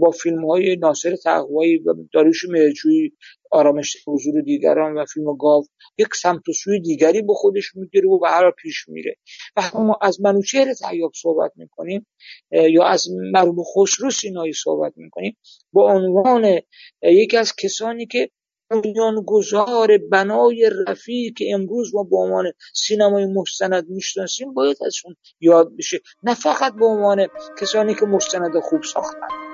با 0.00 0.10
فیلم 0.10 0.46
های 0.46 0.76
ناصر 0.76 1.16
تقوایی 1.16 1.78
و 1.78 1.94
داریوش 2.12 2.48
مهرجویی 2.48 3.12
آرامش 3.50 3.96
حضور 4.06 4.40
دیگران 4.40 4.98
و 4.98 5.04
فیلم 5.04 5.36
گاو 5.36 5.64
یک 5.98 6.14
سمت 6.14 6.48
و 6.48 6.52
سوی 6.52 6.80
دیگری 6.80 7.22
به 7.22 7.34
خودش 7.34 7.76
می‌گیره 7.76 8.08
و 8.08 8.18
به 8.18 8.28
هر 8.28 8.50
پیش 8.50 8.88
میره. 8.88 9.16
و 9.56 9.78
ما 9.78 9.98
از 10.02 10.20
منوچهر 10.20 10.74
تیاب 10.74 11.12
صحبت 11.14 11.52
می‌کنیم 11.56 12.06
یا 12.50 12.84
از 12.84 13.06
مرحوم 13.32 13.56
خسرو 13.62 14.10
سینایی 14.10 14.52
صحبت 14.52 14.92
می‌کنیم 14.96 15.36
با 15.72 15.92
عنوان 15.92 16.60
یکی 17.02 17.36
از 17.36 17.52
کسانی 17.56 18.06
که 18.06 18.30
بنیانگذار 18.70 19.98
بنای 19.98 20.70
رفیع 20.86 21.32
که 21.32 21.44
امروز 21.54 21.94
ما 21.94 22.02
به 22.02 22.16
عنوان 22.16 22.52
سینمای 22.74 23.26
مستند 23.26 23.88
می‌شناسیم 23.88 24.54
باید 24.54 24.76
ازشون 24.86 25.16
یاد 25.40 25.76
بشه. 25.76 26.00
نه 26.22 26.34
فقط 26.34 26.74
به 26.74 26.86
عنوان 26.86 27.26
کسانی 27.60 27.94
که 27.94 28.06
مستند 28.06 28.60
خوب 28.60 28.82
ساختن. 28.82 29.47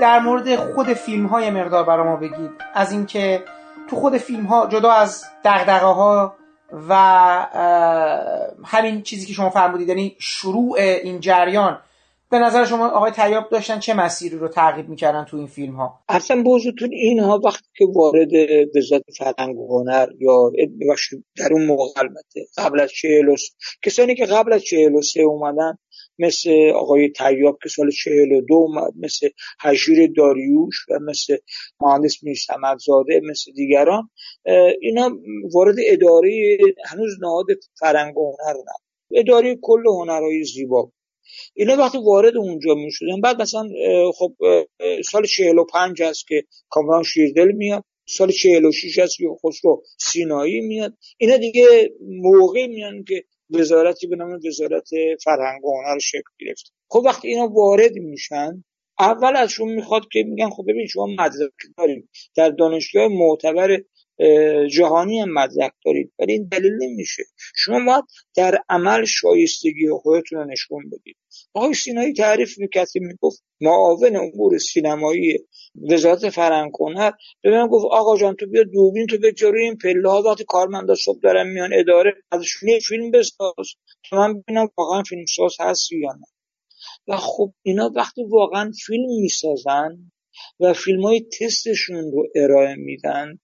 در 0.00 0.18
مورد 0.18 0.56
خود 0.56 0.86
فیلم 0.86 1.26
های 1.26 1.50
مقدار 1.50 1.84
برا 1.84 2.04
ما 2.04 2.16
بگید. 2.16 2.50
از 2.74 2.92
اینکه 2.92 3.44
تو 3.90 3.96
خود 3.96 4.16
فیلم 4.16 4.44
ها 4.44 4.66
جدا 4.66 4.92
از 4.92 5.24
دغدغه 5.44 5.86
ها 5.86 6.36
و 6.88 6.94
همین 8.64 9.02
چیزی 9.02 9.26
که 9.26 9.32
شما 9.32 9.50
فرمودید 9.50 9.88
یعنی 9.88 10.16
شروع 10.18 10.74
این 10.78 11.20
جریان 11.20 11.78
به 12.30 12.38
نظر 12.38 12.64
شما 12.64 12.88
آقای 12.88 13.10
تیاب 13.10 13.48
داشتن 13.50 13.78
چه 13.78 13.94
مسیری 13.94 14.38
رو 14.38 14.48
تعقیب 14.48 14.88
می‌کردن 14.88 15.24
تو 15.24 15.36
این 15.36 15.46
فیلم 15.46 15.74
ها 15.74 16.00
اصلا 16.08 16.42
بوزتون 16.42 16.92
اینها 16.92 17.40
وقتی 17.44 17.68
که 17.76 17.86
وارد 17.94 18.28
وزارت 18.76 19.02
فرهنگ 19.18 19.58
و 19.58 19.78
هنر 19.78 20.08
یا 20.18 20.52
در 21.36 21.52
اون 21.52 21.66
موقع 21.66 21.84
البته 21.96 22.46
قبل 22.58 22.80
از 22.80 22.90
40 22.90 23.34
کسانی 23.82 24.14
که 24.14 24.26
قبل 24.26 24.52
از 24.52 24.62
43 24.62 25.22
اومدن 25.22 25.78
مثل 26.18 26.70
آقای 26.74 27.08
تیاب 27.08 27.58
که 27.62 27.68
سال 27.68 27.90
42 27.90 28.54
اومد 28.54 28.92
مثل 28.96 29.28
حجیر 29.60 30.12
داریوش 30.16 30.74
و 30.90 30.98
مثل 30.98 31.36
مهندس 31.80 32.24
میر 32.24 32.36
زاده 32.78 33.20
مثل 33.24 33.52
دیگران 33.52 34.10
اینا 34.80 35.18
وارد 35.52 35.76
اداره 35.86 36.58
هنوز 36.84 37.10
نهاد 37.22 37.46
فرهنگ 37.80 38.18
و 38.18 38.36
هنر 38.40 38.54
اداره 39.14 39.58
کل 39.62 39.82
هنرهای 39.86 40.44
زیبا 40.44 40.92
اینا 41.54 41.76
وقتی 41.76 41.98
وارد 41.98 42.36
اونجا 42.36 42.74
می 42.74 42.90
شدن 42.90 43.20
بعد 43.20 43.42
مثلا 43.42 43.68
خب 44.14 44.34
سال 45.04 45.24
45 45.24 46.02
هست 46.02 46.28
که 46.28 46.44
کامران 46.68 47.02
شیردل 47.02 47.52
میاد 47.52 47.84
سال 48.08 48.30
46 48.30 48.98
هست 48.98 49.16
که 49.16 49.24
خسرو 49.44 49.82
سینایی 49.98 50.60
میاد. 50.60 50.96
اینا 51.18 51.36
دیگه 51.36 51.90
موقعی 52.00 52.66
میان 52.66 53.04
که 53.04 53.24
وزارتی 53.50 54.06
به 54.06 54.16
نام 54.16 54.40
وزارت 54.46 54.88
فرهنگ 55.24 55.64
و 55.64 55.82
هنر 55.82 55.98
شکل 55.98 56.30
گرفت. 56.40 56.72
خب 56.90 57.02
وقتی 57.04 57.28
اینا 57.28 57.48
وارد 57.48 57.92
میشن 57.92 58.64
اول 58.98 59.36
ازشون 59.36 59.68
می‌خواد 59.68 60.02
که 60.12 60.22
میگن 60.22 60.50
خب 60.50 60.64
ببین 60.68 60.86
شما 60.86 61.06
مدرک 61.06 61.52
داریم 61.78 62.08
در 62.36 62.50
دانشگاه 62.50 63.08
معتبر 63.08 63.78
جهانی 64.70 65.24
مدرک 65.24 65.72
دارید 65.84 66.12
ولی 66.18 66.32
این 66.32 66.48
دلیل 66.52 66.72
نمیشه. 66.80 67.22
شما 67.54 67.84
باید 67.86 68.04
در 68.36 68.58
عمل 68.68 69.04
شایستگی 69.04 69.90
خودتون 70.02 70.38
رو 70.38 70.44
نشون 70.44 70.90
بدید. 70.90 71.16
آقای 71.54 71.74
سینایی 71.74 72.12
تعریف 72.12 72.58
می‌کرد 72.58 72.90
که 72.90 73.00
می‌گفت 73.00 73.44
معاون 73.60 74.16
امور 74.16 74.58
سینمایی 74.58 75.38
وزارت 75.90 76.30
فرهنگ 76.30 76.72
هنر 76.80 77.10
به 77.42 77.50
من 77.50 77.66
گفت 77.66 77.84
آقا 77.90 78.18
جان 78.18 78.36
تو 78.36 78.46
بیا 78.46 78.62
دوربین 78.62 79.06
تو 79.06 79.18
به 79.18 79.34
روی 79.40 79.62
این 79.62 79.76
پله 79.76 80.10
ها 80.10 80.22
وقتی 80.22 80.44
کارمندا 80.48 80.94
صبح 80.94 81.20
دارن 81.22 81.46
میان 81.48 81.70
اداره 81.74 82.14
ازشون 82.30 82.68
یه 82.68 82.78
فیلم 82.78 83.10
بساز. 83.10 83.74
تا 84.10 84.16
من 84.16 84.40
ببینم 84.40 84.68
واقعا 84.78 85.02
فیلم 85.02 85.24
ساز 85.36 85.56
هست 85.60 85.92
یا 85.92 86.12
نه. 86.12 86.26
و 87.08 87.16
خب 87.16 87.52
اینا 87.62 87.92
وقتی 87.96 88.24
واقعا 88.24 88.72
فیلم 88.86 89.06
می‌سازن 89.20 90.12
و 90.60 90.72
فیلم 90.72 91.02
های 91.02 91.20
تستشون 91.40 91.96
رو 92.12 92.26
ارائه 92.34 92.74
میدن 92.74 93.38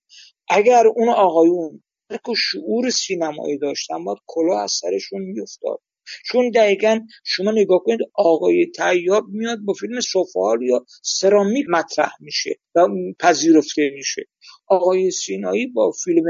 اگر 0.52 0.86
اون 0.86 1.08
آقایون 1.08 1.82
که 2.10 2.34
شعور 2.36 2.90
سینمایی 2.90 3.58
داشتن 3.58 4.04
باید 4.04 4.18
کلاه 4.26 4.62
از 4.62 4.72
سرشون 4.72 5.20
میافتاد. 5.20 5.80
چون 6.24 6.50
دقیقا 6.50 7.00
شما 7.24 7.50
نگاه 7.50 7.82
کنید 7.84 8.00
آقای 8.14 8.66
تیاب 8.76 9.24
میاد 9.28 9.58
با 9.58 9.72
فیلم 9.72 10.00
سفال 10.00 10.62
یا 10.62 10.84
سرامیک 11.02 11.66
مطرح 11.68 12.12
میشه 12.20 12.50
و 12.74 12.88
پذیرفته 13.20 13.90
میشه. 13.94 14.22
آقای 14.66 15.10
سینایی 15.10 15.66
با 15.66 15.90
فیلم 16.04 16.24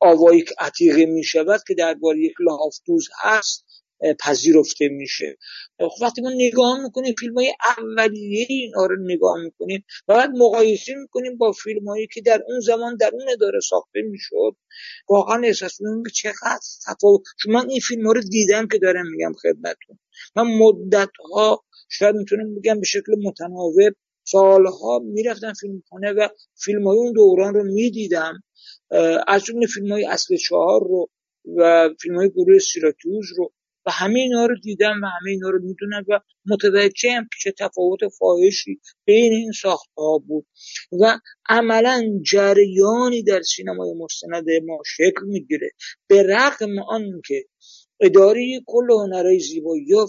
آوایی 0.00 0.42
که 0.42 0.54
عتیقه 0.58 1.06
می‌شود 1.06 1.60
که 1.68 1.74
درباره 1.74 2.18
یک 2.20 2.34
لافتوز 2.40 3.08
هست. 3.22 3.64
پذیرفته 4.20 4.88
میشه. 4.88 5.36
خب 5.78 6.02
وقتی 6.02 6.22
ما 6.22 6.30
نگاه 6.36 6.82
می‌کنیم 6.82 7.14
فیلم 7.18 7.34
های 7.34 7.54
اولیه 7.78 8.46
اینا 8.48 8.86
رو 8.86 8.96
نگاه 9.04 9.36
می‌کنیم 9.44 9.84
و 10.08 10.14
بعد 10.14 10.30
مقایسه 10.30 10.94
می‌کنیم 10.94 11.36
با 11.36 11.52
فیلم 11.52 11.88
هایی 11.88 12.08
که 12.12 12.20
در 12.20 12.42
اون 12.48 12.60
زمان 12.60 12.96
در 12.96 13.10
اون 13.12 13.28
اداره 13.32 13.60
ساخته 13.60 14.02
می‌شد. 14.02 14.56
واقعا 15.08 15.42
احساس 15.44 15.80
می‌کنیم 15.80 16.02
که 16.02 16.10
چقدر 16.10 16.60
تفاوت 16.86 17.22
من 17.48 17.70
این 17.70 17.80
فیلم 17.80 18.06
ها 18.06 18.12
رو 18.12 18.20
دیدم 18.20 18.68
که 18.72 18.78
دارم 18.78 19.06
میگم 19.10 19.32
خدمتتون. 19.42 19.98
من 20.36 20.46
مدت 20.58 21.10
ها 21.32 21.64
شاید 21.90 22.14
می‌تونم 22.14 22.54
بگم 22.54 22.80
به 22.80 22.86
شکل 22.86 23.12
متناوب 23.22 23.94
سالها 24.24 24.98
می‌رفتم 24.98 25.52
فیلم 25.60 25.82
خانه 25.90 26.12
و 26.12 26.28
فیلم 26.54 26.86
های 26.86 26.98
اون 26.98 27.12
دوران 27.12 27.54
رو 27.54 27.64
می‌دیدم. 27.64 28.42
از 29.26 29.44
جمله 29.44 29.66
فیلم 29.66 29.92
های 29.92 30.04
اصل 30.04 30.36
چهار 30.36 30.80
رو 30.80 31.08
و 31.56 31.90
فیلم 32.02 32.16
های 32.16 32.30
گروه 32.30 32.58
سیراکیوز 32.58 33.26
رو. 33.36 33.52
و 33.88 33.90
همه 33.90 34.20
اینا 34.20 34.46
رو 34.46 34.54
دیدم 34.62 35.00
و 35.02 35.06
همه 35.06 35.30
اینا 35.30 35.50
رو 35.50 35.58
می‌دونم 35.62 36.04
و 36.08 36.20
متوجه 36.46 37.12
هم 37.12 37.22
که 37.22 37.38
چه 37.42 37.52
تفاوت 37.58 38.00
فاحشی 38.18 38.80
بین 39.04 39.32
این 39.32 39.52
ساختها 39.52 40.18
بود. 40.26 40.46
و 41.00 41.18
عملا 41.48 42.02
جریانی 42.30 43.22
در 43.22 43.42
سینمای 43.42 43.94
مستند 43.94 44.46
ما 44.66 44.78
شکل 44.86 45.26
می‌گیره. 45.26 45.70
به 46.08 46.22
رغم 46.22 46.78
آن 46.88 47.20
که 47.26 47.44
اداره 48.00 48.60
کل 48.66 48.90
هنرهای 48.90 49.40
زیبایی 49.40 49.84
یا 49.86 50.06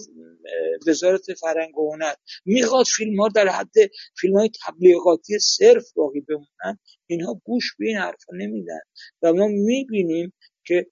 وزارت 0.87 1.33
فرهنگ 1.33 1.77
و 1.77 1.93
هنر 1.93 2.13
می‌خواد 2.45 2.85
فیلم 2.85 3.21
ها 3.21 3.27
در 3.27 3.47
حد 3.47 3.73
فیلم 4.21 4.37
های 4.37 4.49
تبلیغاتی 4.65 5.39
صرف 5.39 5.93
باقی 5.95 6.21
بمونن 6.21 6.79
اینها 7.07 7.41
گوش 7.43 7.63
به 7.79 7.85
این 7.87 7.97
حرفا 7.97 8.33
نمیدن. 8.37 8.79
و 9.21 9.33
ما 9.33 9.47
می‌بینیم 9.47 10.33
که 10.69 10.85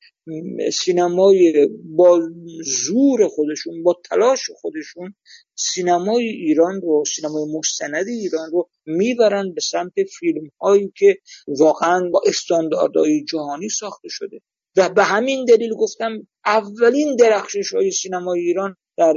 سینمای 0.74 1.68
با 1.86 2.22
زور 2.64 3.28
خودشون 3.28 3.84
با 3.84 4.02
تلاش 4.10 4.50
خودشون 4.56 5.16
سینمای 5.56 6.26
ایران 6.26 6.82
رو 6.82 7.04
سینمای 7.16 7.44
مستند 7.58 8.08
ایران 8.08 8.52
رو 8.52 8.70
می‌برن 8.86 9.54
به 9.54 9.62
سمت 9.62 9.94
فیلم 10.20 10.50
هایی 10.62 10.92
که 10.98 11.18
واقعا 11.48 12.10
با 12.14 12.22
استانداردهای 12.26 13.24
جهانی 13.24 13.70
ساخته 13.70 14.08
شده. 14.12 14.40
و 14.78 14.90
به 14.90 15.04
همین 15.04 15.46
دلیل 15.46 15.74
گفتم 15.74 16.28
اولین 16.46 17.16
درخشش 17.16 17.74
های 17.74 17.92
سینمای 17.92 18.40
ایران 18.40 18.76
در 18.98 19.14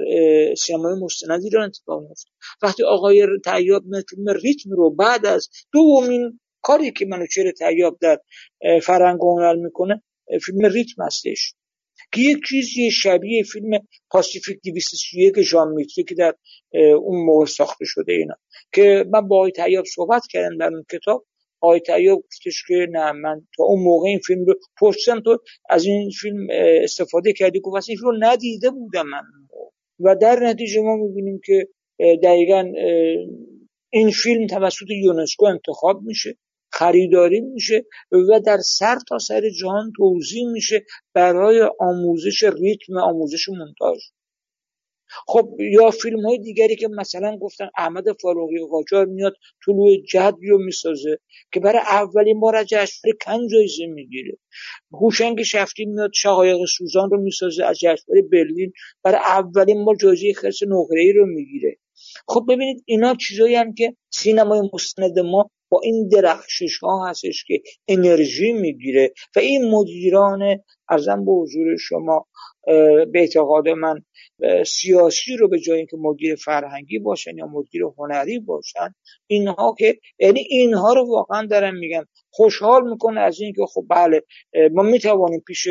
سینمای 0.59 0.95
مستند 1.03 1.45
ایران 1.45 1.69
اتفاق 1.69 2.03
میفته 2.03 2.31
وقتی 2.63 2.83
آقای 2.85 3.27
تیاب 3.45 3.83
فیلم 4.09 4.29
ریتم 4.29 4.71
رو 4.71 4.91
بعد 4.91 5.27
از 5.27 5.49
دومین 5.73 6.41
کاری 6.63 6.93
که 6.93 7.07
منوچهر 7.07 7.51
تیاب 7.51 7.99
در 8.01 8.21
فرهنگ 8.83 9.25
و 9.25 9.39
هنر 9.39 9.55
می‌کنه 9.55 10.03
فیلم 10.39 10.65
ریتم 10.65 11.03
هستش 11.03 11.55
که 12.13 12.21
یک 12.21 12.39
چیزی 12.49 12.91
شبیه 12.91 13.43
فیلم 13.43 13.71
پاسیفیک 14.11 14.59
231 14.65 15.41
ژان 15.41 15.69
میتری 15.73 16.05
که 16.05 16.15
در 16.15 16.35
اون 16.97 17.25
موقع 17.25 17.47
ساخته 17.47 17.85
شده 17.85 18.13
اینا. 18.13 18.35
که 18.73 19.05
من 19.13 19.29
با 19.29 19.37
آقای 19.37 19.51
تیاب 19.51 19.85
صحبت 19.85 20.23
کردم 20.31 20.57
در 20.57 20.67
اون 20.67 20.85
کتاب. 20.93 21.27
آقای 21.61 21.81
تیاب 21.81 22.19
گفتش 22.19 22.65
که 22.69 22.87
نه 22.91 23.13
من 23.13 23.41
تا 23.57 23.65
اون 23.65 23.83
موقع 23.83 24.09
این 24.09 24.19
فیلم 24.19 24.45
رو 24.45 24.55
پرسیدم 24.81 25.21
تو 25.21 25.39
از 25.71 25.85
این 25.85 26.11
فیلم 26.11 26.47
استفاده 26.83 27.33
کردی؟ 27.33 27.61
گفت 27.61 27.89
این 27.89 27.99
فیلم 27.99 28.11
رو 28.11 28.17
ندیده 28.21 28.71
بودم 28.71 29.07
من 29.07 29.23
و 30.01 30.17
در 30.17 30.41
نتیجه 30.43 30.81
ما 30.81 30.97
می‌بینیم 30.97 31.41
که 31.45 31.69
دقیقا 32.23 32.73
این 33.91 34.11
فیلم 34.11 34.47
توسط 34.47 34.91
یونسکو 34.91 35.47
انتخاب 35.47 36.03
میشه. 36.03 36.37
خریداری 36.73 37.41
میشه 37.41 37.85
و 38.13 38.41
در 38.47 38.59
سر 38.59 38.99
تا 39.09 39.19
سر 39.19 39.51
جهان 39.61 39.93
توضیح 39.97 40.47
میشه 40.53 40.85
برای 41.15 41.71
آموزش 41.81 42.43
ریتم 42.43 42.97
آموزش 42.97 43.49
مونتاژ. 43.49 43.99
خب 45.27 45.57
یا 45.61 45.91
فیلم 45.91 46.27
های 46.27 46.39
دیگری 46.39 46.77
که 46.77 46.89
مثلا 46.89 47.37
گفتن 47.37 47.71
احمد 47.79 48.05
فاروقی 48.23 48.57
قاجار 48.71 49.07
میاد 49.07 49.35
طلوع 49.67 49.97
جد 50.09 50.35
رو 50.49 50.59
می‌سازه 50.59 51.19
که 51.53 51.61
برای 51.61 51.79
اولین 51.79 52.41
بار 52.41 52.57
از 52.57 52.67
جشنواره 52.67 53.19
کن 53.23 53.49
جایزه 53.49 53.87
می‌گیره. 53.87 54.39
هوشنگ 54.93 55.43
شفتی 55.43 55.85
میاد 55.85 56.11
شقایق 56.15 56.59
سوزان 56.79 57.11
رو 57.11 57.23
می‌سازه 57.23 57.65
از 57.65 57.79
جشنواره 57.79 58.23
برلین 58.33 58.73
برای 59.03 59.19
اولین 59.19 59.85
بار 59.85 59.97
جایزه 59.97 60.33
خرس 60.33 60.63
نقره 60.63 61.13
رو 61.17 61.27
می‌گیره. 61.27 61.77
خب 62.29 62.45
ببینید 62.49 62.83
اینا 62.87 63.15
چیزایی 63.15 63.55
هم 63.55 63.75
که 63.75 63.97
سینمای 64.11 64.61
مستند 64.75 65.19
ما 65.19 65.51
با 65.71 65.81
این 65.85 66.09
درخشش 66.09 66.79
ها 66.79 67.09
هستش 67.09 67.45
که 67.45 67.63
انرژی 67.89 68.53
می‌گیره. 68.53 69.13
و 69.37 69.41
این 69.41 69.71
مدیران 69.71 70.43
ارزم 70.91 71.25
به 71.25 71.33
حضور 71.33 71.77
شما 71.77 72.27
به 72.67 73.13
اعتقاد 73.15 73.69
من 73.69 74.03
سیاسی 74.67 75.37
رو 75.37 75.49
به 75.49 75.59
جای 75.59 75.77
اینکه 75.77 75.97
مدیر 75.97 76.35
فرهنگی 76.35 76.99
باشن 76.99 77.39
یا 77.39 77.47
مدیر 77.47 77.83
هنری 77.99 78.39
باشن 78.39 78.95
اینها 79.27 79.75
که 79.79 79.99
یعنی 80.19 80.41
اینها 80.41 80.93
رو 80.93 81.09
واقعا 81.09 81.47
دارم 81.47 81.75
میگم 81.75 82.05
خوشحال 82.31 82.91
می‌کنه 82.91 83.21
از 83.21 83.41
اینکه 83.41 83.63
خب 83.75 83.87
بله 83.91 84.23
ما 84.73 84.83
می‌توانیم 84.83 85.43
پیش 85.47 85.69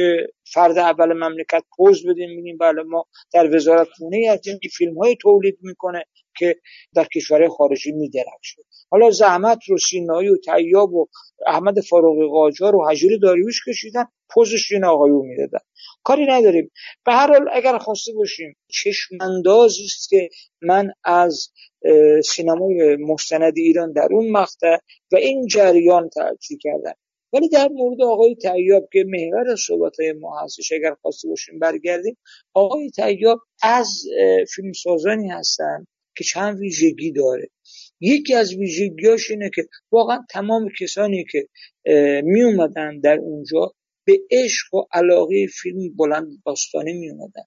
فرد 0.54 0.78
اول 0.78 1.14
مملکت 1.14 1.64
پوز 1.78 2.08
بدیم 2.08 2.30
ببینیم 2.30 2.58
بله 2.58 2.84
ما 2.84 3.06
در 3.34 3.56
وزارت 3.56 3.88
خونه 3.98 4.28
هستیم 4.32 4.60
که 4.62 4.70
فیلم 4.70 4.98
های 4.98 5.16
تولید 5.22 5.58
می‌کنه 5.62 6.04
که 6.38 6.56
در 6.96 7.06
کشورهای 7.16 7.50
خارجی 7.50 7.92
میدرخشه 7.92 8.62
حالا 8.92 9.12
زحمت 9.12 9.60
رو 9.68 9.78
سینایی 9.78 10.30
و 10.30 10.38
تیاب 10.38 10.94
و 10.94 11.08
احمد 11.48 11.80
فاروقی 11.80 12.28
قاجار 12.28 12.76
و 12.76 12.90
حجوری 12.90 13.20
داریوش 13.20 13.62
کشیدن 13.68 14.06
پوزش 14.30 14.72
این 14.72 14.86
آقایون 14.86 15.26
می‌دادن. 15.28 15.60
کاری 16.04 16.26
نداریم. 16.26 16.72
به 17.06 17.12
هر 17.14 17.28
حال 17.28 17.50
اگر 17.54 17.78
خواسته 17.78 18.14
باشیم 18.14 18.56
چشماندازی 18.68 19.84
است 19.84 20.10
که 20.10 20.30
من 20.62 20.91
از 21.04 21.50
سینمای 22.26 22.95
مستند 22.95 23.54
ایران 23.56 23.91
در 23.91 24.08
اون 24.12 24.32
مقطع 24.32 24.78
و 25.12 25.16
این 25.16 25.47
جریان 25.47 26.10
ترجیح 26.10 26.58
کردم. 26.62 26.93
ولی 27.34 27.50
در 27.50 27.68
مورد 27.68 28.02
آقای 28.02 28.36
تیاب 28.36 28.89
که 28.93 29.06
محور 29.08 29.56
صحبت 29.56 30.00
های 30.00 30.14
ما 30.14 30.39
هستش 30.39 30.72
اگر 30.72 30.95
خواسته 31.02 31.28
باشیم 31.28 31.60
برگردیم 31.60 32.18
آقای 32.54 32.89
تیاب 32.89 33.39
از 33.64 34.04
فیلمسازانی 34.56 35.30
هستند 35.30 35.88
که 36.18 36.24
چند 36.24 36.60
ویژگی 36.60 37.12
داره. 37.12 37.50
یکی 38.00 38.36
از 38.36 38.54
ویژگیاش 38.54 39.32
اینه 39.32 39.50
که 39.56 39.62
واقعا 39.91 40.26
تمام 40.30 40.70
کسانی 40.80 41.26
که 41.32 41.47
می 42.24 42.43
اومدن 42.43 43.00
در 43.00 43.18
اونجا 43.18 43.74
به 44.10 44.22
عشق 44.32 44.74
و 44.74 44.84
علاقه 44.93 45.47
فیلم 45.47 45.95
بلند 45.95 46.28
داستانی 46.45 46.93
می 46.93 47.10
اومدن 47.10 47.43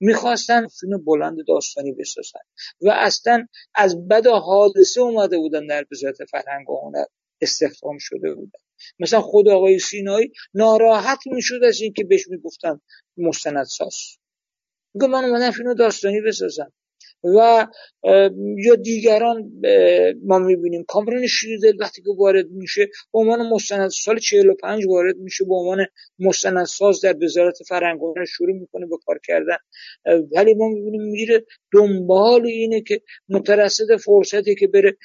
می‌خواستن 0.00 0.66
فیلم 0.68 1.04
بلند 1.04 1.38
داستانی 1.48 1.92
بسازن 1.92 2.40
و 2.80 2.90
اصلا 2.90 3.46
از 3.74 4.08
بد 4.08 4.26
حادثه 4.26 5.00
اومده 5.00 5.38
بودن 5.38 5.66
در 5.66 5.86
وزارت 5.92 6.24
فرهنگ 6.24 6.70
و 6.70 6.80
هنر 6.80 7.04
استخدام 7.40 7.98
شده 7.98 8.34
بودن. 8.34 8.58
مثلا 8.98 9.20
خود 9.20 9.48
آقای 9.48 9.78
سینایی 9.78 10.32
ناراحت 10.54 11.18
می‌شد 11.26 11.60
از 11.64 11.80
اینکه 11.80 12.04
بهش 12.04 12.28
می‌گفتن 12.28 12.80
مستندساز. 13.16 13.96
میگه 14.94 15.06
من 15.06 15.24
اومدم 15.24 15.50
فیلم 15.50 15.74
داستانی 15.74 16.20
بسازم. 16.20 16.72
و 17.24 17.66
یا 18.56 18.74
دیگران 18.74 19.52
ما 20.24 20.38
می‌بینیم. 20.38 20.84
کامران 20.88 21.26
شیردل 21.26 21.72
وقتی 21.80 22.02
که 22.02 22.10
وارد 22.18 22.50
میشه 22.50 22.86
به 22.86 23.18
عنوان 23.18 23.48
مستند 23.48 23.90
سال 23.90 24.18
45 24.18 24.86
وارد 24.86 25.16
میشه 25.16 25.44
به 25.44 25.54
عنوان 25.54 25.86
مستندساز 26.18 27.00
در 27.00 27.24
وزارت 27.24 27.58
فرهنگ 27.68 28.00
شروع 28.28 28.56
می‌کنه 28.56 28.86
به 28.86 28.96
کار 29.06 29.20
کردن. 29.24 29.56
ولی 30.36 30.54
ما 30.54 30.68
می‌بینیم 30.68 31.02
میره 31.02 31.44
دنبال 31.72 32.46
اینه 32.46 32.80
که 32.80 33.00
مترصد 33.28 33.96
فرصتی 33.96 34.54
که 34.54 34.66
بره 34.66 34.96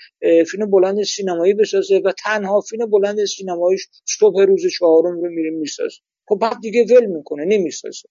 فیلم 0.51 0.71
بلند 0.71 1.03
سینمایی 1.03 1.53
بسازه 1.53 2.01
و 2.05 2.11
تنها 2.23 2.61
فیلم 2.61 2.89
بلند 2.89 3.25
سینماییش 3.25 3.87
صبح 4.05 4.41
روز 4.41 4.61
چهارم 4.79 5.21
رو 5.21 5.29
میره 5.29 5.49
می‌سازه. 5.49 5.97
خب 6.27 6.37
بعد 6.41 6.59
دیگه 6.61 6.85
ول 6.95 7.05
می‌کنه 7.05 7.45
نمی‌سازه. 7.45 8.09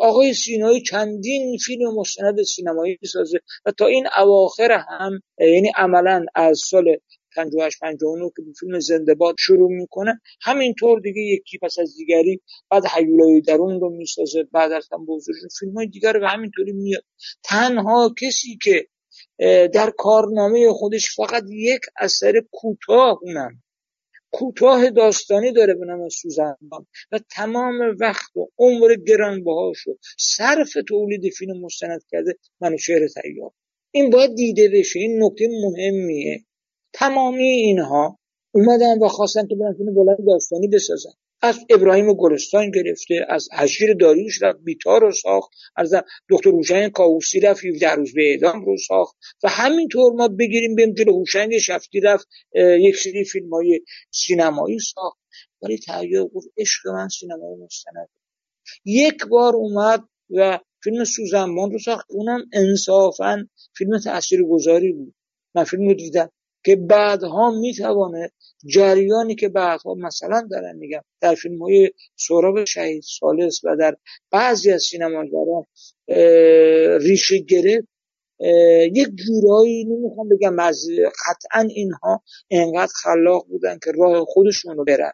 آقای 0.00 0.34
سینایی 0.34 0.82
چندین 0.82 1.58
فیلم 1.58 1.94
مستند 1.94 2.42
سینمایی 2.42 2.98
سازه 3.12 3.38
و 3.66 3.72
تا 3.72 3.86
این 3.86 4.06
اواخر 4.18 4.84
هم 4.88 5.22
یعنی 5.38 5.72
عملا 5.76 6.24
از 6.34 6.58
سال 6.58 6.96
58 7.36 7.78
59 7.80 8.30
که 8.36 8.42
فیلم 8.60 8.80
زنده 8.80 9.14
باد 9.14 9.34
شروع 9.38 9.70
می‌کنه 9.70 10.20
همینطور 10.40 11.00
دیگه 11.00 11.20
یکی 11.20 11.58
پس 11.58 11.78
از 11.78 11.96
دیگری 11.96 12.40
بعد 12.70 12.86
حیولای 12.86 13.40
درون 13.40 13.80
رو 13.80 13.90
می‌سازه 13.90 14.42
بعد 14.52 14.72
از 14.72 14.88
هم 14.92 15.06
فیلم 15.58 15.72
های 15.74 15.86
دیگر 15.86 16.12
رو 16.12 16.26
همینطوری 16.26 16.72
میاد 16.72 17.04
تنها 17.44 18.14
کسی 18.20 18.58
که 18.62 18.86
در 19.68 19.92
کارنامه 19.98 20.72
خودش 20.72 21.16
فقط 21.16 21.44
یک 21.48 21.80
اثر 21.96 22.32
کوتاه 22.52 23.18
اونم 23.22 23.62
کوتاه 24.32 24.90
داستانی 24.90 25.52
داره 25.52 25.74
به 25.74 25.86
نام 25.86 26.08
سوزنبان 26.08 26.86
و 27.12 27.20
تمام 27.30 27.96
وقت 28.00 28.36
و 28.36 28.46
عمر 28.58 28.94
گرانبهاشو 29.06 29.96
صرف 30.18 30.72
تولید 30.88 31.32
فیلم 31.32 31.60
مستند 31.60 32.00
کرده 32.10 32.34
منوچهر 32.60 33.08
تیار 33.08 33.50
این 33.90 34.10
باید 34.10 34.34
دیده 34.34 34.68
بشه. 34.74 34.98
این 34.98 35.22
نکته 35.24 35.48
مهمیه. 35.62 36.44
تمامی 36.92 37.48
اینها 37.48 38.18
اومدن 38.54 38.98
و 38.98 39.08
خواستن 39.08 39.46
که 39.46 39.56
برن 39.56 39.74
فیلم 39.74 39.94
بلند 39.94 40.26
داستانی 40.26 40.68
بسازن. 40.68 41.10
از 41.42 41.58
ابراهیم 41.70 42.14
گلستان 42.14 42.70
گرفته 42.70 43.26
از 43.28 43.48
حشیر 43.52 43.94
داریوش 43.94 44.42
رفت 44.42 44.58
بیتار 44.64 45.00
رو 45.00 45.12
ساخت 45.12 45.50
از 45.76 45.94
دکتر 46.30 46.50
هوشنگ 46.50 46.92
کاووسی 46.92 47.40
رفت 47.40 47.64
17 47.64 47.94
روز 47.94 48.14
به 48.14 48.30
اعدام 48.30 48.64
رو 48.64 48.76
ساخت 48.86 49.16
و 49.42 49.48
همینطور 49.48 50.12
ما 50.12 50.28
بگیریم 50.28 50.76
بریم 50.76 50.94
جلو. 50.94 51.18
هوشنگ 51.18 51.58
شفتی 51.58 52.00
رفت 52.00 52.28
یک 52.54 52.96
سری 52.96 53.24
فیلم 53.24 53.54
های 53.54 53.80
سینمایی 54.10 54.78
ساخت. 54.78 55.18
ولی 55.62 55.78
تهیه 55.78 56.24
گفت 56.24 56.48
عشق 56.56 56.88
من 56.88 57.08
سینمای 57.08 57.56
مستند. 57.64 58.08
یک 58.84 59.26
بار 59.26 59.56
اومد 59.56 60.04
و 60.30 60.58
فیلم 60.82 61.04
سوزنمان 61.04 61.70
رو 61.70 61.78
ساخت. 61.78 62.06
اونم 62.08 62.44
انصافا 62.52 63.48
فیلم 63.76 63.98
تأثیر 63.98 64.42
گذاری 64.42 64.92
بود. 64.92 65.14
من 65.54 65.64
فیلم 65.64 65.88
رو 65.88 65.94
دیدم. 65.94 66.30
که 66.64 66.76
بعدها 66.76 67.50
می‌توانه 67.50 68.30
جریانی 68.66 69.34
که 69.34 69.48
بعدها 69.48 69.94
مثلا 69.94 70.48
دارن 70.50 70.76
میگم 70.76 71.00
در 71.20 71.34
فیلم 71.34 71.62
های 71.62 71.90
شهید 72.64 73.02
سالس 73.02 73.60
و 73.64 73.76
در 73.76 73.96
بعضی 74.30 74.70
از 74.70 74.82
سینماگران 74.82 75.64
ریشه 77.00 77.38
گرفت 77.38 77.88
یک 78.94 79.08
جورایی 79.26 79.84
نمی‌خوام 79.84 80.28
بگم 80.28 80.58
از 80.58 80.86
قطعا 81.26 81.68
اینها 81.74 82.22
انقدر 82.50 82.92
خلاق 83.02 83.46
بودن 83.48 83.78
که 83.84 83.92
راه 83.98 84.24
خودشون 84.24 84.76
رو 84.76 84.84
برن. 84.84 85.12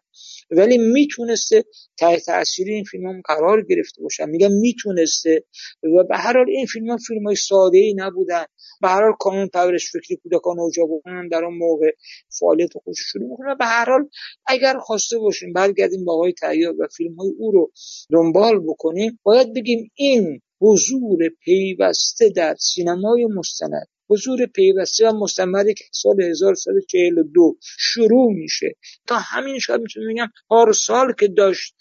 ولی 0.51 0.77
می‌تونسته 0.77 1.63
تحت 1.99 2.25
تاثیر 2.25 2.67
این 2.67 2.83
فیلم 2.83 3.07
هم 3.07 3.21
قرار 3.25 3.65
گرفته 3.69 4.01
باشن. 4.01 4.29
میگم 4.29 4.51
می‌تونسته 4.51 5.43
و 5.83 6.03
به 6.09 6.17
هر 6.17 6.33
حال 6.33 6.45
این 6.49 6.65
فیلم 6.65 6.89
ها 6.89 6.97
فیلم 7.07 7.23
های 7.25 7.35
ساده 7.35 7.77
ای 7.77 7.93
نبودن. 7.97 8.45
به 8.81 8.87
هر 8.87 9.01
حال 9.01 9.13
کانون 9.19 9.47
پرورش 9.47 9.91
فکری 9.91 10.17
کودکان 10.23 10.55
نوجوانان 10.57 11.27
در 11.27 11.45
اون 11.45 11.57
موقع 11.57 11.91
فعالیت 12.39 12.69
خودش 12.83 12.97
شروع 13.11 13.29
می‌کنه. 13.29 13.55
به 13.55 13.65
هر 13.65 13.89
حال 13.89 14.09
اگر 14.47 14.77
خواسته 14.77 15.17
باشیم 15.17 15.53
برگردیم 15.53 16.05
با 16.05 16.13
آقای 16.13 16.33
تیار 16.33 16.73
و 16.79 16.87
فیلم 16.97 17.15
های 17.15 17.31
او 17.37 17.51
رو 17.51 17.71
دنبال 18.11 18.59
بکنیم 18.59 19.19
باید 19.23 19.53
بگیم 19.53 19.91
این 19.95 20.41
حضور 20.61 21.29
پیوسته 21.43 22.29
در 22.29 22.55
سینمای 22.59 23.25
مستند. 23.25 23.87
حضور 24.09 24.45
پیوسته 24.45 25.09
و 25.09 25.13
مستمری 25.13 25.73
که 25.73 25.83
سال 25.91 26.21
1342 26.21 27.57
شروع 27.61 28.33
میشه. 28.33 28.75
تا 29.07 29.15
همین 29.15 29.59
شاید 29.59 29.81
می‌تونم 29.81 30.13
بگم 30.13 30.71
سال 30.71 31.13
که 31.19 31.27
داشت 31.27 31.75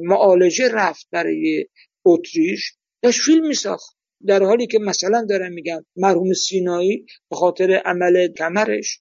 معالجه 0.00 0.68
رفت 0.72 1.06
برای 1.12 1.66
اتریش 2.04 2.72
داشت 3.02 3.20
فیلم 3.20 3.46
میساخت. 3.46 3.98
در 4.26 4.42
حالی 4.42 4.66
که 4.66 4.78
مثلا 4.78 5.26
دارم 5.28 5.52
میگم 5.52 5.84
مرحوم 5.96 6.32
سینایی 6.32 7.06
به 7.30 7.36
خاطر 7.36 7.82
عمل 7.84 8.28
کمرش 8.28 9.00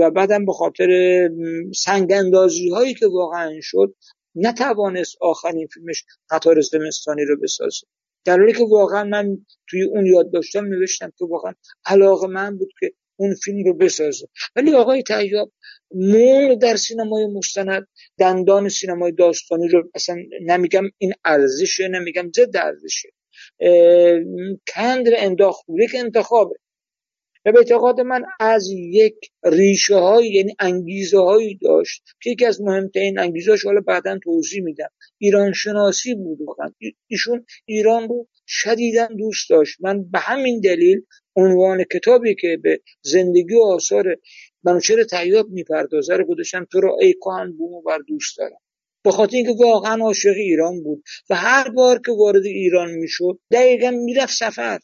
و 0.00 0.10
بعدم 0.10 0.46
به 0.46 0.52
خاطر 0.52 0.88
سنگندازی 1.74 2.68
هایی 2.68 2.94
که 2.94 3.06
واقعا 3.06 3.52
شد 3.62 3.94
نتوانست 4.34 5.16
آخرین 5.20 5.66
فیلمش 5.66 6.04
قطار 6.30 6.60
زمستانی 6.60 7.24
رو 7.24 7.40
بسازه. 7.42 7.86
در 8.26 8.38
حالی 8.38 8.52
که 8.52 8.64
واقعا 8.70 9.04
من 9.04 9.38
توی 9.68 9.82
اون 9.82 10.06
یاد 10.06 10.32
داشتم 10.32 10.64
نوشتم 10.64 11.12
که 11.18 11.24
واقعا 11.24 11.54
علاقه 11.86 12.26
من 12.26 12.58
بود 12.58 12.70
که 12.80 12.92
اون 13.16 13.34
فیلم 13.34 13.64
رو 13.64 13.74
بسازه. 13.74 14.28
ولی 14.56 14.74
آقای 14.74 15.02
تیاب 15.02 15.52
مون 15.94 16.58
در 16.58 16.76
سینمای 16.76 17.26
مستند 17.26 17.88
دندان 18.18 18.68
سینمای 18.68 19.12
داستانی 19.12 19.68
رو 19.68 19.90
اصلا 19.94 20.16
نمیگم 20.42 20.84
این 20.98 21.12
ارزشه 21.24 21.88
نمیگم 21.88 22.30
ضد 22.36 22.56
ارزشه. 22.56 23.08
کند 24.74 25.06
انداخت 25.16 25.64
یک 25.68 25.90
انتخابه. 25.94 26.56
و 27.46 27.52
به 27.52 27.58
اعتقاد 27.58 28.00
من 28.00 28.22
از 28.40 28.68
یک 28.70 29.14
ریشه 29.44 29.96
های 29.96 30.28
یعنی 30.28 30.56
انگیزه 30.58 31.18
هایی 31.18 31.58
داشت 31.62 32.02
که 32.22 32.30
یکی 32.30 32.46
از 32.46 32.60
مهمترین 32.60 33.18
انگیزه 33.18 33.56
حالا 33.64 33.80
بعدا 33.80 34.18
توضیح 34.24 34.62
میدم. 34.62 34.88
ایران 35.18 35.52
شناسی 35.52 36.14
بود 36.14 36.38
ایشون 37.06 37.46
ایران 37.64 38.08
رو 38.08 38.28
شدیدا 38.46 39.06
دوست 39.06 39.50
داشت. 39.50 39.76
من 39.80 40.10
به 40.10 40.18
همین 40.18 40.60
دلیل 40.60 41.02
عنوان 41.36 41.84
کتابی 41.84 42.34
که 42.34 42.58
به 42.62 42.80
زندگی 43.02 43.54
و 43.54 43.62
آثار 43.62 44.16
منوچهر 44.64 45.04
تیاب 45.04 45.50
می‌پردازه 45.50 46.16
رو 46.16 46.24
گذاشتم 46.24 46.66
تو 46.72 46.80
رو 46.80 46.98
ای 47.00 47.12
کهن 47.12 47.52
بومو 47.52 47.82
بر 47.82 47.98
دوست 48.08 48.38
دارم. 48.38 48.60
به 49.04 49.10
خاطر 49.10 49.36
اینکه 49.36 49.52
واقعا 49.64 50.04
عاشق 50.04 50.34
ایران 50.36 50.82
بود 50.82 51.02
و 51.30 51.34
هر 51.34 51.70
بار 51.70 52.00
که 52.06 52.12
وارد 52.12 52.44
ایران 52.44 52.90
می‌شد 52.90 53.38
دقیقا 53.50 53.90
می‌رفت 53.90 54.32
سفر. 54.32 54.78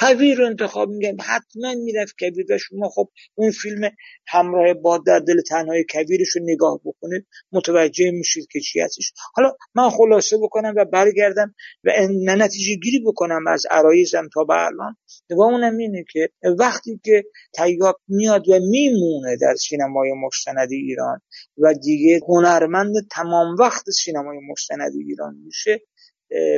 کویر 0.00 0.38
رو 0.38 0.46
انتخاب 0.46 0.88
میگم 0.88 1.16
حتما 1.20 1.74
می‌رفت 1.74 2.14
کویر 2.18 2.46
و 2.52 2.58
شما 2.58 2.88
خب 2.88 3.08
اون 3.34 3.50
فیلم 3.50 3.90
همراه 4.26 4.74
با 4.74 4.98
در 4.98 5.18
دل 5.18 5.40
تنهای 5.40 5.84
کویرش 5.90 6.28
رو 6.28 6.42
نگاه 6.44 6.80
بکنید 6.84 7.26
متوجه 7.52 8.10
میشید 8.10 8.46
که 8.52 8.60
چی 8.60 8.80
هستش. 8.80 9.12
حالا 9.34 9.56
من 9.74 9.90
خلاصه 9.90 10.38
بکنم 10.38 10.74
و 10.76 10.84
برگردم 10.84 11.54
و 11.84 11.90
نتیجه 12.36 12.74
گیری 12.74 13.00
بکنم 13.06 13.46
از 13.46 13.66
عرایزم 13.70 14.28
تا 14.34 14.44
به 14.44 14.54
الان. 14.66 14.96
و 15.30 15.42
اونم 15.42 15.76
اینه 15.76 16.04
که 16.12 16.28
وقتی 16.58 17.00
که 17.04 17.24
تیاب 17.54 18.00
میاد 18.08 18.48
و 18.48 18.58
میمونه 18.70 19.36
در 19.40 19.54
سینمای 19.54 20.12
مستند 20.12 20.72
ایران 20.72 21.20
و 21.58 21.74
دیگه 21.74 22.20
هنرمند 22.28 22.94
تمام 23.10 23.56
وقت 23.58 23.90
سینمای 23.90 24.38
مستند 24.50 24.92
ایران 24.94 25.34
میشه 25.44 25.80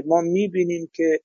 ما 0.07 0.20
می‌بینیم 0.20 0.91
که 0.95 1.20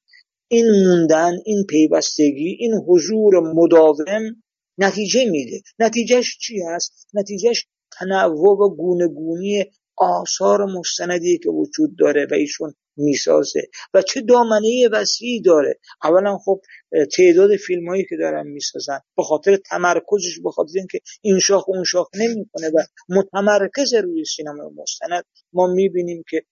این 0.48 0.66
موندن 0.86 1.38
این 1.46 1.64
پیوستگی 1.70 2.58
این 2.60 2.74
حضور 2.74 3.54
مداوم 3.54 4.44
نتیجه 4.78 5.30
میده. 5.30 5.62
نتیجهش 5.80 6.38
چی 6.38 6.60
هست؟ 6.62 7.08
نتیجهش 7.14 7.68
تنوع 7.92 8.58
و 8.58 8.70
گونه 9.08 9.72
آثار 9.98 10.66
مستندی 10.66 11.38
که 11.38 11.50
وجود 11.50 11.98
داره 11.98 12.28
و 12.32 12.34
ایشون 12.34 12.74
می‌سازه. 12.98 13.62
و 13.94 14.02
چه 14.02 14.22
دامنه 14.22 14.90
وسیعی 14.92 15.42
داره. 15.42 15.80
اولا 16.04 16.38
خب 16.38 16.62
تعداد 17.12 17.56
فیلم 17.56 17.90
هایی 17.90 18.06
که 18.10 18.16
دارن 18.16 18.48
می‌سازن 18.48 19.00
به 19.18 19.24
خاطر 19.24 19.58
تمرکزش 19.58 20.40
به 20.44 20.52
خاطر 20.52 20.74
اینکه 20.76 21.00
این 21.22 21.40
شاخ 21.40 21.70
اون 21.70 21.84
شاخ 21.84 22.10
نمی‌کنه 22.16 22.70
و 22.70 22.84
متمرکز 23.10 23.94
روی 23.94 24.26
سینما 24.26 24.72
مستند 24.78 25.26
ما 25.54 25.68
می‌بینیم 25.68 26.24
که 26.30 26.44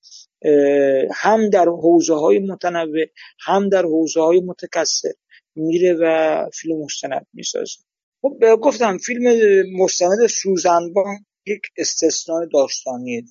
هم 1.14 1.50
در 1.50 1.66
حوزه 1.66 2.14
های 2.14 2.39
متنوع 2.39 3.06
هم 3.39 3.70
در 3.70 3.84
حوزه 3.84 4.22
های 4.22 4.41
متکثر 4.41 5.14
میره 5.56 5.98
و 6.02 6.36
فیلم 6.54 6.84
مستند 6.84 7.28
می‌سازه. 7.34 7.78
خب 8.22 8.56
گفتم 8.62 8.98
فیلم 8.98 9.24
مستند 9.78 10.28
سوزنبان 10.28 11.26
یک 11.46 11.62
استثناء 11.78 12.46
داستانیه. 12.54 13.24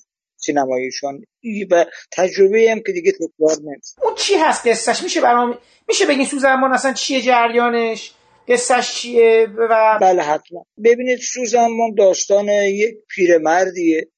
سینماییشون 0.45 1.25
و 1.71 1.87
تجربه 2.13 2.71
هم 2.71 2.81
که 2.87 2.93
دیگه 2.93 3.13
تکرار 3.13 3.57
نمیشه. 3.65 3.95
اون 4.03 4.15
چی 4.15 4.35
هست 4.35 4.67
قصهش 4.67 5.03
میشه 5.03 5.21
برام 5.21 5.59
میشه 5.89 6.07
بگین 6.07 6.25
سوزنبان 6.25 6.73
اصلا 6.73 6.93
چیه 6.93 7.21
جریانش؟ 7.21 8.13
قصهش 8.49 8.95
چیه 8.95 9.47
و 9.59 9.99
بله 10.01 10.23
حتما. 10.23 10.65
ببینید 10.85 11.19
سوزنبان 11.19 11.95
داستان 11.99 12.49
یک 12.49 12.95
پیرمردیه 13.09 14.09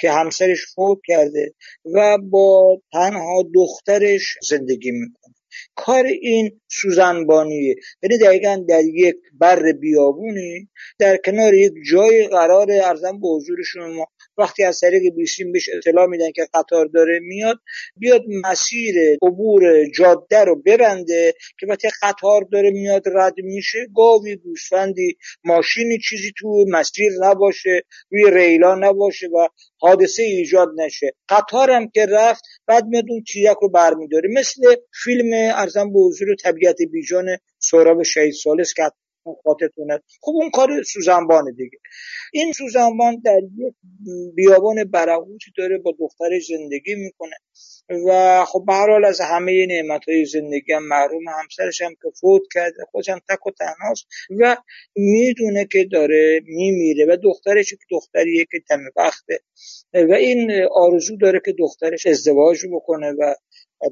که 0.00 0.10
همسرش 0.10 0.66
فوت 0.74 0.98
کرده 1.06 1.54
و 1.94 2.18
با 2.18 2.80
تنها 2.92 3.44
دخترش 3.54 4.22
زندگی 4.48 4.90
می‌کنه. 4.90 5.34
کار 5.74 6.04
این 6.04 6.60
سوزنبانیه. 6.68 7.74
یعنی 8.02 8.18
دقیقا 8.18 8.64
در 8.68 8.84
یک 8.84 9.16
بر 9.40 9.72
بیابونی 9.80 10.68
در 10.98 11.16
کنار 11.16 11.54
یک 11.54 11.72
جای 11.90 12.28
قرار 12.28 12.72
ارزم 12.72 13.20
به 13.20 13.28
حضور 13.28 13.62
شما 13.62 14.06
وقتی 14.38 14.64
از 14.64 14.80
طریق 14.80 15.14
بیسیم 15.16 15.52
بهش 15.52 15.68
اطلاع 15.76 16.06
میدن 16.06 16.32
که 16.34 16.46
قطار 16.54 16.86
داره 16.86 17.18
میاد 17.22 17.58
بیاد 17.96 18.22
مسیر 18.44 18.94
عبور 19.22 19.62
جاده 19.90 20.44
رو 20.44 20.62
ببنده 20.66 21.34
که 21.60 21.66
وقتی 21.66 21.88
قطار 22.02 22.46
داره 22.52 22.70
میاد 22.70 23.02
رد 23.14 23.34
میشه 23.36 23.78
گاوی 23.96 24.36
گوسفندی 24.36 25.16
ماشینی 25.44 25.98
چیزی 25.98 26.32
تو 26.38 26.64
مسیر 26.68 27.12
نباشه 27.20 27.82
روی 28.10 28.30
ریلا 28.30 28.74
نباشه 28.74 29.26
و 29.26 29.48
حادثه 29.78 30.22
ایجاد 30.22 30.68
نشه. 30.76 31.12
قطار 31.28 31.70
هم 31.70 31.88
که 31.88 32.06
رفت 32.06 32.42
بعد 32.66 32.84
میاد 32.84 33.04
اون 33.08 33.24
تیرک 33.32 33.56
رو 33.62 33.68
برمیداره. 33.68 34.28
مثل 34.32 34.74
فیلم 35.04 35.32
ارزم 35.32 35.92
به 35.92 35.98
حضور 35.98 36.34
طبیعت 36.42 36.76
بیجان 36.92 37.26
سهراب 37.58 38.02
شهید 38.02 38.32
سالس 38.32 38.74
که 38.74 38.82
خاطرتونه 39.44 40.00
خب 40.20 40.32
اون 40.34 40.50
کار 40.50 40.82
سوزنبانه 40.82 41.52
دیگه. 41.52 41.78
این 42.32 42.52
سوزنبان 42.52 43.20
در 43.24 43.40
یک 43.58 43.74
بیابان 44.34 44.84
برهوتی 44.84 45.52
داره 45.56 45.78
با 45.78 45.94
دخترش 45.98 46.46
زندگی 46.46 46.94
می‌کنه. 46.94 47.36
و 48.06 48.44
خب 48.44 48.64
به 48.66 48.72
حال 48.72 49.04
از 49.04 49.20
همه 49.20 49.66
نعمت 49.66 50.08
های 50.08 50.24
زندگی 50.24 50.72
هم 50.72 50.88
محروم 50.88 51.22
همسرش 51.42 51.82
هم 51.82 51.94
که 51.94 52.10
فوت 52.20 52.42
کرده 52.54 52.84
خودش 52.90 53.06
تک 53.06 53.46
و 53.46 53.50
تنهاست 53.50 54.06
و 54.40 54.56
می‌دونه 54.96 55.66
که 55.72 55.84
داره 55.92 56.40
میمیره 56.44 57.06
و 57.06 57.16
دخترش 57.22 57.70
که 57.70 57.76
دختریه 57.90 58.44
که 58.50 58.60
تم 58.68 58.80
وقته 58.96 59.38
و 59.94 60.12
این 60.12 60.52
آرزو 60.72 61.16
داره 61.16 61.40
که 61.44 61.54
دخترش 61.58 62.06
ازدواج 62.06 62.58
بکنه 62.72 63.12
و 63.12 63.34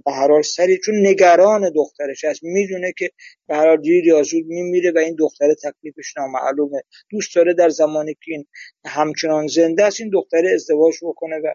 به 0.04 0.12
هر 0.12 0.42
سری 0.42 0.78
چون 0.78 1.06
نگران 1.06 1.72
دخترش 1.74 2.24
هست. 2.24 2.40
می‌دونه 2.42 2.92
که 2.98 3.10
به 3.48 3.56
هر 3.56 3.76
دیر 3.76 4.06
یا 4.06 4.22
میمیره 4.46 4.92
و 4.92 4.98
این 4.98 5.16
دختره 5.18 5.54
تکلیفش 5.54 6.14
نامعلومه. 6.16 6.82
دوست 7.10 7.34
داره 7.34 7.54
در 7.54 7.68
زمانی 7.68 8.14
که 8.14 8.32
این 8.32 8.46
همچنان 8.86 9.46
زنده 9.46 9.84
است. 9.84 10.00
این 10.00 10.10
دختره 10.12 10.50
ازدواج 10.54 10.94
بکنه 11.02 11.36
و 11.36 11.54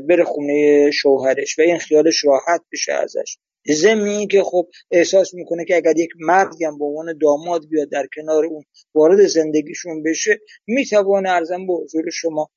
بره 0.00 0.24
خونه 0.24 0.90
شوهرش 0.90 1.58
و 1.58 1.62
این 1.62 1.78
خیالش 1.78 2.24
راحت 2.24 2.60
بشه 2.72 2.92
ازش. 2.92 3.36
ضمن 3.72 4.26
که 4.26 4.42
خب 4.42 4.68
احساس 4.90 5.34
می‌کنه 5.34 5.64
که 5.64 5.76
اگر 5.76 5.98
یک 5.98 6.10
مردی 6.18 6.64
هم 6.64 6.78
به 6.78 6.84
عنوان 6.84 7.18
داماد 7.18 7.68
بیاد 7.68 7.90
در 7.90 8.06
کنار 8.14 8.44
اون 8.44 8.64
وارد 8.94 9.26
زندگیشون 9.26 10.02
بشه 10.02 10.40
می‌توانه 10.66 11.30
ارزم 11.30 11.66
به 11.66 11.72
حضور 11.72 12.10
شما 12.10 12.50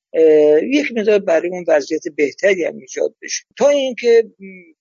یک 0.62 0.92
مقدار 0.96 1.18
برای 1.18 1.50
اون 1.50 1.64
وضعیت 1.68 2.02
بهتری 2.16 2.64
هم 2.64 2.76
ایجاد 2.76 3.14
بشه. 3.22 3.44
تا 3.58 3.68
اینکه 3.68 4.24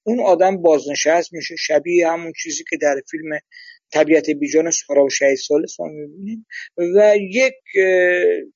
اون 0.03 0.19
آدم 0.19 0.61
بازنشست 0.61 1.33
میشه 1.33 1.55
شبیه 1.55 2.07
همون 2.07 2.33
چیزی 2.43 2.63
که 2.69 2.77
در 2.81 3.01
فیلم 3.11 3.39
طبیعت 3.93 4.29
بیجان 4.29 4.71
سارا 4.71 5.05
و 5.05 5.09
شهید 5.09 5.37
سالس 5.37 5.79
ما 5.79 5.87
می‌بینیم 5.87 6.45
و 6.95 7.15
یک 7.17 7.53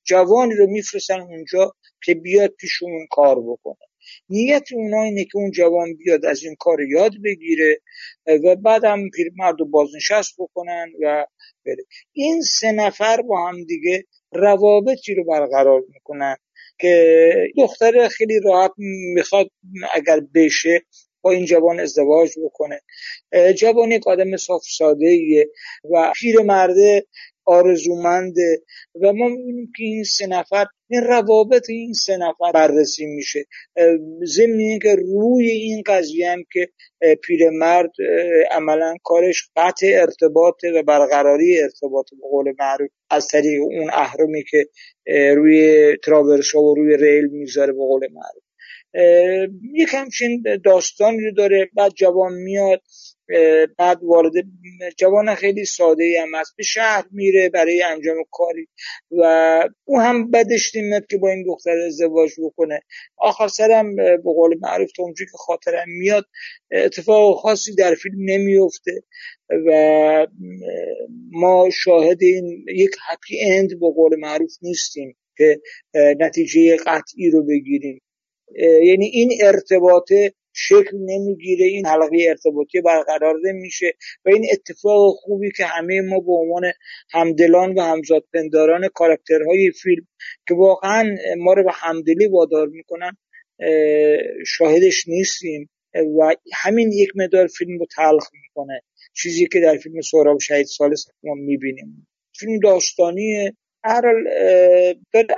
جوانی 0.04 0.54
رو 0.54 0.66
میفرستن 0.66 1.20
اونجا 1.20 1.72
که 2.04 2.14
بیاد 2.14 2.50
پیشون 2.50 3.06
کار 3.10 3.36
بکنه. 3.40 3.91
نیت 4.28 4.72
اونا 4.72 5.02
اینه 5.02 5.24
که 5.24 5.38
اون 5.38 5.50
جوان 5.50 5.94
بیاد 5.94 6.26
از 6.26 6.42
این 6.44 6.54
کار 6.58 6.82
یاد 6.82 7.12
بگیره 7.24 7.80
و 8.26 8.56
بعد 8.56 8.84
هم 8.84 9.10
پیرمرد 9.10 9.60
رو 9.60 9.66
بازنشست 9.66 10.34
بکنن 10.38 10.92
و 11.02 11.26
بره. 11.66 11.84
این 12.12 12.42
سه 12.42 12.72
نفر 12.72 13.22
با 13.22 13.48
هم 13.48 13.64
دیگه 13.64 14.04
روابطی 14.32 15.14
رو 15.14 15.24
برقرار 15.24 15.82
می‌کنن 15.88 16.36
که 16.78 17.52
دختر 17.56 18.08
خیلی 18.08 18.40
راحت 18.44 18.70
می‌خواد 19.14 19.50
اگر 19.94 20.20
بشه 20.34 20.80
با 21.22 21.30
این 21.30 21.44
جوان 21.44 21.80
ازدواج 21.80 22.30
بکنه. 22.44 22.80
جوان 23.56 23.92
یک 23.92 24.06
آدم 24.06 24.36
صاف 24.36 24.62
ساده 24.64 25.06
ایه 25.06 25.50
و 25.90 26.12
مرده 26.44 27.06
آرزومنده 27.44 28.62
و 29.02 29.12
ما 29.12 29.28
می‌بینیم 29.28 29.72
که 29.76 29.84
این 29.84 30.04
سه 30.04 30.26
نفر 30.26 30.66
این 30.92 31.02
روابط 31.02 31.70
این 31.70 31.92
سه 31.92 32.16
نفر 32.16 32.52
بررسی 32.54 33.06
میشه. 33.06 33.44
ضمن 34.24 34.78
که 34.82 34.96
روی 34.96 35.50
این 35.50 35.82
قضیه 35.86 36.30
هم 36.30 36.44
که 36.52 36.68
پیرمرد 37.22 37.90
عملا 38.50 38.94
کارش 39.04 39.50
قطع 39.56 39.86
ارتباط 39.94 40.64
و 40.76 40.82
برقراری 40.82 41.60
ارتباط 41.62 42.06
به 42.10 42.28
قول 42.30 42.52
معروف 42.58 42.90
از 43.10 43.28
طریق 43.28 43.62
اون 43.62 43.90
اهرمی 43.92 44.44
که 44.50 44.66
روی 45.34 45.96
تراورس 46.04 46.54
و 46.54 46.74
روی 46.74 46.96
ریل 46.96 47.26
می‌ذاره 47.26 47.72
به 47.72 47.78
قول 47.78 48.08
معروف. 48.12 48.41
یک 49.74 49.88
همچین 49.92 50.44
داستانی 50.64 51.20
رو 51.20 51.32
داره. 51.32 51.70
بعد 51.74 51.92
جوان 51.92 52.32
میاد 52.32 52.82
بعد 53.78 53.98
وارد 54.02 54.32
جوان 54.98 55.34
خیلی 55.34 55.64
ساده 55.64 56.04
ای 56.04 56.16
هم 56.16 56.34
هست. 56.34 56.54
به 56.56 56.62
شهر 56.62 57.04
میره 57.10 57.48
برای 57.48 57.82
انجام 57.82 58.16
کاری 58.30 58.68
و 59.10 59.24
او 59.84 60.00
هم 60.00 60.30
بدش 60.30 60.76
نمیاد 60.76 61.06
که 61.06 61.18
با 61.18 61.30
این 61.30 61.44
دختر 61.46 61.78
ازدواج 61.86 62.30
بکنه. 62.42 62.80
آخر 63.16 63.48
سرم 63.48 63.96
به 63.96 64.22
قول 64.22 64.58
معروف 64.60 64.92
تا 64.92 65.04
که 65.18 65.24
خاطرم 65.34 65.88
میاد 65.88 66.24
اتفاق 66.70 67.36
خاصی 67.36 67.74
در 67.74 67.94
فیلم 67.94 68.16
نمیفته 68.18 69.02
و 69.66 70.26
ما 71.30 71.68
شاهد 71.72 72.22
این 72.22 72.64
یک 72.74 72.90
هپی 73.10 73.40
اند 73.44 73.80
به 73.80 73.90
قول 73.94 74.16
معروف 74.18 74.52
نیستیم 74.62 75.16
که 75.36 75.60
نتیجه 75.94 76.76
قطعی 76.76 77.30
رو 77.30 77.42
بگیریم. 77.46 78.00
یعنی 78.58 79.06
این 79.06 79.30
ارتباطه 79.42 80.32
شکل 80.54 80.96
نمی‌گیره 80.96 81.66
این 81.66 81.86
حلقه 81.86 82.16
ارتباطی 82.28 82.80
برقرار 82.80 83.34
نمیشه 83.44 83.92
و 84.24 84.28
این 84.28 84.46
اتفاق 84.52 85.14
خوبی 85.16 85.50
که 85.56 85.64
همه 85.64 86.00
ما 86.00 86.20
به 86.20 86.32
عنوان 86.32 86.72
همدلان 87.10 87.74
و 87.78 87.80
همزاد 87.80 88.24
پنداران 88.34 88.88
کاراکترهای 88.94 89.70
فیلم 89.82 90.06
که 90.48 90.54
واقعا 90.54 91.16
ما 91.38 91.52
رو 91.52 91.64
به 91.64 91.72
همدلی 91.72 92.26
وادار 92.26 92.66
می‌کنن 92.66 93.16
شاهدش 94.46 95.08
نیستیم 95.08 95.70
و 95.94 96.34
همین 96.52 96.92
یک 96.92 97.08
مدار 97.14 97.46
فیلم 97.46 97.78
رو 97.78 97.86
تلخ 97.96 98.28
می‌کنه. 98.42 98.82
چیزی 99.14 99.46
که 99.46 99.60
در 99.60 99.76
فیلم 99.76 100.00
سهراب 100.00 100.38
شهید 100.40 100.66
سالس 100.66 101.06
ما 101.22 101.34
می‌بینیم. 101.34 102.08
فیلم 102.38 102.58
داستانی 102.58 103.52
هر 103.84 104.14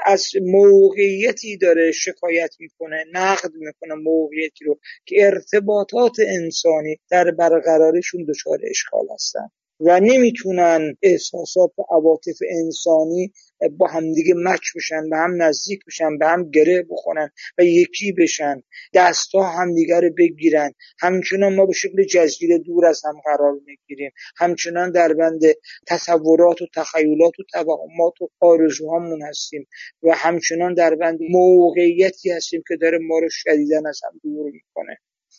از 0.07 0.29
موقعیتی 0.43 1.57
داره 1.57 1.93
شکایت 1.93 2.55
می‌کنه 2.61 3.05
نقد 3.13 3.51
می‌کنه 3.55 3.95
موقعیتی 3.95 4.65
رو 4.65 4.79
که 5.07 5.17
ارتباطات 5.27 6.17
انسانی 6.29 6.97
در 7.11 7.31
برقرارشون 7.31 8.25
دچار 8.29 8.59
اشکال 8.71 9.07
هستن. 9.15 9.51
و 9.81 10.01
نمی‌تونن 10.01 10.97
احساسات 11.03 11.71
و 11.79 11.83
عواطف 11.91 12.39
انسانی 12.51 13.33
با 13.79 13.87
همدیگه 13.87 14.35
مچ 14.37 14.63
بشن 14.77 15.11
به 15.11 15.17
هم 15.17 15.43
نزدیک 15.43 15.81
بشن 15.87 16.19
به 16.19 16.27
هم 16.27 16.51
گره 16.51 16.87
بخونن 16.91 17.31
و 17.59 17.65
یکی 17.65 18.13
بشن. 18.13 18.63
دستا 18.95 19.43
همدیگه 19.43 20.01
رو 20.01 20.11
بگیرن. 20.19 20.75
همچنان 20.99 21.55
ما 21.55 21.67
به 21.67 21.73
شکل 21.73 22.05
جزیره 22.05 22.59
دور 22.59 22.87
از 22.87 23.05
هم 23.05 23.15
قرار 23.25 23.53
می‌گیریم. 23.67 24.11
همچنان 24.37 24.91
در 24.91 25.13
بند 25.13 25.41
تصورات 25.87 26.63
و 26.63 26.67
تخیلات 26.75 27.41
و 27.41 27.43
توهمات 27.53 28.23
و 28.23 28.29
آرزوهامون 28.41 29.23
هستیم 29.23 29.67
و 30.03 30.15
همچنان 30.15 30.75
در 30.75 30.95
بند 30.95 31.19
موقعیتی 31.31 32.31
هستیم 32.31 32.63
که 32.69 32.77
داره 32.77 32.99
ما 32.99 33.19
رو 33.19 33.29
شدیدن 33.31 33.87
از 33.87 34.01
هم 34.05 34.21
دور 34.23 34.51
می‌کنه. 34.51 34.99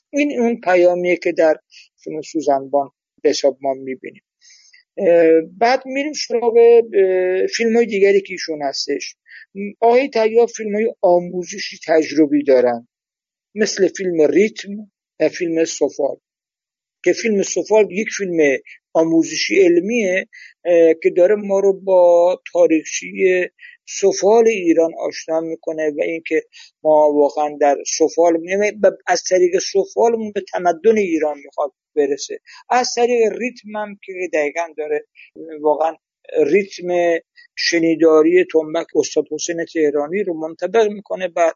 این 0.09 0.39
اون 0.39 0.61
پیامیه 0.61 1.17
که 1.17 1.31
در 1.31 1.55
فیلم 2.03 2.21
سوزنبان 2.21 2.89
به 3.23 3.29
حساب 3.29 3.57
ما 3.61 3.73
می‌بینیم. 3.73 4.21
بعد 5.57 5.81
میریم 5.85 6.13
سراغ 6.13 6.81
فیلم 7.55 7.75
های 7.75 7.85
دیگری 7.85 8.21
که 8.21 8.33
ایشون 8.33 8.61
هستش. 8.61 9.15
آقای 9.79 10.09
تیاب 10.09 10.49
فیلم 10.49 10.75
های 10.75 10.93
آموزشی 11.01 11.77
تجربی 11.87 12.43
دارن. 12.43 12.87
مثل 13.55 13.87
فیلم 13.87 14.21
ریتم 14.21 14.91
و 15.19 15.29
فیلم 15.29 15.65
سفال. 15.65 16.15
که 17.03 17.13
فیلم 17.13 17.41
سفال 17.41 17.91
یک 17.91 18.07
فیلم 18.17 18.57
آموزشی 18.93 19.61
علمیه 19.61 20.27
که 21.03 21.09
داره 21.17 21.35
ما 21.35 21.59
رو 21.59 21.73
با 21.81 22.41
تاریخچی 22.53 23.09
سفال 23.87 24.47
ایران 24.47 24.91
آشنا 24.99 25.39
می‌کنه 25.39 25.91
و 25.97 26.01
اینکه 26.01 26.43
ما 26.83 27.13
واقعا 27.13 27.57
در 27.61 27.77
سفال 27.97 28.33
از 29.07 29.23
طریق 29.23 29.59
سفالمون 29.59 30.31
به 30.31 30.41
تمدن 30.53 30.97
ایران 30.97 31.37
می‌خواد 31.45 31.71
برسه. 31.95 32.39
از 32.69 32.93
طریق 32.95 33.31
ریتم 33.31 33.75
هم 33.75 33.99
که 34.03 34.13
دقیقا 34.33 34.67
داره 34.77 35.05
واقعا 35.61 35.95
ریتم 36.45 36.87
شنیداری 37.55 38.45
تنبک 38.53 38.87
استاد 38.95 39.25
حسین 39.31 39.65
تهرانی 39.73 40.23
رو 40.23 40.33
منطبق 40.33 40.87
می‌کنه. 40.87 41.27
بر 41.27 41.51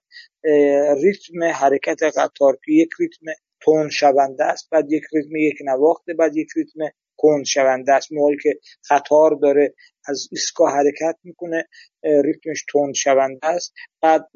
ریتم 1.03 1.43
حرکت 1.43 2.03
قطار 2.03 2.57
که 2.65 2.71
یک 2.71 2.89
ریتم 2.99 3.25
تون 3.61 3.89
شونده 3.89 4.45
است 4.45 4.69
بعد 4.71 4.91
یک 4.91 5.03
ریتم 5.13 5.35
یک 5.35 5.57
نواخته 5.65 6.13
بعد 6.13 6.37
یک 6.37 6.47
ریتم 6.55 6.79
کند 7.19 7.45
شونده 7.45 7.93
است. 7.93 8.09
که 8.43 8.59
قطار 8.89 9.39
داره 9.41 9.73
از 10.07 10.27
ایستگاه 10.31 10.71
حرکت 10.71 11.15
می‌کنه 11.23 11.67
ریتمش 12.03 12.65
تند 12.73 12.93
شونده 12.93 13.47
است. 13.47 13.73
بعد 14.01 14.27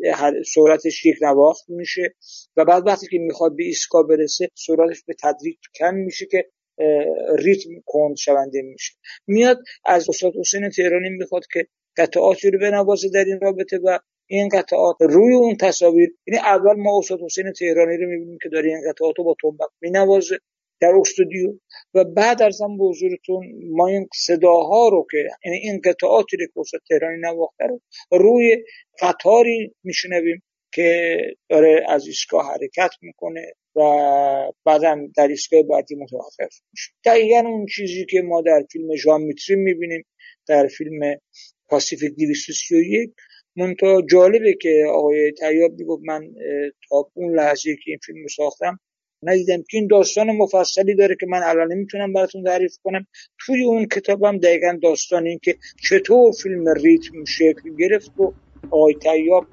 سرعتش 0.56 1.06
یک 1.06 1.16
نواخت 1.22 1.64
میشه 1.68 2.16
و 2.58 2.66
بعد 2.66 2.88
وقتی 2.88 3.08
که 3.08 3.18
می‌خواد 3.20 3.56
به 3.56 3.64
ایستگاه 3.64 4.08
برسه 4.08 4.50
سرعتش 4.56 5.04
به 5.04 5.14
تدریج 5.24 5.58
کم 5.76 5.96
میشه 5.96 6.26
که 6.26 6.50
ریتم 7.40 7.70
کند 7.86 8.16
شونده 8.16 8.62
میشه. 8.62 8.94
میاد 9.28 9.60
از 9.86 10.10
استاد 10.10 10.34
حسین 10.40 10.70
تهرانی 10.70 11.10
می‌خواد 11.10 11.44
که 11.54 11.68
قطعاتی 11.98 12.52
رو 12.52 12.60
بنوازه 12.60 13.10
در 13.14 13.26
این 13.26 13.40
رابطه 13.42 13.80
و 13.84 14.00
این 14.28 14.50
قطعات 14.50 14.96
روی 15.00 15.36
اون 15.36 15.56
تصاویر 15.58 16.10
یعنی 16.28 16.40
اول 16.40 16.74
ما 16.78 17.00
استاد 17.00 17.20
حسین 17.22 17.52
تهرانی 17.60 17.98
رو 17.98 18.10
می‌بینیم 18.10 18.38
که 18.44 18.50
داره 18.50 18.70
این 18.70 18.92
قطعات 18.92 19.16
رو 19.18 19.24
با 19.24 19.36
تنبک 19.42 19.70
مینوازه. 19.82 20.40
در 20.84 20.96
استودیو 21.00 21.54
و 21.94 22.04
بعد 22.04 22.42
ارزم 22.42 22.78
به 22.78 22.84
حضورتون 22.84 23.46
ما 23.72 23.88
این 23.88 24.08
صداها 24.16 24.90
رو 24.90 25.08
که 25.12 25.18
یعنی 25.46 25.58
این 25.58 25.82
قطعاتی 25.86 26.38
رو 26.38 26.46
که 26.46 26.60
استاد 26.60 26.82
تهرانی 26.90 27.22
نواخته 27.22 27.66
رو 27.68 27.82
روی 28.12 28.64
قطاری 29.02 29.76
میشنویم 29.84 30.44
که 30.74 31.18
داره 31.50 31.86
از 31.90 32.08
ایستگاه 32.08 32.52
حرکت 32.52 32.92
می‌کنه 33.02 33.54
و 33.76 33.82
بعدم 34.66 35.08
در 35.08 35.28
ایستگاه 35.28 35.64
بعدی 35.64 35.96
متوقف 35.96 36.62
میشه. 36.72 36.92
دقیقا 37.06 37.40
اون 37.40 37.66
چیزی 37.76 38.06
که 38.06 38.22
ما 38.22 38.42
در 38.42 38.64
فیلم 38.72 38.96
ژان 38.96 39.22
میتری 39.22 39.56
می‌بینیم 39.56 40.06
در 40.48 40.68
فیلم 40.68 41.16
پاسیفیک 41.70 42.16
231 42.16 43.14
منتها 43.56 44.02
جالبه 44.12 44.54
که 44.62 44.86
آقای 44.90 45.32
تیاب 45.32 45.72
می‌گفت 45.80 46.04
من 46.06 46.34
تا 46.90 47.12
اون 47.14 47.36
لحظه 47.36 47.76
که 47.76 47.84
این 47.86 48.00
فیلم 48.06 48.22
رو 48.22 48.30
ساختم 48.30 48.80
ندیدم 49.26 49.64
که 49.70 49.78
این 49.78 49.88
داستان 49.88 50.32
مفصلی 50.32 50.96
داره 50.96 51.16
که 51.20 51.26
من 51.26 51.42
الان 51.44 51.72
نمی‌تونم 51.72 52.14
براتون 52.14 52.44
تعریف 52.44 52.78
کنم. 52.84 53.08
توی 53.46 53.66
اون 53.66 53.86
کتابم 53.86 54.38
دقیقا 54.38 54.78
داستان 54.84 55.28
این 55.28 55.40
که 55.44 55.56
چطور 55.90 56.32
فیلم 56.32 56.70
ریتم 56.70 57.26
شکل 57.28 57.76
گرفت 57.80 58.20
و 58.20 58.34
آقای 58.72 58.94
تیاب 58.94 59.46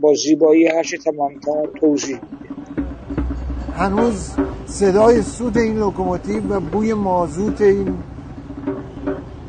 با 0.00 0.14
زیبایی 0.14 0.66
هرچه 0.66 0.98
تمامتر 0.98 1.66
توضیح 1.80 2.18
هنوز 3.76 4.30
صدای 4.66 5.22
سوت 5.22 5.56
این 5.56 5.78
لوکوموتیو 5.78 6.54
و 6.54 6.60
بوی 6.60 6.94
مازوت 6.94 7.60
این 7.60 7.98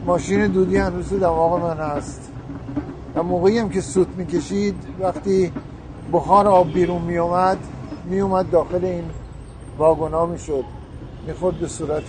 ماشین 0.05 0.47
دودی 0.47 0.77
هنوز 0.77 1.09
تو 1.09 1.19
دماغ 1.19 1.61
من 1.63 1.77
هست. 1.77 2.31
و 3.15 3.23
موقعی 3.23 3.57
هم 3.57 3.69
که 3.69 3.81
سوت 3.81 4.07
می‌کشید 4.17 4.75
وقتی 4.99 5.51
بخار 6.13 6.47
آب 6.47 6.73
بیرون 6.73 7.01
میومد 7.01 7.57
میومد 8.09 8.51
داخل 8.51 8.85
این 8.85 9.03
واگونا 9.77 10.25
می‌شد. 10.25 10.63
می‌خورد 11.27 11.55
به 11.55 11.67
صورت 11.67 12.03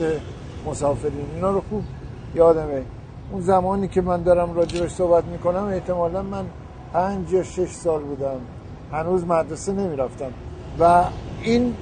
مسافرین. 0.66 1.26
اینا 1.34 1.50
رو 1.50 1.62
خوب 1.70 1.82
یادمه. 2.34 2.82
اون 3.32 3.40
زمانی 3.40 3.88
که 3.88 4.00
من 4.00 4.22
دارم 4.22 4.54
راجبش 4.54 4.90
صحبت 4.90 5.24
می‌کنم 5.24 5.64
احتمالا 5.64 6.22
من 6.22 6.44
پنج 6.92 7.32
یا 7.32 7.42
شش 7.42 7.70
سال 7.70 8.02
بودم. 8.02 8.40
هنوز 8.92 9.24
مدرسه 9.24 9.72
نمی‌رفتم. 9.72 10.30
و 10.80 11.04
این 11.42 11.74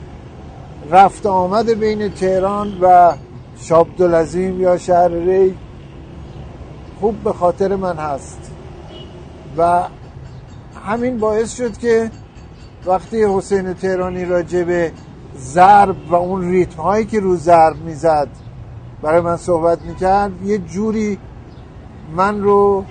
رفت 0.91 1.27
آمد 1.27 1.71
بین 1.71 2.09
تهران 2.09 2.79
و 2.81 3.13
شابدالعظیم 3.57 4.61
یا 4.61 4.79
شهر 4.79 5.09
ری 5.09 5.55
خوب 7.01 7.15
به 7.25 7.33
خاطر 7.33 7.77
من 7.77 7.97
هست. 7.97 8.51
و 9.59 9.83
همین 10.87 11.19
باعث 11.19 11.57
شد 11.57 11.79
که 11.79 12.11
وقتی 12.87 13.25
حسین 13.25 13.75
تهرانی 13.75 14.25
راجع 14.25 14.63
به 14.63 14.93
ضرب 15.39 15.97
و 16.11 16.15
اون 16.15 16.51
ریتم 16.51 16.83
هایی 16.83 17.05
که 17.05 17.21
رو 17.21 17.37
ضرب 17.37 17.77
می‌زد 17.85 18.29
برای 19.03 19.21
من 19.21 19.37
صحبت 19.37 19.83
می‌کرد 19.83 20.33
یه 20.45 20.59
جوری 20.59 21.19
من 22.17 22.43
رو 22.43 22.85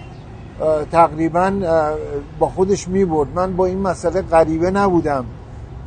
تقریبا 0.91 1.51
با 2.39 2.49
خودش 2.49 2.87
می‌برد. 2.87 3.27
من 3.35 3.55
با 3.55 3.65
این 3.65 3.79
مسئله 3.79 4.21
غریبه 4.21 4.71
نبودم 4.71 5.25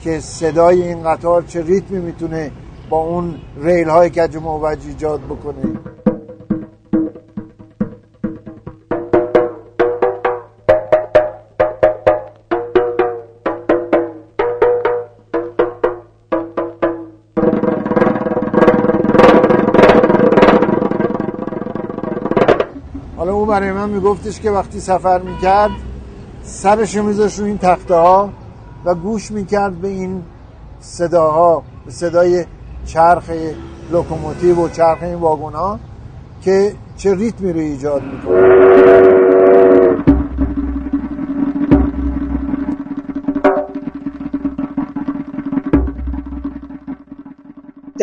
که 0.01 0.21
صدای 0.21 0.83
این 0.83 1.03
قطار 1.03 1.43
چه 1.43 1.63
ریتمی 1.63 1.99
می‌تونه 1.99 2.51
با 2.91 2.97
اون 2.97 3.35
ریل 3.57 3.89
های 3.89 4.11
کج 4.11 4.37
و 4.37 4.65
ایجاد 4.65 5.21
بکنه. 5.21 5.63
برای 23.33 23.73
من 23.73 23.91
میگفتش 23.91 24.41
که 24.41 24.51
وقتی 24.51 24.81
سفر 24.81 25.19
می‌کرد 25.19 25.71
سرش 26.43 26.97
میذاشت 26.97 27.39
رو 27.39 27.45
این 27.45 27.59
تخته 27.59 27.95
ها 27.95 28.33
و 28.85 28.95
گوش 28.95 29.31
می‌کرد 29.31 29.75
به 29.75 29.89
این 29.89 30.23
صداها 30.81 31.63
به 31.87 31.91
صدای 31.91 32.45
چرخ 32.87 33.31
لوکوموتیو 33.91 34.57
و 34.57 34.69
چرخ 34.69 35.03
این 35.03 35.15
واگن 35.15 35.55
ها 35.55 35.79
که 36.43 36.75
چه 36.97 37.15
ریتمی 37.15 37.53
رو 37.53 37.61
ایجاد 37.61 38.03
می‌کنه. 38.03 39.16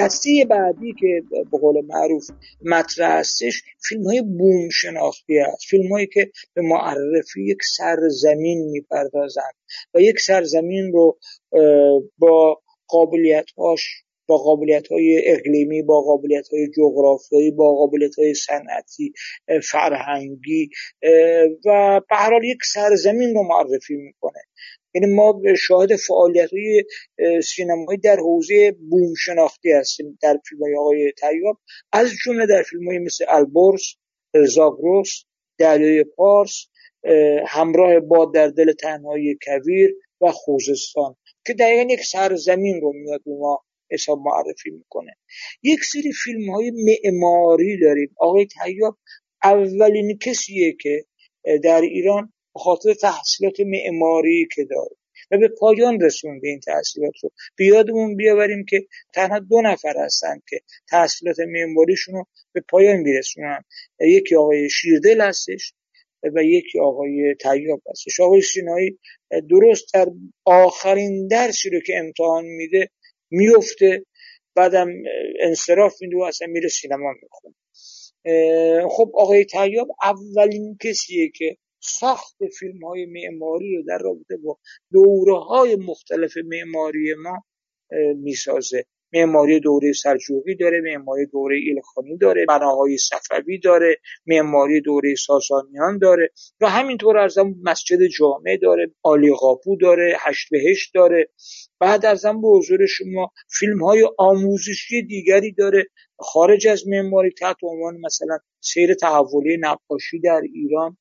دسته 0.04 0.45
بعدی 0.49 0.93
که 0.99 1.24
به 1.51 1.58
قول 1.58 1.82
معروف 1.86 2.30
مطرح 2.62 3.20
هستش 3.20 3.64
فیلم 3.88 4.04
های 4.04 4.22
بوم 4.22 4.70
شناختی 4.70 5.38
هست. 5.38 5.66
فیلم 5.70 5.91
هایی 5.91 6.08
که 6.08 6.32
به 6.54 6.62
معرفی 6.62 7.43
یک 7.43 7.64
سرزمین 7.78 8.70
می‌پردازند 8.72 9.54
و 9.93 10.01
یک 10.01 10.20
سرزمین 10.20 10.91
رو 10.93 11.18
با 12.18 12.62
قابلیت 12.88 13.45
هاش 13.58 14.04
با 14.28 14.38
قابلیت 14.38 14.88
های 14.88 15.22
اقلیمی 15.26 15.82
با 15.82 16.01
قابلیت 16.01 16.47
های 16.47 16.68
جغرافیایی 16.78 17.51
با 17.51 17.76
قابلیت 17.76 18.20
های 18.20 18.34
صنعتی 18.34 19.14
فرهنگی 19.72 20.70
و 21.66 22.01
به 22.10 22.16
حال 22.16 22.43
یک 22.43 22.64
سرزمین 22.64 23.34
رو 23.36 23.43
معرفی 23.43 23.95
می‌کنه. 23.95 24.41
یعنی 24.96 25.14
ما 25.14 25.41
شاهد 25.58 25.96
فعالیت 25.96 26.50
های 26.52 26.84
سینمایی 27.41 28.00
در 28.00 28.18
حوزه 28.18 28.72
بوم 28.72 29.14
شناختی 29.18 29.72
هستیم 29.72 30.18
در 30.22 30.39
فیلم 30.50 30.62
های 30.64 30.76
آقای 30.76 31.12
تیاب 31.20 31.58
از 31.91 32.12
جمله 32.26 32.46
در 32.46 32.64
فیلم 32.64 32.88
های 32.88 33.00
مثل 33.00 33.26
البرز 33.28 33.84
زاگروس 34.46 35.24
دریای 35.58 36.04
پارس 36.04 36.68
همراه 37.48 38.00
با 38.00 38.26
در 38.26 38.48
دل 38.48 38.74
تنهایی 38.74 39.38
کویر 39.46 39.96
و 40.22 40.32
خوزستان 40.32 41.16
که 41.46 41.54
دقیقا 41.54 41.94
یک 41.94 42.04
سرزمین 42.04 42.82
رو 42.82 42.94
میاد 42.94 43.22
ما 43.26 43.64
حساب 43.91 44.20
معرفی 44.20 44.70
می‌کنه. 44.70 45.12
یک 45.64 45.84
سری 45.84 46.12
فیلم 46.24 46.50
های 46.50 46.72
معماری 46.76 47.80
داریم. 47.80 48.16
آقای 48.18 48.48
تیاب 48.64 48.98
اولین 49.44 50.18
کسیه 50.18 50.74
که 50.82 51.06
در 51.64 51.82
ایران 51.82 52.33
خاطر 52.60 52.93
تحصیلات 52.93 53.60
معماری 53.60 54.47
که 54.56 54.64
داره. 54.64 54.95
و 55.32 55.38
به 55.38 55.47
پایان 55.47 56.01
رسونده 56.01 56.47
این 56.47 56.60
تحصیلات 56.60 57.14
رو. 57.24 57.30
بیادمون 57.56 58.16
بیاوریم 58.16 58.66
که 58.66 58.88
تنها 59.14 59.39
دو 59.39 59.62
نفر 59.62 59.93
هستن 59.97 60.39
که 60.49 60.60
تحصیلات 60.89 61.39
معماریشون 61.39 62.16
رو 62.16 62.26
به 62.54 62.62
پایان 62.70 62.97
میرسونن. 62.97 63.64
یکی 63.99 64.36
آقای 64.36 64.70
شیردل 64.70 65.22
هستش 65.22 65.74
و 66.36 66.43
یکی 66.43 66.80
آقای 66.80 67.36
طیاب 67.41 67.82
هستش. 67.89 68.20
آقای 68.20 68.41
سینایی 68.41 68.99
درست 69.49 69.93
در 69.93 70.08
آخرین 70.45 71.28
درسی 71.28 71.70
رو 71.70 71.80
که 71.80 71.97
امتحان 71.97 72.45
میده 72.45 72.89
میفته 73.32 74.06
بعدم 74.56 74.88
انصراف 75.39 76.01
میده 76.01 76.18
و 76.18 76.22
اصلا 76.22 76.47
میره 76.47 76.70
سینما 76.70 77.14
می‌خونه. 77.22 77.56
خب 78.89 79.12
آقای 79.14 79.45
طیاب 79.45 79.88
اولین 80.04 80.78
کسیه 80.82 81.30
که 81.30 81.58
ساخت 81.84 82.38
فیلم 82.60 82.86
های 82.86 83.06
معماری 83.06 83.76
رو 83.76 83.84
در 83.84 83.98
رابطه 83.98 84.38
با 84.38 84.60
دوره 84.92 85.40
های 85.40 85.76
مختلف 85.76 86.38
معماری 86.46 87.14
ما 87.14 87.44
می‌سازه. 88.16 88.86
معماری 89.14 89.59
دوره 89.59 89.93
سلجوقی 89.93 90.55
داره 90.55 90.82
معماری 90.82 91.26
دوره 91.26 91.57
ایلخانی 91.57 92.18
داره 92.18 92.45
بناهای 92.45 92.97
صفوی 92.97 93.59
داره 93.59 93.95
معماری 94.26 94.82
دوره 94.82 95.16
ساسانیان 95.16 95.97
داره 95.97 96.30
و 96.61 96.70
همینطور 96.70 97.18
از 97.18 97.38
مسجد 97.64 98.07
جامع 98.20 98.57
داره 98.61 98.91
آلی 99.03 99.34
قاپو 99.34 99.76
داره 99.76 100.18
هشت 100.20 100.47
بهشت 100.51 100.91
داره. 100.93 101.30
بعد 101.80 102.05
از 102.05 102.26
به 102.26 102.47
حضور 102.47 102.86
شما 102.86 103.32
فیلم 103.59 103.84
های 103.84 104.09
آموزشی 104.18 105.01
دیگری 105.01 105.51
داره 105.51 105.86
خارج 106.20 106.68
از 106.68 106.88
معماری 106.88 107.32
تحت 107.39 107.57
عنوان 107.64 107.97
مثلا 108.05 108.38
سیر 108.59 108.93
تحولی 108.93 109.57
نقاشی 109.59 110.20
در 110.20 110.41
ایران. 110.53 110.97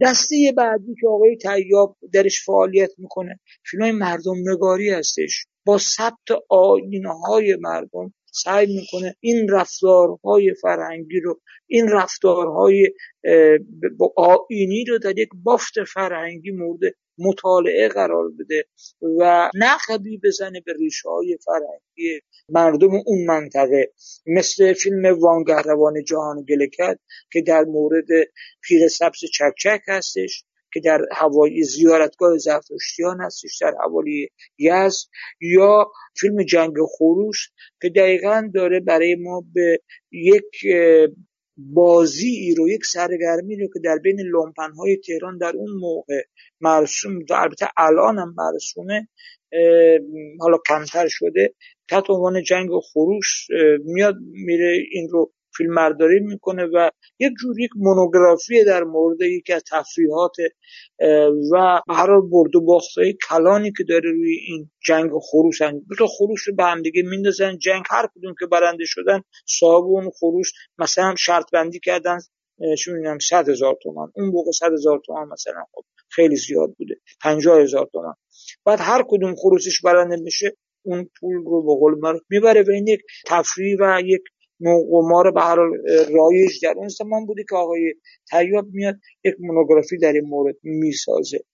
دسته 0.00 0.36
بعدی 0.56 0.94
که 1.00 1.08
آقای 1.08 1.36
طیاب 1.36 1.96
درش 2.12 2.44
فعالیت 2.46 2.90
می‌کنه 2.98 3.40
فیلم 3.70 3.82
های 3.82 3.92
مردم 3.92 4.36
نگاری 4.52 4.90
هستش. 4.90 5.46
با 5.64 5.78
ثبت 5.78 6.42
آینهای 6.48 7.56
مردم 7.60 8.14
سعی 8.32 8.66
می‌کنه 8.66 9.16
این 9.20 9.48
رفتارهای 9.48 10.54
فرهنگی 10.62 11.20
رو 11.20 11.40
این 11.66 11.88
رفتارهای 11.88 12.92
آینی 14.16 14.84
رو 14.84 14.98
در 14.98 15.18
یک 15.18 15.28
بافت 15.44 15.84
فرهنگی 15.84 16.50
مورد 16.50 16.80
مطالعه 17.18 17.88
قرار 17.88 18.30
بده 18.38 18.64
و 19.18 19.50
نقبی 19.54 20.18
بزنه 20.24 20.60
به 20.60 20.72
ریشه 20.72 21.08
های 21.08 21.38
فرهنگی 21.44 22.20
مردم 22.48 22.90
اون 23.06 23.24
منطقه. 23.26 23.92
مثل 24.26 24.72
فیلم 24.72 25.20
وانگهروان 25.20 26.04
جهان 26.04 26.44
گلکت 26.48 26.98
که 27.32 27.42
در 27.42 27.64
مورد 27.64 28.08
پیر 28.62 28.88
سبز 28.88 29.20
چکچک 29.32 29.80
هستش. 29.88 30.44
که 30.72 30.80
در 30.80 31.00
هوایی 31.12 31.62
زیارتگاه 31.62 32.38
زرتشتیان 32.38 33.20
هستش 33.20 33.58
در 33.60 33.74
حوالی 33.84 34.28
یزد 34.58 35.08
یا 35.40 35.92
فیلم 36.20 36.42
جنگ 36.42 36.74
خروش 36.98 37.50
که 37.82 37.88
دقیقا 37.88 38.50
داره 38.54 38.80
برای 38.80 39.14
ما 39.14 39.44
به 39.54 39.80
یک 40.10 40.66
بازی 41.56 42.54
رو 42.58 42.68
یک 42.68 42.84
سرگرمی 42.84 43.56
رو 43.56 43.68
که 43.74 43.80
در 43.84 43.98
بین 43.98 44.20
لومپن 44.20 44.72
های 44.72 44.96
تهران 44.96 45.38
در 45.38 45.52
اون 45.56 45.70
موقع 45.80 46.22
مرسوم 46.60 47.18
البته 47.30 47.66
الان 47.76 48.18
هم 48.18 48.34
مرسومه 48.36 49.08
حالا 50.40 50.58
کمتر 50.68 51.08
شده 51.08 51.54
تحت 51.88 52.10
عنوان 52.10 52.42
جنگ 52.42 52.70
و 52.70 52.80
خروش 52.80 53.46
میاد 53.84 54.16
میره 54.32 54.78
این 54.92 55.08
رو 55.08 55.32
فیلم 55.56 55.74
برداری 55.74 56.20
می‌کنه 56.20 56.64
و 56.64 56.90
یک 57.18 57.32
جور 57.40 57.60
یک 57.60 57.70
مونوگرافی 57.76 58.64
در 58.64 58.84
مورد 58.84 59.20
یکی 59.20 59.52
از 59.52 59.62
تفریحات 59.70 60.36
و 61.52 61.80
قرار 61.88 62.20
برد 62.20 62.56
و 62.56 62.60
باختهای 62.60 63.16
کلانی 63.28 63.72
که 63.76 63.84
داره 63.84 64.10
روی 64.10 64.38
این 64.46 64.70
جنگ 64.86 65.10
خروش 65.30 65.62
هن. 65.62 65.82
دو 65.98 66.06
خروش 66.06 66.42
رو 66.42 66.54
به 66.54 66.64
هم 66.64 66.82
دیگه 66.82 67.02
میندازن. 67.02 67.58
جنگ 67.58 67.84
هر 67.90 68.08
کدوم 68.14 68.34
که 68.40 68.46
برنده 68.46 68.84
شدن 68.84 69.22
صاحب 69.46 69.84
اون 69.84 70.10
خروش 70.10 70.52
مثلا 70.78 71.14
شرط 71.18 71.44
بندی 71.52 71.80
کردن 71.80 72.18
چون 72.78 72.94
میگم 72.94 73.18
صد 73.18 73.48
هزار 73.48 73.76
تومن 73.82 74.08
اون 74.14 74.28
موقع 74.28 74.50
صد 74.50 74.72
هزار 74.72 75.00
تومن 75.06 75.28
مثلا 75.28 75.64
خب 75.72 75.84
خیلی 76.08 76.36
زیاد 76.36 76.74
بوده. 76.78 76.94
پنجاه 77.22 77.60
هزار 77.62 77.88
تومن 77.92 78.12
بعد 78.64 78.78
هر 78.80 79.04
کدوم 79.08 79.34
خروسش 79.34 79.80
برنده 79.80 80.16
میشه 80.16 80.56
اون 80.82 81.10
پول 81.20 81.36
رو 81.36 81.62
به 81.62 81.74
قول 81.80 82.20
می‌بره 82.30 82.62
و 82.62 82.70
این 82.70 82.86
یک 82.86 83.00
تفریح 83.26 83.76
و 83.80 84.00
یک 84.04 84.22
قمار 84.90 85.30
به 85.30 85.40
هر 85.40 85.56
رایج 86.14 86.50
در 86.62 86.74
اون 86.76 86.88
زمان 86.88 87.26
بوده 87.26 87.44
که 87.48 87.56
آقای 87.56 87.94
تیاب 88.30 88.66
میاد 88.72 88.94
یک 89.24 89.34
مونوگرافی 89.38 89.96
در 89.96 90.12
این 90.12 90.24
مورد 90.24 90.56
می‌سازه. 90.62 91.44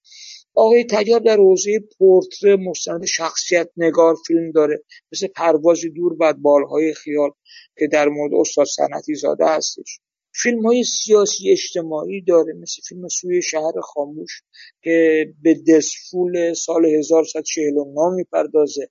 آقای 0.55 0.85
تیاب 0.85 1.25
در 1.25 1.37
حوزه 1.37 1.71
پورتره 1.99 2.57
مستند 2.57 3.05
شخصیت 3.05 3.71
نگار 3.77 4.15
فیلم 4.27 4.51
داره 4.51 4.85
مثل 5.13 5.27
پروازی 5.27 5.91
دور 5.91 6.17
بعد 6.17 6.37
بالهای 6.37 6.95
خیال 6.95 7.31
که 7.79 7.87
در 7.87 8.09
مورد 8.09 8.35
استاد 8.35 8.67
سنتی 8.67 9.15
زاده 9.15 9.47
هستش. 9.47 10.01
فیلم 10.35 10.67
های 10.67 10.85
سیاسی 10.85 11.51
اجتماعی 11.51 12.21
داره 12.21 12.53
مثل 12.53 12.83
فیلم 12.89 13.09
سوی 13.09 13.43
شهر 13.43 13.81
خاموش 13.83 14.43
که 14.83 15.27
به 15.43 15.55
دسفول 15.69 16.53
سال 16.53 16.87
1149 16.87 18.17
می‌پردازه 18.17 18.89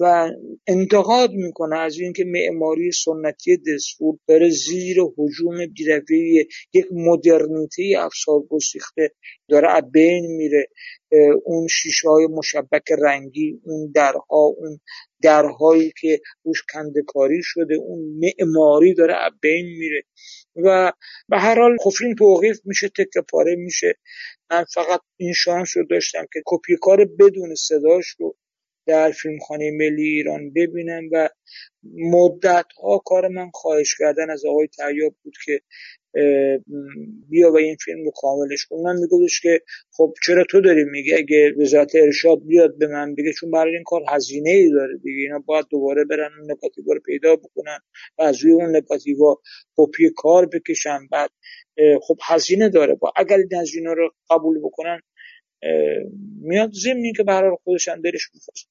و 0.00 0.30
انتقاد 0.66 1.30
می‌کنه 1.32 1.78
از 1.78 1.98
اینکه 1.98 2.24
معماری 2.24 2.92
سنتی 2.92 3.56
دسفول 3.56 4.16
داره 4.28 4.50
زیر 4.50 4.96
حجوم 5.18 5.66
بیروی 5.66 6.46
یک 6.72 6.86
مدرنیته 6.92 7.82
افسار 7.98 8.40
گسیخته 8.50 9.10
داره 9.48 9.80
بین 9.80 10.36
میره. 10.36 10.68
اون 11.44 11.66
شیشه 11.68 12.08
های 12.08 12.26
مشبک 12.26 12.92
رنگی 13.02 13.60
اون 13.64 13.92
درها 13.94 14.54
اون 14.58 14.80
درهایی 15.22 15.92
که 16.00 16.20
روش 16.44 16.62
کندکاری 16.72 17.40
شده 17.42 17.74
اون 17.74 18.00
معماری 18.20 18.94
داره 18.94 19.14
بین 19.42 19.66
میره. 19.66 20.02
و 20.56 20.92
به 21.28 21.38
هر 21.38 21.60
حال 21.60 21.76
فیلم 21.98 22.14
توقیف 22.14 22.60
میشه 22.64 22.88
تکه 22.88 23.20
پاره 23.30 23.56
میشه. 23.56 23.94
من 24.50 24.64
فقط 24.74 25.00
این 25.16 25.32
شانس 25.32 25.76
رو 25.76 25.84
داشتم 25.90 26.26
که 26.32 26.42
کپی 26.46 26.76
کار 26.80 27.04
بدون 27.20 27.54
صداش 27.54 28.06
رو 28.18 28.36
در 28.86 29.10
فیلمخانه 29.10 29.70
ملی 29.70 30.02
ایران 30.02 30.52
ببینم 30.52 31.08
و 31.12 31.28
مدت 31.94 32.66
ها 32.82 32.98
کار 32.98 33.28
من 33.28 33.50
خواهش 33.54 33.94
کردن 33.98 34.30
از 34.30 34.44
آقای 34.44 34.66
تیاب 34.66 35.14
بود 35.22 35.34
که 35.44 35.60
بیا 37.28 37.52
و 37.52 37.56
این 37.56 37.76
فیلم 37.76 38.04
رو 38.04 38.10
کاملش 38.16 38.66
کن 38.66 38.76
من 38.76 38.96
میگفتش 38.96 39.40
که 39.40 39.60
خب 39.90 40.14
چرا 40.26 40.44
تو 40.50 40.60
داری 40.60 40.84
میگه 40.84 41.16
اگه 41.16 41.52
وزارت 41.58 41.94
ارشاد 41.94 42.46
بیاد 42.46 42.78
به 42.78 42.86
من 42.86 43.14
بگه 43.14 43.32
چون 43.32 43.50
برای 43.50 43.74
این 43.74 43.84
کار 43.84 44.02
هزینه 44.08 44.50
ای 44.50 44.70
داره 44.70 44.98
دیگه. 44.98 45.22
اینا 45.22 45.38
باید 45.38 45.66
دوباره 45.70 46.04
برن 46.04 46.30
اون 46.38 46.50
نگاتیو 46.50 46.84
رو 46.94 47.00
پیدا 47.00 47.36
بکنن 47.36 47.78
و 48.18 48.22
از 48.22 48.44
روی 48.44 48.52
اون 48.52 48.76
نگاتیو 48.76 49.36
کپی 49.76 50.10
کار 50.16 50.46
بکشن. 50.46 50.98
بعد 51.10 51.30
خب 52.02 52.16
هزینه 52.22 52.68
داره. 52.68 52.94
با 52.94 53.12
اگر 53.16 53.36
این 53.36 53.60
هزینه 53.60 53.94
رو 53.94 54.10
قبول 54.30 54.58
بکنن 54.58 55.00
میاد 56.40 56.72
زمینی 56.72 57.12
که 57.12 57.22
برای 57.22 57.56
خودش 57.64 57.88
دلش 57.88 58.30
می‌خواست. 58.34 58.68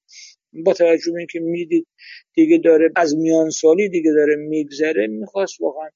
با 0.52 0.72
توجه 0.72 1.12
به 1.12 1.18
اینکه 1.18 1.40
می‌دید 1.40 1.86
دیگه 2.34 2.58
داره 2.58 2.90
از 2.96 3.16
میان 3.16 3.50
سالی 3.50 3.88
دیگه 3.88 4.12
داره 4.12 4.36
میگذره 4.36 5.06
می‌خواست 5.06 5.60
واقعا 5.60 5.88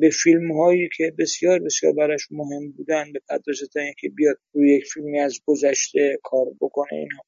به 0.00 0.10
فیلم 0.10 0.52
هایی 0.52 0.88
که 0.96 1.12
بسیار 1.18 1.58
بسیار 1.58 1.92
براش 1.92 2.28
مهم 2.30 2.72
بودن 2.72 3.12
به 3.12 3.20
پردازه 3.28 3.66
تا 3.66 3.80
اینکه 3.80 4.08
بیاد 4.08 4.36
روی 4.52 4.76
یک 4.76 4.84
فیلمی 4.84 5.20
از 5.20 5.40
گذشته 5.46 6.18
کار 6.22 6.46
بکنه 6.60 6.92
اینها 6.92 7.24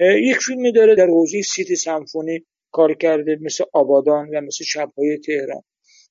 یک 0.00 0.36
فیلمی 0.36 0.72
داره 0.72 0.94
در 0.94 1.06
حوزه 1.06 1.42
سیتی 1.42 1.76
سمفونی 1.76 2.46
کار 2.70 2.94
کرده 2.94 3.38
مثل 3.40 3.64
آبادان 3.72 4.28
و 4.28 4.40
مثل 4.40 4.64
شبهای 4.64 5.18
تهران. 5.18 5.62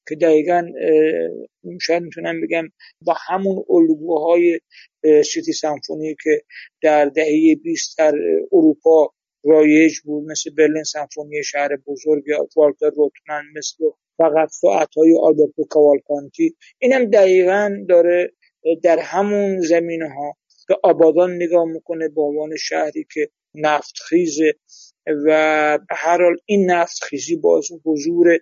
که 0.08 0.16
دقیقا 0.16 0.68
شاید 1.82 2.04
می‌تونم 2.04 2.42
بگم 2.42 2.70
با 3.02 3.16
همون 3.28 3.64
الگوهای 3.70 4.60
سیتی 5.26 5.54
سمفونی 5.54 6.16
که 6.24 6.42
در 6.82 7.06
دهه 7.06 7.56
20 7.64 7.98
در 7.98 8.14
اروپا 8.52 9.14
رایج 9.44 10.00
بود 10.00 10.32
مثل 10.32 10.52
برلین 10.58 10.84
سمفونی 10.84 11.44
شهر 11.44 11.70
بزرگ 11.88 12.24
والتر 12.56 12.90
روتمن 12.90 13.44
مثل 13.56 13.86
فقط 14.18 14.50
ساعتهای 14.52 15.18
آلبرتو 15.22 15.64
کاوالکانتی. 15.70 16.56
اینم 16.80 17.06
دقیقا 17.06 17.86
داره 17.90 18.32
در 18.84 19.00
همون 19.00 19.62
زمینه 19.62 20.10
ها 20.10 20.36
به 20.68 20.78
آبادان 20.84 21.36
نگاه 21.36 21.66
می‌کنه 21.66 22.10
به 22.10 22.22
عنوان 22.22 22.56
شهری 22.58 23.06
که 23.14 23.30
نفت 23.56 23.94
خیزه 24.10 24.54
و 25.08 25.80
به 25.90 25.96
هر 25.96 26.24
حال 26.24 26.38
این 26.46 26.72
نفت 26.72 27.04
خیزی 27.04 27.36
باعث 27.36 27.72
حضور 27.86 28.40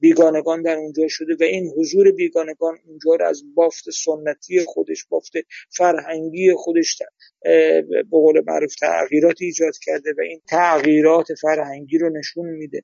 بیگانگان 0.00 0.62
در 0.62 0.76
اونجا 0.76 1.08
شده 1.08 1.34
و 1.40 1.42
این 1.42 1.72
حضور 1.76 2.12
بیگانگان 2.12 2.78
اونجا 2.86 3.14
رو 3.14 3.26
از 3.26 3.42
بافت 3.54 3.90
سنتی 3.90 4.64
خودش 4.66 5.04
بافت 5.04 5.32
فرهنگی 5.70 6.52
خودش 6.56 6.98
به 7.42 8.04
قول 8.10 8.42
معروف 8.46 8.74
تغییرات 8.74 9.36
ایجاد 9.40 9.74
کرده 9.82 10.10
و 10.18 10.20
این 10.20 10.40
تغییرات 10.48 11.26
فرهنگی 11.40 11.98
رو 11.98 12.18
نشون 12.18 12.46
میده. 12.46 12.82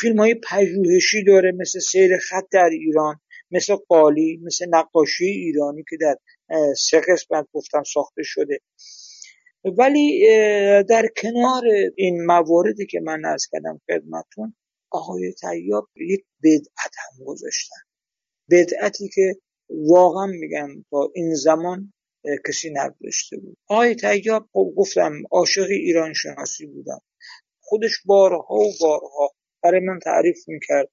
فیلم 0.00 0.18
های 0.18 0.34
پژوهشی 0.34 1.24
داره 1.24 1.52
مثل 1.52 1.78
سیر 1.78 2.18
خط 2.18 2.44
در 2.52 2.70
ایران 2.72 3.20
مثل 3.50 3.74
قالی 3.74 4.40
مثل 4.42 4.66
نقاشی 4.68 5.24
ایرانی 5.24 5.84
که 5.90 5.96
در 6.00 6.16
سه 6.76 7.02
قسمت 7.08 7.46
گفتم 7.52 7.82
ساخته 7.82 8.22
شده. 8.22 8.60
ولی 9.64 10.26
در 10.88 11.08
کنار 11.16 11.62
این 11.96 12.26
مواردی 12.26 12.86
که 12.86 13.00
من 13.00 13.24
از 13.24 13.46
کردم 13.52 13.80
خدمتون 13.86 14.54
آقای 14.90 15.32
طیاب 15.32 15.88
یک 15.96 16.24
بدعت 16.42 16.94
هم 16.98 17.24
گذاشتن. 17.24 17.76
بدعتی 18.50 19.08
که 19.08 19.34
واقعا 19.70 20.26
میگم 20.26 20.68
تا 20.90 21.10
این 21.14 21.34
زمان 21.34 21.92
کسی 22.48 22.70
نداشته 22.70 23.36
بود. 23.36 23.56
آقای 23.68 23.94
طیاب 23.94 24.48
خب 24.52 24.72
گفتم 24.76 25.12
عاشق 25.30 25.66
ایران 25.70 26.12
شناسی 26.12 26.66
بودم. 26.66 27.00
خودش 27.60 28.02
بارها 28.06 28.54
و 28.54 28.72
بارها 28.80 29.30
برای 29.62 29.80
من 29.80 29.98
تعریف 29.98 30.48
می‌کرد. 30.48 30.88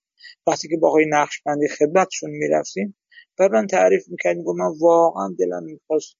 وقتی 0.47 0.67
که 0.67 0.77
با 0.77 0.87
آقای 0.87 1.05
نقشبندی 1.09 1.67
خدمتشون 1.67 2.29
می‌رفتیم 2.29 2.97
برای 3.37 3.51
من 3.61 3.67
تعریف 3.67 4.07
می‌کرد 4.07 4.37
میگو 4.37 4.53
من 4.53 4.73
واقعا 4.79 5.35
دلم 5.39 5.63
می‌خواست 5.63 6.17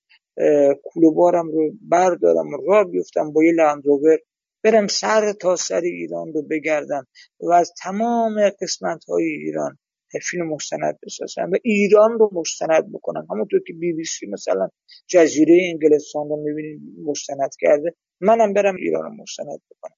کوله 0.84 1.10
بارم 1.16 1.52
رو 1.52 1.72
بردارم 1.82 2.48
و 2.48 2.58
را 2.68 2.84
بیفتم 2.84 3.34
با 3.34 3.44
یه 3.44 3.52
لندروور 3.52 4.18
برم 4.64 4.88
سر 4.88 5.34
تا 5.34 5.56
سر 5.56 5.82
ایران 5.82 6.34
رو 6.34 6.42
بگردم 6.42 7.08
و 7.40 7.52
از 7.52 7.74
تمام 7.84 8.50
قسمت 8.62 9.06
های 9.06 9.24
ایران 9.24 9.78
فیلم 10.22 10.48
مستند 10.48 11.00
بسازم 11.06 11.50
و 11.52 11.56
ایران 11.64 12.20
رو 12.20 12.30
مستند 12.34 12.92
بکنم. 12.94 13.28
همونطور 13.32 13.60
که 13.68 13.74
بی 13.74 13.94
بی 13.94 14.04
سی 14.04 14.28
مثلا 14.28 14.70
جزیره 15.08 15.70
انگلستان 15.72 16.30
رو 16.30 16.36
می‌بینید 16.44 16.82
مستند 17.06 17.52
کرده 17.60 17.96
منم 18.22 18.54
برم 18.54 18.76
ایران 18.76 19.04
رو 19.04 19.24
مستند 19.24 19.62
بکنم. 19.72 19.98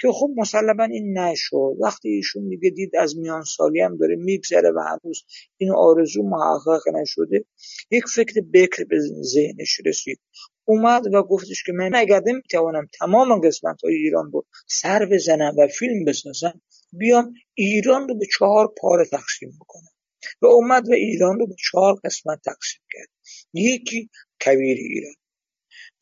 که 0.00 0.08
خب 0.12 0.30
مسلما 0.36 0.84
این 0.84 1.18
نشد. 1.18 1.76
وقتی 1.80 2.08
ایشون 2.08 2.48
دیگه 2.48 2.70
دید 2.70 2.96
از 2.96 3.16
میان 3.16 3.42
سالی 3.42 3.80
هم 3.80 3.96
داره 3.96 4.16
میگذره 4.16 4.70
و 4.70 4.80
هنوز 4.80 5.24
این 5.56 5.72
آرزو 5.72 6.22
محقق 6.22 6.82
نشده 7.00 7.44
یک 7.90 8.04
فکر 8.14 8.40
بکر 8.52 8.84
به 8.84 8.98
ذهنش 9.22 9.80
رسید. 9.86 10.20
اومد 10.64 11.14
و 11.14 11.22
گفتش 11.22 11.62
که 11.66 11.72
من 11.72 11.94
اگر 11.94 12.20
نمی‌توانم 12.26 12.88
تمام 12.98 13.40
قسمت 13.40 13.84
های 13.84 13.94
ایران 13.94 14.30
رو 14.32 14.44
سر 14.66 15.06
بزنم 15.12 15.54
و 15.58 15.66
فیلم 15.66 16.04
بسازم 16.04 16.60
بیام 16.92 17.34
ایران 17.54 18.08
رو 18.08 18.18
به 18.18 18.26
چهار 18.38 18.74
پاره 18.78 19.04
تقسیم 19.04 19.58
بکنم. 19.60 19.92
و 20.42 20.46
اومد 20.46 20.88
و 20.88 20.92
ایران 20.92 21.38
رو 21.38 21.46
به 21.46 21.54
چهار 21.70 21.94
قسمت 22.04 22.40
تقسیم 22.44 22.82
کرد. 22.92 23.08
یکی 23.52 24.10
کویر 24.40 24.76
ایران. 24.76 25.14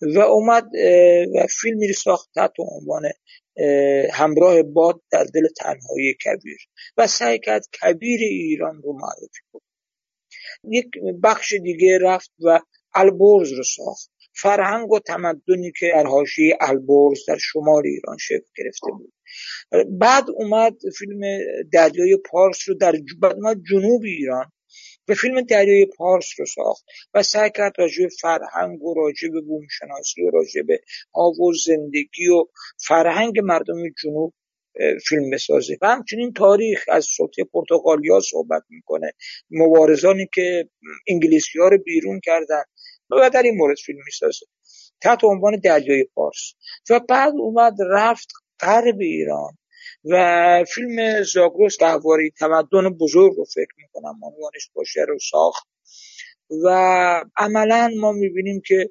و 0.01 0.19
اومد 0.19 0.65
و 1.35 1.47
فیلمی 1.61 1.93
ساخت 1.93 2.31
تحت 2.35 2.53
عنوان 2.59 3.03
همراه 4.13 4.63
باد 4.63 5.03
در 5.11 5.25
دل 5.25 5.49
تنهایی 5.57 6.15
کبیر 6.15 6.59
و 6.97 7.07
سعی 7.07 7.39
کرد 7.39 7.67
کبیر 7.83 8.21
ایران 8.21 8.83
رو 8.83 8.93
معرفی 8.93 9.43
کنه. 9.53 9.63
یک 10.65 10.87
بخش 11.23 11.53
دیگه 11.53 11.99
رفت 12.03 12.31
و 12.45 12.61
البرز 12.95 13.53
رو 13.53 13.63
ساخت. 13.63 14.11
فرهنگ 14.35 14.93
و 14.93 14.99
تمدنی 14.99 15.73
که 15.79 15.91
در 15.95 16.07
حاشیه 16.07 16.57
البرز 16.61 17.19
در 17.29 17.39
شمال 17.41 17.83
ایران 17.85 18.17
شکل 18.21 18.47
گرفته 18.57 18.87
بود. 18.91 19.13
بعد 19.99 20.25
اومد 20.31 20.77
فیلم 20.99 21.21
دریای 21.73 22.19
پارس 22.31 22.69
رو 22.69 22.75
در 22.75 22.93
جنوب 23.71 24.03
ایران 24.05 24.53
به 25.07 25.15
فیلم 25.15 25.41
دریای 25.41 25.87
پارس 25.87 26.29
رو 26.39 26.47
ساخت 26.47 26.85
و 27.15 27.23
سعی 27.23 27.51
کرد 27.51 27.73
راجع 27.79 28.09
فرهنگ 28.21 28.83
و 28.83 28.95
راجع 28.95 29.29
به 29.29 29.41
بومشناسی 29.41 30.23
و 30.23 30.31
راجع 30.31 30.63
به 30.63 30.81
و 31.41 31.53
زندگی 31.67 32.29
و 32.29 32.45
فرهنگ 32.87 33.41
مردم 33.41 33.77
جنوب 34.03 34.35
فیلم 35.09 35.31
بسازه. 35.31 35.79
و 35.83 35.87
همچنین 35.87 36.33
تاریخ 36.33 36.85
از 36.89 37.05
سلطه 37.17 37.45
پرتغالیا 37.45 38.21
صحبت 38.21 38.63
می‌کنه. 38.69 39.13
مبارزانی 39.51 40.29
که 40.35 40.69
انگلیسی 41.09 41.59
ها 41.59 41.69
رو 41.69 41.79
بیرون 41.79 42.21
کردن 42.25 42.63
و 43.11 43.31
در 43.31 43.43
این 43.43 43.57
مورد 43.57 43.77
فیلم 43.77 43.99
می‌سازه. 44.05 44.47
تحت 45.01 45.25
عنوان 45.25 45.61
دریای 45.65 46.05
پارس. 46.15 46.53
و 46.91 47.01
بعد 47.01 47.33
اومد 47.37 47.75
رفت 47.91 48.29
غرب 48.61 48.97
ایران. 49.01 49.59
و 50.05 50.65
فیلم 50.75 51.23
زاگرس 51.23 51.79
گهواری 51.79 52.31
تمدن 52.31 52.89
بزرگ 53.01 53.33
رو 53.37 53.45
فکر 53.45 53.75
می‌کنم 53.79 54.21
عنوانش 54.23 54.71
باشه 54.75 55.01
رو 55.09 55.19
ساخت. 55.31 55.67
و 56.65 56.69
عملا 57.37 57.91
ما 58.01 58.13
می‌بینیم 58.13 58.63
که 58.67 58.91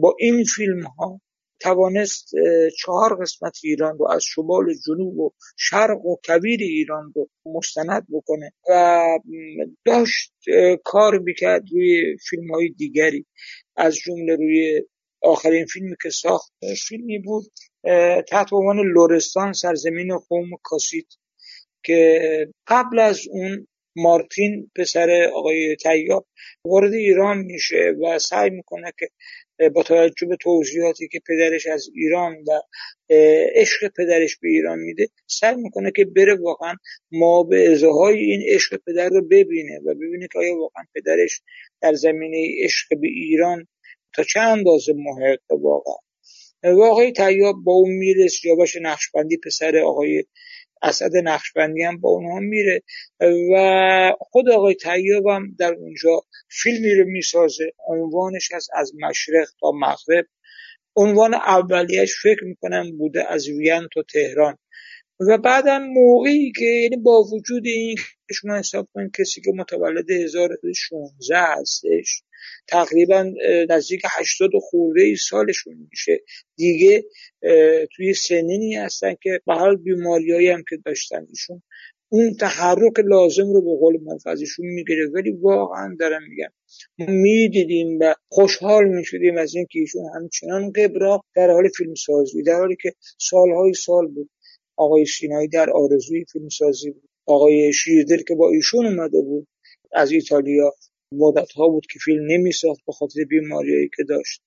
با 0.00 0.16
این 0.18 0.44
فیلم 0.44 0.82
ها 0.82 1.20
توانست 1.60 2.30
چهار 2.78 3.22
قسمت 3.22 3.58
ایران 3.64 3.98
رو 3.98 4.10
از 4.10 4.24
شمال 4.24 4.74
جنوب 4.86 5.18
و 5.18 5.30
شرق 5.56 6.06
و 6.06 6.16
کویر 6.24 6.60
ایران 6.60 7.12
رو 7.14 7.28
مستند 7.46 8.06
بکنه 8.12 8.52
و 8.68 9.02
داشت 9.84 10.32
کار 10.84 11.18
می‌کرد 11.18 11.62
روی 11.72 12.16
فیلم 12.30 12.54
های 12.54 12.68
دیگری 12.68 13.26
از 13.76 13.96
جمله 13.96 14.36
روی 14.36 14.82
آخرین 15.22 15.66
فیلمی 15.66 15.96
که 16.02 16.10
ساخت 16.10 16.52
فیلمی 16.88 17.18
بود 17.18 17.44
تحت 18.28 18.52
عنوان 18.52 18.76
لورستان 18.76 19.52
سرزمین 19.52 20.18
قوم 20.18 20.50
کاسیت 20.62 21.06
که 21.82 22.48
قبل 22.66 22.98
از 22.98 23.28
اون 23.30 23.66
مارتین 23.96 24.70
پسر 24.76 25.30
آقای 25.34 25.76
تیاب 25.76 26.26
وارد 26.64 26.92
ایران 26.92 27.38
میشه 27.38 27.94
و 28.02 28.18
سعی 28.18 28.50
می‌کنه 28.50 28.92
که 28.98 29.08
با 29.68 29.82
توجه 29.82 30.26
به 30.26 30.36
توضیحاتی 30.36 31.08
که 31.08 31.20
پدرش 31.28 31.66
از 31.66 31.88
ایران 31.94 32.36
و 32.48 32.60
عشق 33.54 33.88
پدرش 33.96 34.36
به 34.36 34.48
ایران 34.48 34.78
میده 34.78 35.08
سعی 35.26 35.56
می‌کنه 35.56 35.90
که 35.96 36.04
بره 36.04 36.34
واقعا 36.34 36.74
ما 37.12 37.42
به 37.42 37.72
ازاهای 37.72 38.18
این 38.18 38.42
عشق 38.48 38.80
پدر 38.86 39.08
رو 39.08 39.22
ببینه 39.28 39.78
و 39.78 39.94
ببینه 39.94 40.28
که 40.32 40.38
آیا 40.38 40.56
واقعا 40.56 40.84
پدرش 40.94 41.42
در 41.80 41.92
زمینه 41.92 42.64
عشق 42.64 42.88
به 43.00 43.08
ایران 43.08 43.66
تا 44.14 44.22
چه 44.22 44.40
اندازه 44.40 44.92
محق 44.96 45.40
واقعا؟ 45.50 45.94
و 46.64 46.82
آقای 46.82 47.12
تیاب 47.12 47.56
با 47.64 47.72
اون 47.72 47.90
میره 47.90 48.28
سیاوش 48.28 48.76
نقشبندی 48.82 49.36
پسر 49.36 49.76
آقای 49.78 50.24
اسد 50.82 51.16
نقشبندی 51.16 51.82
هم 51.82 52.00
با 52.00 52.10
اونها 52.10 52.40
میره 52.40 52.82
و 53.52 54.12
خود 54.20 54.50
آقای 54.50 54.74
طیاب 54.74 55.26
هم 55.26 55.56
در 55.58 55.72
اونجا 55.74 56.22
فیلمی 56.48 56.94
رو 56.94 57.04
می‌سازه 57.04 57.72
عنوانش 57.86 58.52
هست 58.52 58.70
از 58.74 58.92
مشرق 59.00 59.48
تا 59.60 59.72
مغرب. 59.74 60.26
عنوان 60.96 61.34
اولیش 61.34 62.14
فکر 62.22 62.44
می‌کنم 62.44 62.98
بوده 62.98 63.32
از 63.32 63.48
وین 63.48 63.88
تا 63.94 64.02
تهران. 64.12 64.58
و 65.28 65.38
بعدا 65.38 65.78
موقعی 65.78 66.52
که 66.56 66.64
یعنی 66.64 66.96
با 66.96 67.22
وجود 67.22 67.66
این 67.66 67.96
شما 68.32 68.56
حساب 68.58 68.88
کنید 68.94 69.10
کسی 69.18 69.40
که 69.40 69.50
متولد 69.56 70.10
1016 70.10 71.38
هستش 71.38 72.22
تقریبا 72.68 73.32
نزدیک 73.70 74.00
80 74.04 74.50
خورده 74.60 75.02
ای 75.02 75.16
سالشون 75.16 75.88
میشه. 75.90 76.20
دیگه 76.56 77.04
توی 77.96 78.14
سنینی 78.14 78.74
هستن 78.74 79.14
که 79.22 79.40
به 79.46 79.54
حال 79.54 79.76
بیماریایی 79.76 80.48
هم 80.48 80.62
که 80.68 80.76
داشتن 80.84 81.26
ایشون 81.30 81.62
اون 82.08 82.34
تحرک 82.34 82.98
لازم 83.04 83.52
رو 83.52 83.62
به 83.62 83.80
قول 83.80 83.98
من 84.02 84.18
ازشون 84.26 84.66
می‌گیره. 84.66 85.06
ولی 85.14 85.30
واقعا 85.30 85.96
دارم 86.00 86.22
میگم 86.28 86.52
می‌دیدیم 86.98 87.98
و 88.00 88.14
خوشحال 88.28 88.84
می‌شدیم 88.84 89.38
از 89.38 89.54
اینکه 89.54 89.78
ایشون 89.78 90.02
همچنان 90.14 90.72
قبراق 90.72 91.24
در 91.36 91.50
حال 91.50 91.68
فیلم 91.76 91.94
سازی 91.94 92.42
در 92.42 92.58
حالی 92.58 92.76
که 92.82 92.92
سالهای 93.18 93.74
سال 93.74 94.06
بود. 94.06 94.30
آقای 94.82 95.04
سینایی 95.04 95.48
در 95.48 95.70
آرزوی 95.70 96.24
فیلم 96.32 96.48
سازی 96.48 96.90
بود. 96.90 97.08
آقای 97.26 97.72
شیردل 97.72 98.22
که 98.22 98.34
با 98.34 98.50
ایشون 98.50 98.86
اومده 98.86 99.20
بود 99.22 99.46
از 99.92 100.12
ایتالیا 100.12 100.72
مدت 101.12 101.52
ها 101.52 101.68
بود 101.68 101.86
که 101.92 101.98
فیلم 101.98 102.26
نمیساخت 102.26 102.80
به 102.86 102.92
خاطر 102.92 103.24
بیماریایی 103.24 103.90
که 103.96 104.04
داشت 104.04 104.42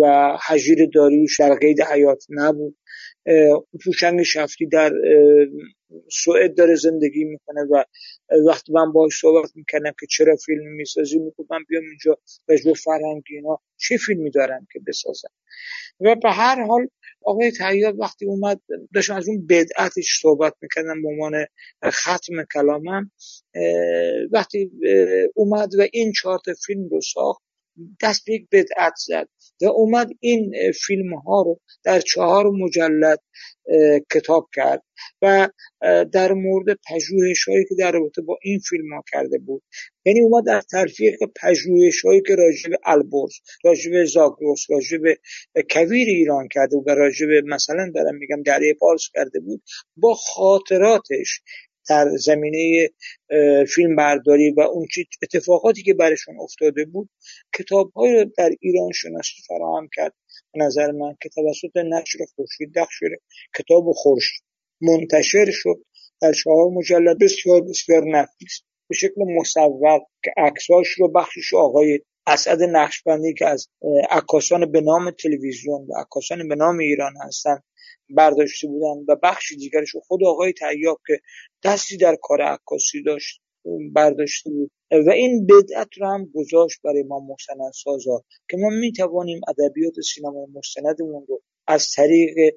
و 0.00 0.32
حجیر 0.48 0.86
داریوش 0.94 1.40
در 1.40 1.54
قید 1.54 1.82
حیات 1.82 2.24
نبود. 2.28 2.76
پوشنگ 3.84 4.22
شفتی 4.22 4.66
در 4.66 4.92
سوئد 6.10 6.54
داره 6.54 6.74
زندگی 6.74 7.24
می‌کنه 7.24 7.60
و 7.70 7.84
وقتی 8.48 8.72
من 8.72 8.92
باهاش 8.92 9.12
صحبت 9.20 9.50
می‌کردم 9.54 9.92
که 10.00 10.06
چرا 10.10 10.36
فیلم 10.36 10.72
می‌سازی 10.72 11.18
می‌گفت 11.18 11.50
من 11.50 11.64
بیام 11.68 11.82
اینجا 11.82 12.18
به 12.46 12.74
فرهنگی 12.74 13.34
اینا 13.34 13.58
چه 13.76 13.96
فیلمی 13.96 14.30
دارم 14.30 14.66
که 14.72 14.80
بسازم. 14.86 15.30
و 16.00 16.16
به 16.22 16.30
هر 16.30 16.66
حال 16.66 16.88
آقای 17.24 17.50
تیار 17.50 17.94
وقتی 17.98 18.26
اومد 18.26 18.60
داشتم 18.94 19.14
از 19.14 19.28
اون 19.28 19.46
بدعتش 19.46 20.20
صحبت 20.22 20.54
می‌کردم 20.62 21.02
به 21.02 21.08
عنوان 21.08 21.46
ختم 21.90 22.44
کلامم 22.54 23.10
وقتی 24.32 24.70
اومد 25.34 25.74
و 25.78 25.86
این 25.92 26.12
چارت 26.12 26.42
فیلم 26.66 26.88
رو 26.88 27.00
ساخت 27.00 27.42
دست 28.02 28.24
به 28.26 28.32
یک 28.34 28.48
بدعت 28.52 28.92
زد 28.96 29.28
و 29.62 29.66
اومد 29.66 30.08
این 30.20 30.52
فیلم 30.86 31.14
ها 31.14 31.42
رو 31.42 31.60
در 31.84 32.00
چهار 32.00 32.50
مجلد 32.50 33.20
کتاب 34.12 34.48
کرد 34.54 34.82
و 35.22 35.48
در 36.12 36.32
مورد 36.32 36.78
پژوهش 36.90 37.48
هایی 37.48 37.64
که 37.68 37.74
در 37.78 37.92
رابطه 37.92 38.22
با 38.22 38.38
این 38.42 38.58
فیلم 38.58 38.92
ها 38.92 39.02
کرده 39.12 39.38
بود. 39.38 39.62
یعنی 40.04 40.20
اومد 40.20 40.46
در 40.46 40.60
تلفیق 40.60 41.14
پژوهش 41.42 42.04
هایی 42.04 42.22
که 42.26 42.34
راجع 42.34 42.70
به 42.70 42.78
البرز 42.84 43.32
راجع 43.64 43.90
به 43.90 44.04
زاگرس 44.04 44.66
راجع 44.70 44.98
به 44.98 45.18
کویر 45.70 46.08
ایران 46.08 46.48
کرده 46.48 46.76
و 46.76 46.90
راجع 46.90 47.26
به 47.26 47.42
مثلا 47.46 47.90
دارم 47.94 48.14
میگم 48.14 48.42
دریای 48.42 48.74
پارس 48.74 49.08
کرده 49.14 49.40
بود 49.40 49.62
با 49.96 50.14
خاطراتش 50.14 51.40
در 51.88 52.08
زمینه 52.16 52.88
فیلم 53.74 53.96
برداری 53.96 54.50
و 54.50 54.60
اون 54.60 54.86
اتفاقاتی 55.22 55.82
که 55.82 55.94
برشون 55.94 56.40
افتاده 56.40 56.84
بود 56.84 57.08
کتاب 57.58 57.92
های 57.92 58.26
در 58.38 58.50
ایران 58.60 58.92
شناسی 58.92 59.42
فراهم 59.48 59.88
کرد. 59.94 60.14
به 60.54 60.64
نظر 60.64 60.90
من 60.90 61.16
که 61.22 61.28
توسط 61.28 61.76
نشر 61.76 62.18
خورشید 62.34 62.74
دخ 62.74 62.88
شده. 62.90 63.16
کتاب 63.58 63.92
خورش 63.92 64.40
منتشر 64.80 65.50
شد 65.50 65.84
در 66.20 66.32
چهار 66.32 66.70
مجلد. 66.70 67.18
بسیار 67.18 67.60
بسیار 67.60 68.04
نفیس. 68.04 68.62
به 68.88 68.94
شکل 68.94 69.24
مصور 69.36 70.00
که 70.24 70.30
عکساش 70.36 70.88
رو 70.88 71.08
بخشش 71.08 71.54
آقای 71.54 72.00
اسد 72.26 72.62
نقشبندی 72.62 73.34
که 73.34 73.46
از 73.46 73.68
عکاسان 74.10 74.72
به 74.72 74.80
نام 74.80 75.10
تلویزیون 75.10 75.86
و 75.88 76.00
عکاسان 76.00 76.48
به 76.48 76.54
نام 76.54 76.78
ایران 76.78 77.12
هستن 77.26 77.62
برداشته 78.10 78.68
بودن 78.68 79.04
و 79.08 79.16
بخش 79.22 79.52
دیگرش 79.52 79.96
خود 80.06 80.24
آقای 80.24 80.52
تیاب 80.52 81.00
که 81.06 81.20
دستی 81.64 81.96
در 81.96 82.16
کار 82.22 82.42
عکاسی 82.42 83.02
داشت 83.02 83.40
برداشته 83.92 84.50
بود. 84.50 84.70
و 85.06 85.10
این 85.10 85.46
بدعت 85.46 85.88
رو 85.98 86.06
هم 86.06 86.30
گذاشت 86.34 86.80
برای 86.84 87.02
ما 87.02 87.36
سازا 87.74 88.24
که 88.50 88.56
ما 88.56 88.68
می‌توانیم 88.68 89.40
ادبیات 89.48 90.00
سینما 90.00 90.46
مستندمون 90.54 91.26
رو 91.28 91.42
از 91.66 91.90
طریق 91.96 92.54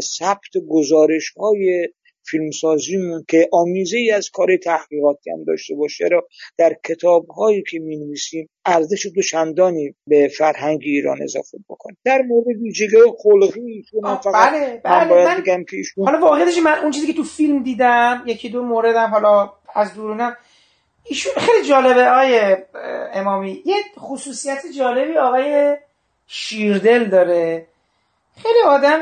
ثبت 0.00 0.58
گزارش 0.68 1.32
های 1.36 1.88
فیلمسازیمون 2.30 3.24
که 3.28 3.48
آمیزه 3.52 3.98
ای 3.98 4.10
از 4.10 4.30
کار 4.30 4.56
تحقیقاتی 4.56 5.30
هم 5.30 5.44
داشته 5.44 5.74
باشه 5.74 6.08
را 6.08 6.28
در 6.58 6.76
کتاب 6.84 7.26
هایی 7.28 7.62
که 7.70 7.78
می 7.78 7.96
نویسیم 7.96 8.48
ارزش 8.64 9.06
دو 9.14 9.22
چندانی 9.22 9.94
به 10.06 10.28
فرهنگ 10.38 10.80
ایران 10.82 11.22
اضافه 11.22 11.58
بکنیم 11.68 11.96
در 12.04 12.22
مورد 12.22 12.46
ویژگی 12.46 12.96
خلقی 13.22 13.60
ایشون 13.60 14.06
هم 14.06 14.16
فقط 14.16 14.52
بله 14.52 14.80
بله 14.84 15.04
من 15.04 15.08
باید 15.08 15.40
بگم 15.40 15.64
که 15.64 15.76
ایشون 15.76 16.04
حالا 16.04 16.20
واقعیتش 16.20 16.58
من 16.58 16.78
اون 16.78 16.90
چیزی 16.90 17.06
که 17.06 17.12
تو 17.12 17.24
فیلم 17.24 17.62
دیدم 17.62 18.22
یکی 18.26 18.48
دو 18.48 18.62
موردم 18.62 19.10
حالا 19.10 19.52
از 19.74 19.94
دورونم 19.94 20.36
ایشون 21.04 21.32
خیلی 21.36 21.68
جالبه 21.68 22.04
آقای 22.04 22.56
امامی. 23.12 23.62
یه 23.66 23.76
خصوصیت 23.98 24.62
جالبی 24.78 25.16
آقای 25.18 25.76
شیردل 26.26 27.04
داره. 27.04 27.66
خیلی 28.42 28.60
آدم 28.66 29.00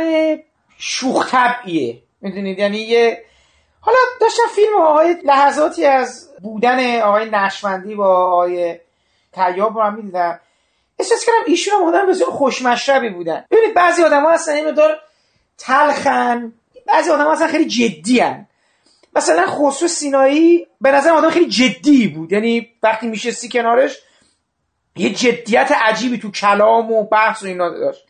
شوخ 0.78 1.31
طبعیه 1.31 2.03
می‌دونید؟ 2.27 2.59
یعنی 2.59 2.78
یه 2.78 3.24
حالا 3.81 3.98
داشتم 4.20 4.43
فیلم 4.55 4.81
آقای 4.81 5.16
لحظاتی 5.24 5.85
از 5.85 6.31
بودن 6.43 7.01
آقای 7.01 7.31
نشمندی 7.31 7.94
با 7.94 8.27
آقای 8.27 8.81
تیاب 9.32 9.74
رو 9.74 9.82
هم 9.82 9.94
می‌دیدم. 9.94 10.40
احساس 10.98 11.24
کردم 11.24 11.39
ایشون 11.47 11.74
هم 11.74 11.82
آدم 11.82 12.07
بسیار 12.07 12.31
خوشمشربی 12.31 13.11
بودن. 13.11 13.44
ببینید 13.51 13.74
بعضی 13.74 14.03
آدم 14.03 14.23
ها 14.23 14.32
هستن 14.32 14.53
این 14.53 14.69
مدار 14.69 14.98
تلخن. 15.59 16.53
بعضی 16.86 17.11
آدم 17.11 17.24
ها 17.24 17.47
خیلی 17.47 17.65
جدی 17.65 18.20
هن. 18.20 18.47
مثلا 19.16 19.47
خصوص 19.47 19.93
سینایی 19.93 20.66
به 20.81 20.90
نظر 20.90 21.11
آدم 21.11 21.31
خیلی 21.31 21.48
جدی 21.48 22.09
بود. 22.09 22.32
یعنی 22.32 22.70
وقتی 22.82 23.07
میشستی 23.07 23.48
کنارش 23.48 23.98
یه 24.97 25.11
جدیت 25.11 25.73
عجیبی 25.82 26.19
تو 26.19 26.31
کلام 26.31 26.93
و 26.93 27.03
بحث 27.03 27.43
و 27.43 27.47
اینا 27.47 27.70
داشت. 27.70 28.05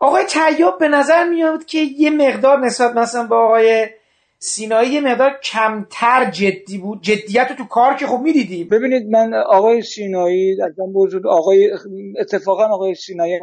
آقای 0.00 0.24
تیاب 0.24 0.78
به 0.78 0.88
نظر 0.88 1.28
میاد 1.28 1.64
که 1.64 1.78
یه 1.78 2.10
مقدار 2.10 2.58
نسبت 2.58 2.96
مثلا 2.96 3.26
با 3.26 3.44
آقای 3.44 3.86
سینایی 4.40 4.90
یه 4.90 5.00
مقدار 5.00 5.30
کمتر 5.42 6.30
جدی 6.30 6.78
بود. 6.78 7.02
جدیت 7.02 7.46
رو 7.50 7.56
تو 7.56 7.64
کار 7.64 7.94
که 7.94 8.06
خب 8.06 8.18
می‌دیدی 8.20 8.64
ببینید 8.64 9.10
من 9.10 9.34
آقای 9.34 9.82
سینایی 9.82 10.62
از 10.62 10.72
بزرگ 10.94 11.26
آقای 11.26 11.70
اتفاقا 12.20 12.64
آقای 12.64 12.94
سینایی 12.94 13.40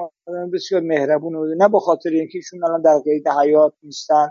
بسیار 0.54 0.82
مهربون 0.82 1.34
بود. 1.34 1.62
نه 1.62 1.70
به 1.70 1.80
خاطر 1.80 2.10
اینکه 2.10 2.38
ایشون 2.38 2.64
الان 2.64 2.82
در 2.82 3.00
قید 3.06 3.28
حیات 3.28 3.74
نیستن 3.84 4.28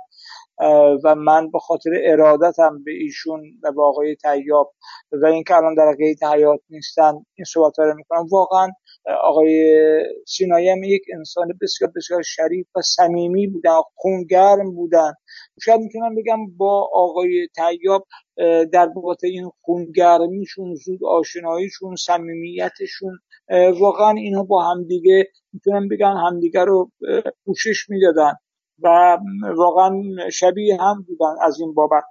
و 1.05 1.15
من 1.15 1.51
به 1.51 1.59
خاطر 1.59 1.91
ارادتم 2.05 2.83
به 2.85 2.93
ایشون 2.93 3.43
و 3.63 3.73
به 3.73 3.83
آقای 3.83 4.17
تیاب 4.17 4.73
و 5.13 5.27
اینکه 5.27 5.57
الان 5.57 5.75
در 5.75 5.93
قید 5.99 6.25
حیات 6.25 6.61
نیستن 6.71 7.13
این 7.35 7.45
صحبت 7.53 7.79
رو 7.79 7.95
می‌کنم. 7.95 8.27
واقعا 8.33 8.69
آقای 9.23 9.75
سینایی 10.27 10.69
هم 10.69 10.83
یک 10.83 11.03
انسان 11.15 11.49
بسیار 11.61 11.93
بسیار 11.97 12.23
شریف 12.23 12.67
و 12.77 12.83
صمیمی 12.83 13.47
بودن 13.47 13.79
خونگرم 13.95 14.75
بودن. 14.75 15.13
شاید 15.65 15.81
می‌تونم 15.81 16.15
بگم 16.15 16.57
با 16.57 16.91
آقای 16.93 17.49
تیاب 17.57 18.07
در 18.73 18.87
بابت 18.87 19.25
این 19.25 19.51
خونگرمیشون 19.61 20.75
زود 20.75 21.05
آشناییشون 21.05 21.97
صمیمیتشون 21.97 23.19
واقعا 23.81 24.11
اینها 24.11 24.43
با 24.43 24.63
همدیگه 24.63 25.29
می‌تونم 25.53 25.89
بگم 25.89 26.17
همدیگه 26.27 26.65
رو 26.65 26.91
پوشش 27.45 27.91
می‌دادن 27.91 28.33
و 28.83 29.19
واقعا 29.57 30.03
شبیه 30.33 30.77
هم 30.81 31.05
بودن 31.09 31.35
از 31.43 31.61
این 31.61 31.75
بابت. 31.75 32.05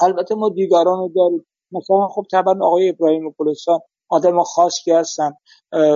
البته 0.00 0.34
ما 0.34 0.48
دیگران 0.48 0.98
رو 0.98 1.12
داریم. 1.16 1.46
مثلا 1.72 2.08
خب 2.08 2.24
طبعا 2.30 2.54
آقای 2.62 2.88
ابراهیم 2.88 3.34
گلستان 3.38 3.80
آدم 4.08 4.42
خاصی 4.42 4.92
هستن. 4.92 5.32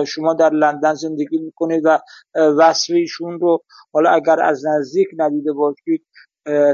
شما 0.07 0.33
در 0.33 0.49
لندن 0.49 0.93
زندگی 0.93 1.37
می‌کنید 1.37 1.85
و 1.85 1.99
وصف 2.35 2.93
رو 3.19 3.63
حالا 3.93 4.09
اگر 4.09 4.41
از 4.43 4.65
نزدیک 4.65 5.07
ندیده 5.17 5.53
باشید 5.53 6.05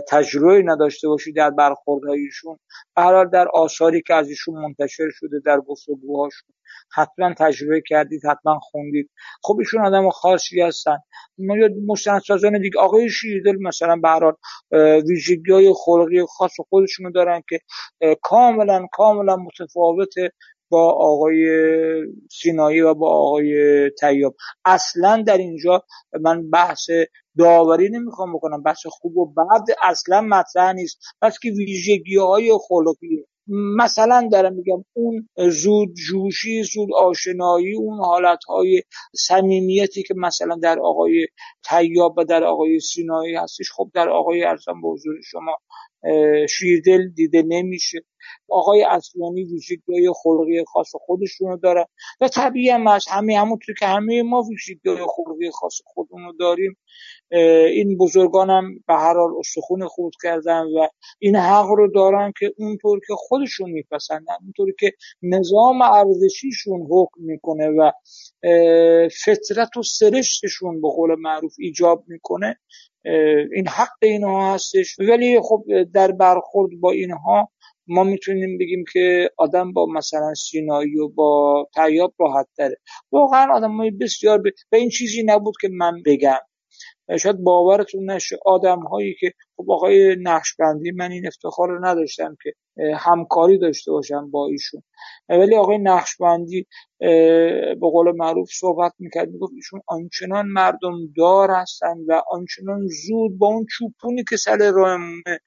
تجربه 0.09 0.63
نداشته 0.65 1.07
باشید 1.07 1.35
در 1.35 1.49
برخوردهایشون 1.49 2.59
حال 2.97 3.29
در 3.29 3.47
آثاری 3.53 4.01
که 4.01 4.13
از 4.13 4.29
ایشون 4.29 4.55
منتشر 4.55 5.09
شده 5.11 5.41
در 5.45 5.59
گفتگوهاشون 5.59 6.49
حتما 6.93 7.33
تجربه 7.37 7.81
کردید 7.87 8.25
حتما 8.25 8.59
خوندید. 8.59 9.09
خب 9.43 9.55
ایشون 9.59 9.85
آدم 9.85 10.09
خاصی 10.09 10.61
هستن. 10.61 10.97
مستندسازان 11.87 12.61
دیگه 12.61 12.79
آقای 12.79 13.09
شیردل 13.09 13.55
مثلا 13.61 13.95
به 13.95 14.09
هر 14.09 14.33
ویژگی 15.09 15.51
های 15.51 15.73
خلقی 15.85 16.25
خاص 16.25 16.51
خودشونو 16.69 17.11
دارن 17.11 17.41
که 17.49 17.59
کاملا 18.21 18.87
کاملا 18.91 19.35
متفاوته 19.35 20.31
با 20.69 20.91
آقای 20.91 21.45
سینایی 22.31 22.81
و 22.81 22.93
با 22.93 23.09
آقای 23.09 23.89
تیاب 23.89 24.35
اصلا 24.65 25.23
در 25.27 25.37
اینجا 25.37 25.83
من 26.21 26.49
بحث 26.49 26.89
داوری 27.37 27.89
نمی‌خوام 27.89 28.33
بکنم 28.33 28.63
بحث 28.63 28.85
خوب 28.85 29.17
و 29.17 29.25
بد 29.25 29.65
اصلا 29.83 30.21
مطرح 30.21 30.73
نیست. 30.73 30.99
بس 31.21 31.39
که 31.39 31.49
ویژگی 31.49 32.17
های 32.17 32.57
خلقی. 32.67 33.25
مثلا 33.77 34.29
دارم 34.31 34.53
میگم 34.53 34.85
اون 34.93 35.29
زود 35.49 35.93
جوشی 35.93 36.63
زود 36.63 36.89
آشنایی 36.95 37.75
اون 37.75 37.99
حالت 37.99 38.39
های 38.49 38.81
صمیمیتی 39.15 40.03
که 40.03 40.13
مثلا 40.17 40.59
در 40.63 40.79
آقای 40.79 41.27
تیاب 41.65 42.17
و 42.17 42.23
در 42.23 42.43
آقای 42.43 42.79
سینایی 42.79 43.35
هستش 43.35 43.71
خب 43.75 43.91
در 43.93 44.09
آقای 44.09 44.43
ارزم 44.43 44.81
به 44.81 44.87
حضور 44.87 45.15
شما 45.23 45.57
شیردل 46.49 47.09
دیده 47.15 47.43
نمیشه. 47.47 47.99
آقای 48.49 48.83
اصلانی 48.83 49.43
ویژگی 49.43 50.09
خلقی 50.23 50.63
خاص 50.67 50.91
خودشونو 50.93 51.57
دارن 51.57 51.85
و 52.21 52.27
طبیعی 52.27 52.69
هم 52.69 52.87
از 52.87 53.05
همه 53.07 53.37
همونطور 53.37 53.75
که 53.79 53.85
همه 53.85 54.23
ما 54.23 54.41
ویژگی 54.41 55.05
خلقی 55.15 55.51
خاص 55.51 55.81
خودمون 55.85 56.35
داریم. 56.39 56.77
این 57.73 57.97
بزرگانم 57.97 58.79
به 58.87 58.93
هر 58.93 59.13
حال 59.13 59.29
استخون 59.39 59.87
خود 59.87 60.13
کردن 60.23 60.63
و 60.63 60.87
این 61.19 61.35
حق 61.35 61.65
رو 61.65 61.91
دارن 61.91 62.33
که 62.39 62.53
اونطور 62.57 62.99
که 63.07 63.13
خودشون 63.17 63.69
میپسندن 63.71 64.35
اونطور 64.41 64.73
که 64.79 64.91
نظام 65.21 65.81
ارزشیشون 65.81 66.87
حکم 66.91 67.21
می‌کنه 67.21 67.67
و 67.67 67.91
فطرت 69.25 69.77
و 69.77 69.83
سرشتشون 69.83 70.81
به 70.81 70.87
قول 70.87 71.15
معروف 71.19 71.55
ایجاب 71.59 72.03
می‌کنه. 72.07 72.55
این 73.53 73.67
حق 73.67 73.97
اینها 74.01 74.53
هستش. 74.53 74.99
ولی 74.99 75.39
خب 75.41 75.63
در 75.93 76.11
برخورد 76.11 76.71
با 76.79 76.91
اینها 76.91 77.49
ما 77.87 78.03
می‌تونیم 78.03 78.57
بگیم 78.57 78.85
که 78.93 79.31
آدم 79.37 79.73
با 79.73 79.85
مثلا 79.85 80.33
سینایی 80.33 80.99
و 80.99 81.07
با 81.09 81.67
تیاب 81.75 82.13
راحت 82.19 82.47
داره 82.57 82.77
واقعا 83.11 83.53
آدم 83.55 83.77
بسیار 84.01 84.37
ب... 84.39 84.43
و 84.71 84.75
این 84.75 84.89
چیزی 84.89 85.23
نبود 85.23 85.55
که 85.61 85.69
من 85.73 86.03
بگم. 86.05 86.39
شاید 87.19 87.37
باورتون 87.37 88.11
نشه 88.11 88.37
آدم 88.45 88.79
هایی 88.79 89.15
که 89.19 89.33
خب 89.57 89.71
آقای 89.71 90.15
نقشبندی 90.19 90.91
من 90.91 91.11
این 91.11 91.27
افتخار 91.27 91.69
رو 91.69 91.85
نداشتم 91.85 92.37
که 92.43 92.53
همکاری 92.95 93.57
داشته 93.57 93.91
باشم 93.91 94.31
با 94.31 94.47
ایشون. 94.47 94.83
ولی 95.29 95.55
آقای 95.55 95.77
نقشبندی 95.77 96.67
به 96.99 97.77
قول 97.81 98.11
معروف 98.15 98.49
صحبت 98.51 98.93
می‌کرد 98.99 99.29
می‌گفت 99.29 99.53
ایشون 99.55 99.81
آنچنان 99.87 100.45
مردم 100.45 100.93
دار 101.17 101.51
هستن 101.51 101.97
و 102.07 102.21
آنچنان 102.31 102.87
زود 102.87 103.37
با 103.37 103.47
اون 103.47 103.65
چوپونی 103.77 104.23
که 104.29 104.37
سر 104.37 104.71
راهمونه 104.71 105.39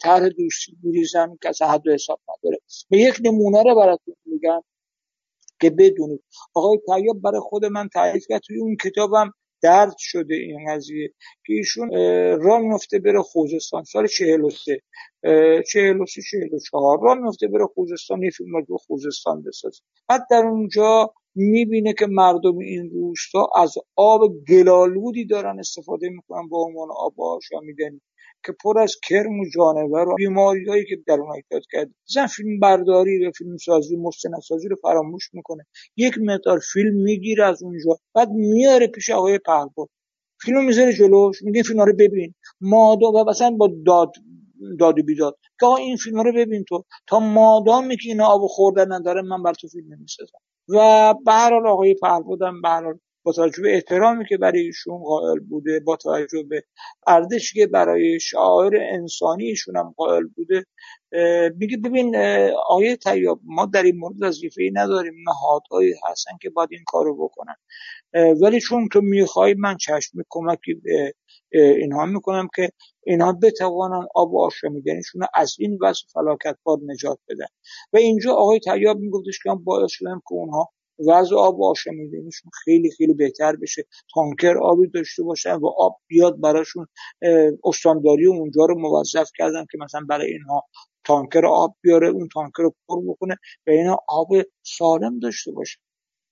طرح 0.00 0.28
دوستی 0.28 0.76
میریزن 0.82 1.36
که 1.42 1.48
از 1.48 1.62
حد 1.62 1.88
حساب 1.88 2.20
نداره. 2.28 2.58
به 2.90 2.98
یک 2.98 3.20
نمونه 3.24 3.62
رو 3.62 3.74
براتون 3.74 4.14
میگم 4.26 4.62
که 5.60 5.70
بدونید. 5.70 6.24
آقای 6.54 6.78
طیاب 6.86 7.20
برای 7.20 7.40
خود 7.40 7.64
من 7.64 7.88
تعریف 7.88 8.26
کرد 8.28 8.40
توی 8.40 8.60
اون 8.60 8.76
کتابم 8.84 9.30
درد 9.64 9.94
شده 9.98 10.36
این 10.36 10.60
قضیه. 10.72 11.08
که 11.46 11.54
ایشون 11.54 11.90
راه 12.42 12.60
میفته 12.60 13.00
بره 13.00 13.22
خوزستان. 13.22 13.84
سال 13.84 14.08
43 14.08 14.80
43 15.72 16.48
44 16.50 17.00
راه 17.02 17.18
میفته 17.18 17.48
بره 17.48 17.66
خوزستان 17.74 18.22
یه 18.24 18.30
فیلم 18.30 18.56
رو 18.68 18.78
خوزستان 18.78 19.42
بسازه. 19.42 19.82
بعد 20.08 20.22
در 20.30 20.44
اونجا 20.46 21.14
می‌بینه 21.36 21.94
که 21.94 22.06
مردم 22.06 22.58
این 22.58 22.90
روستا 22.90 23.48
از 23.56 23.74
آب 23.96 24.20
گلالودی 24.48 25.26
دارن 25.26 25.60
استفاده 25.60 26.10
می‌کنن 26.10 26.48
با 26.48 26.58
عنوان 26.64 26.88
آب 26.96 27.20
آشامیدنی. 27.22 28.02
که 28.46 28.52
پر 28.64 28.78
از 28.78 28.96
کرم 29.08 29.40
و 29.40 29.44
جانور 29.54 30.08
و 30.08 30.14
بیماریهایی 30.14 30.84
که 30.84 30.96
در 31.06 31.14
اون 31.14 31.32
ایجاد 31.32 31.62
کرده 31.72 31.90
مثلا 32.08 32.26
فیلم 32.26 32.60
برداری 32.60 33.26
و 33.26 33.30
فیلم 33.30 33.56
سازی 33.56 33.96
سازی 34.40 34.68
رو 34.68 34.76
فراموش 34.82 35.30
می‌کنه. 35.32 35.66
یک 35.96 36.14
مقدار 36.22 36.58
فیلم 36.72 36.94
می‌گیره 36.94 37.44
از 37.44 37.62
اونجا 37.62 37.98
بعد 38.14 38.30
میاره 38.30 38.86
پیش 38.86 39.10
آقای 39.10 39.38
پهلوان. 39.38 39.86
فیلم 40.40 40.64
می‌ذاره 40.64 40.92
جلوش 40.92 41.42
میگه 41.42 41.62
فیلم 41.62 41.80
رو 41.80 41.92
ببین. 41.98 42.34
مادام 42.60 43.14
و 43.14 43.24
مثلا 43.24 43.50
با 43.50 43.70
داد 43.86 44.12
داد 44.78 44.94
بیداد. 45.06 45.38
که 45.60 45.66
این 45.66 45.96
فیلم 45.96 46.20
رو 46.20 46.32
ببین 46.32 46.64
تو. 46.68 46.84
تا 47.06 47.20
مادامی 47.20 47.96
که 47.96 48.08
اینا 48.08 48.26
آب 48.26 48.40
خوردن 48.46 48.92
نداره 48.92 49.22
من 49.22 49.42
بر 49.42 49.54
تو 49.54 49.68
فیلم 49.68 49.94
نمی‌سازم 49.94 50.38
و 50.68 51.14
به 51.26 51.32
هر 51.32 51.54
آقای 51.66 51.94
پهلوان 51.94 52.60
به 52.62 52.68
با 53.24 53.32
توجه 53.32 53.62
به 53.62 53.74
احترامی 53.74 54.24
که 54.28 54.36
برای 54.36 54.60
ایشون 54.60 54.98
قائل 54.98 55.38
بوده 55.38 55.80
با 55.80 55.96
توجه 55.96 56.42
به 56.42 56.64
ارزشی 57.06 57.60
که 57.60 57.66
برای 57.66 58.20
شاعر 58.20 58.76
انسانی 58.80 59.44
ایشون 59.44 59.76
هم 59.76 59.94
قائل 59.96 60.24
بوده 60.36 60.66
میگه 61.56 61.76
ببین 61.76 62.16
آیه 62.68 62.96
تیاب 62.96 63.40
ما 63.44 63.66
در 63.66 63.82
این 63.82 63.96
مورد 63.96 64.14
وظیفه 64.20 64.62
ای 64.62 64.70
نداریم 64.70 65.14
نهادهایی 65.28 65.94
هستن 66.10 66.32
که 66.42 66.50
باید 66.50 66.68
این 66.72 66.84
کارو 66.86 67.24
بکنن. 67.24 67.56
ولی 68.42 68.60
چون 68.60 68.88
تو 68.92 69.00
می‌خوای 69.00 69.54
من 69.54 69.76
چشم 69.76 70.18
کمکی 70.28 70.74
به 70.74 71.14
اینها 71.52 72.06
می‌کنم 72.06 72.48
که 72.56 72.70
اینها 73.06 73.32
بتوانن 73.32 74.06
آب 74.14 74.34
و 74.34 74.40
آشامیدنیشون 74.40 75.22
از 75.34 75.56
این 75.58 75.78
وضع 75.82 76.02
فلاکت 76.12 76.56
بار 76.62 76.78
نجات 76.86 77.18
بدن. 77.28 77.46
و 77.92 77.96
اینجا 77.96 78.34
آقای 78.34 78.60
تیاب 78.60 78.98
میگفتش 78.98 79.38
که 79.42 79.50
باعث 79.64 79.90
شدم 79.90 80.22
که 80.28 80.34
اونها 80.34 80.72
وضع 80.98 81.36
آب 81.36 81.60
و 81.60 81.64
آشامیدنیشون 81.64 82.50
خیلی 82.64 82.90
خیلی 82.90 83.14
بهتر 83.14 83.56
بشه. 83.56 83.86
تانکر 84.14 84.58
آبی 84.62 84.88
داشته 84.88 85.22
باشن 85.22 85.54
و 85.54 85.66
آب 85.78 86.00
بیاد 86.06 86.40
براشون 86.40 86.86
استانداری 87.64 88.26
اونجا 88.26 88.64
رو 88.64 88.80
موظف 88.80 89.30
کردن 89.38 89.64
که 89.72 89.78
مثلا 89.84 90.00
برای 90.08 90.32
اینها 90.32 90.64
تانکر 91.04 91.46
آب 91.46 91.76
بیاره 91.80 92.08
اون 92.08 92.28
تانکر 92.32 92.62
رو 92.62 92.74
پر 92.88 93.02
بکنه 93.08 93.34
و 93.66 93.70
اینا 93.70 93.96
آب 94.08 94.28
سالم 94.62 95.18
داشته 95.18 95.52
باشه 95.52 95.78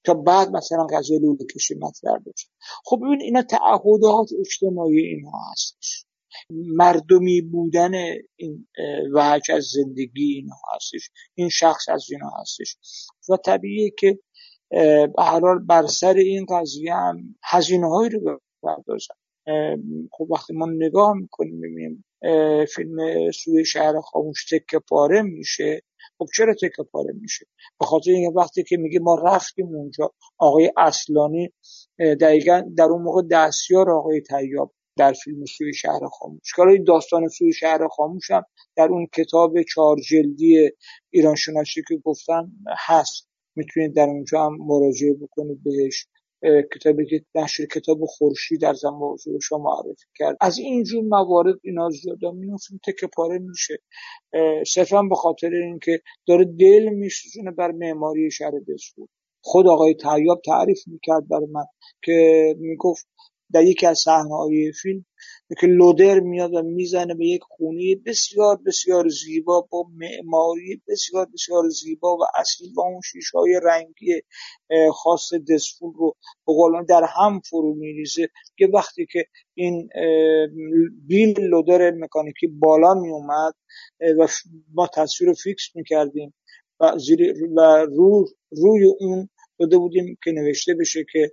تا 0.04 0.14
بعد 0.14 0.50
مثلا 0.50 0.86
غذای 0.86 1.18
لوله 1.18 1.44
کشی 1.54 1.74
مطرح 1.74 2.18
بشه. 2.26 2.48
خب 2.84 2.96
ببین 2.96 3.22
اینا 3.22 3.42
تعهدات 3.42 4.28
اجتماعی 4.40 4.98
اینها 4.98 5.38
هستش. 5.52 6.04
مردمی 6.50 7.40
بودن 7.40 7.92
این 8.36 8.66
وحج 9.14 9.50
از 9.50 9.64
زندگی 9.64 10.32
اینها 10.34 10.60
هستش. 10.76 11.10
این 11.34 11.48
شخص 11.48 11.88
از 11.88 12.06
اینا 12.10 12.30
هستش. 12.40 12.76
و 13.28 13.36
طبیعیه 13.36 13.90
که 13.98 14.18
به 15.16 15.22
حال 15.22 15.58
بر 15.58 15.86
سر 15.86 16.14
این 16.14 16.46
قضیه 16.50 16.94
هم 16.94 17.34
هزینه 17.44 17.88
هایی 17.88 18.10
رو 18.10 18.20
بپردازن 18.20 19.14
خب 20.12 20.30
وقتی 20.30 20.54
ما 20.54 20.66
نگاه 20.66 21.14
می‌کنیم 21.14 21.54
می‌بینیم 21.54 22.04
فیلم 22.74 23.30
سوی 23.30 23.64
شهر 23.64 24.00
خاموش 24.00 24.44
تکه 24.44 24.78
پاره 24.88 25.22
میشه. 25.22 25.82
خب 26.18 26.26
چرا 26.36 26.54
تکه 26.54 26.82
پاره 26.92 27.12
میشه؟ 27.20 27.46
به 27.80 27.86
خاطر 27.86 28.10
اینکه 28.10 28.38
وقتی 28.38 28.62
که 28.62 28.76
میگه 28.76 29.00
ما 29.00 29.14
رفتیم 29.14 29.66
اونجا 29.66 30.12
آقای 30.38 30.72
اصلانی 30.76 31.52
دقیقا 31.98 32.62
در 32.76 32.84
اون 32.84 33.02
موقع 33.02 33.22
دستیار 33.30 33.90
آقای 33.90 34.20
تیاب 34.20 34.72
در 34.96 35.12
فیلم 35.12 35.44
سوی 35.44 35.74
شهر 35.74 36.00
خاموش. 36.18 36.54
که 36.56 36.62
داستان 36.86 37.28
سوی 37.28 37.52
شهر 37.52 37.88
خاموش 37.88 38.30
هم 38.30 38.42
در 38.76 38.88
اون 38.88 39.06
کتاب 39.16 39.62
چهار 39.62 39.96
جلدی 40.10 40.70
ایران 41.10 41.34
شناسی 41.34 41.82
که 41.88 41.96
گفتن 42.04 42.52
هست. 42.86 43.31
می‌تونید 43.56 43.96
در 43.96 44.06
اونجا 44.08 44.44
هم 44.46 44.56
مراجعه 44.60 45.14
بکنید 45.14 45.62
بهش. 45.62 46.06
کتابی 46.74 47.06
که 47.06 47.24
نشر 47.34 47.66
کتاب 47.66 48.04
خورشید 48.04 48.60
در 48.60 48.74
زمان 48.74 49.12
حضور 49.12 49.40
شما 49.40 49.58
معرفی 49.58 50.06
کرد. 50.14 50.36
از 50.40 50.58
اینجور 50.58 51.04
موارد 51.04 51.54
اینا 51.62 51.90
زیاده 51.90 52.30
میفتیم 52.30 52.80
تکه 52.86 53.06
پاره 53.06 53.38
میشه. 53.38 53.78
صرفا 54.66 55.02
به 55.02 55.14
خاطر 55.14 55.50
اینکه 55.54 56.00
داره 56.26 56.44
دل 56.44 56.88
میسوزونه 56.88 57.50
بر 57.50 57.70
معماری 57.70 58.30
شهر 58.30 58.52
دسفور 58.68 59.08
خود 59.44 59.66
آقای 59.66 59.94
تیاب 59.94 60.40
تعریف 60.44 60.78
می‌کرد 60.86 61.28
بر 61.28 61.40
من 61.50 61.64
که 62.04 62.56
می‌گفت 62.58 63.06
در 63.52 63.64
یکی 63.64 63.86
از 63.86 63.98
صحنه‌های 63.98 64.72
فیلم 64.82 65.04
که 65.60 65.66
لودر 65.66 66.20
میاد 66.20 66.54
و 66.54 66.62
می‌زنه 66.62 67.14
به 67.14 67.26
یک 67.26 67.40
خونه 67.42 67.96
بسیار 68.06 68.56
بسیار 68.66 69.08
زیبا 69.08 69.68
با 69.70 69.86
معماری 69.96 70.82
بسیار 70.88 71.26
بسیار 71.34 71.68
زیبا 71.68 72.16
و 72.16 72.20
اصیل 72.36 72.68
و 72.76 72.80
اون 72.80 73.00
های 73.34 73.60
رنگی 73.62 74.22
خاص 74.92 75.34
دسفول 75.50 75.92
رو 75.96 76.16
به 76.46 76.52
در 76.88 77.04
هم 77.16 77.40
فرو 77.40 77.74
میریزه 77.74 78.28
که 78.58 78.66
وقتی 78.66 79.06
که 79.12 79.24
این 79.54 79.88
بیل 81.06 81.40
لودر 81.40 81.90
مکانیکی 81.90 82.46
بالا 82.46 82.94
می 82.94 83.10
اومد 83.10 83.54
و 84.18 84.28
ما 84.74 84.86
تصویر 84.94 85.32
فیکس 85.32 85.76
می‌کردیم 85.76 86.34
و, 86.80 86.98
زیر 86.98 87.34
و 87.56 87.86
رو 87.96 88.26
روی 88.50 88.94
اون 89.00 89.28
داده 89.58 89.78
بودیم 89.78 90.18
که 90.24 90.32
نوشته 90.32 90.74
بشه 90.74 91.04
که 91.12 91.32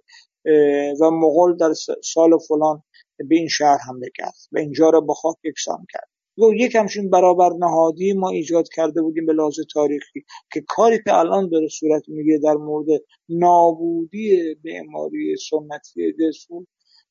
و 1.02 1.11
مغول 1.11 1.57
در 1.57 1.74
سال 2.03 2.38
فلان 2.48 2.84
به 3.24 3.36
این 3.36 3.48
شهر 3.48 3.78
حمله 3.88 4.10
کرد 4.16 4.36
و 4.52 4.58
اینجا 4.58 4.90
را 4.90 5.02
با 5.02 5.14
خاک 5.14 5.36
یکسان 5.44 5.86
کرد. 5.94 6.10
و 6.38 6.54
یک 6.54 6.76
همچین 6.76 7.10
برابر 7.10 7.50
نهادی 7.60 8.14
ما 8.14 8.30
ایجاد 8.30 8.70
کرده 8.76 9.02
بودیم 9.02 9.26
به 9.26 9.34
لحاظ 9.34 9.60
تاریخی 9.74 10.26
که 10.54 10.64
کاری 10.68 10.98
که 11.04 11.14
الان 11.14 11.50
داره 11.50 11.68
صورت 11.68 12.04
میگه 12.08 12.40
در 12.44 12.54
مورد 12.54 12.88
نابودی 13.30 14.56
معماری 14.64 15.36
سنتی 15.50 16.14
دسفول 16.14 16.66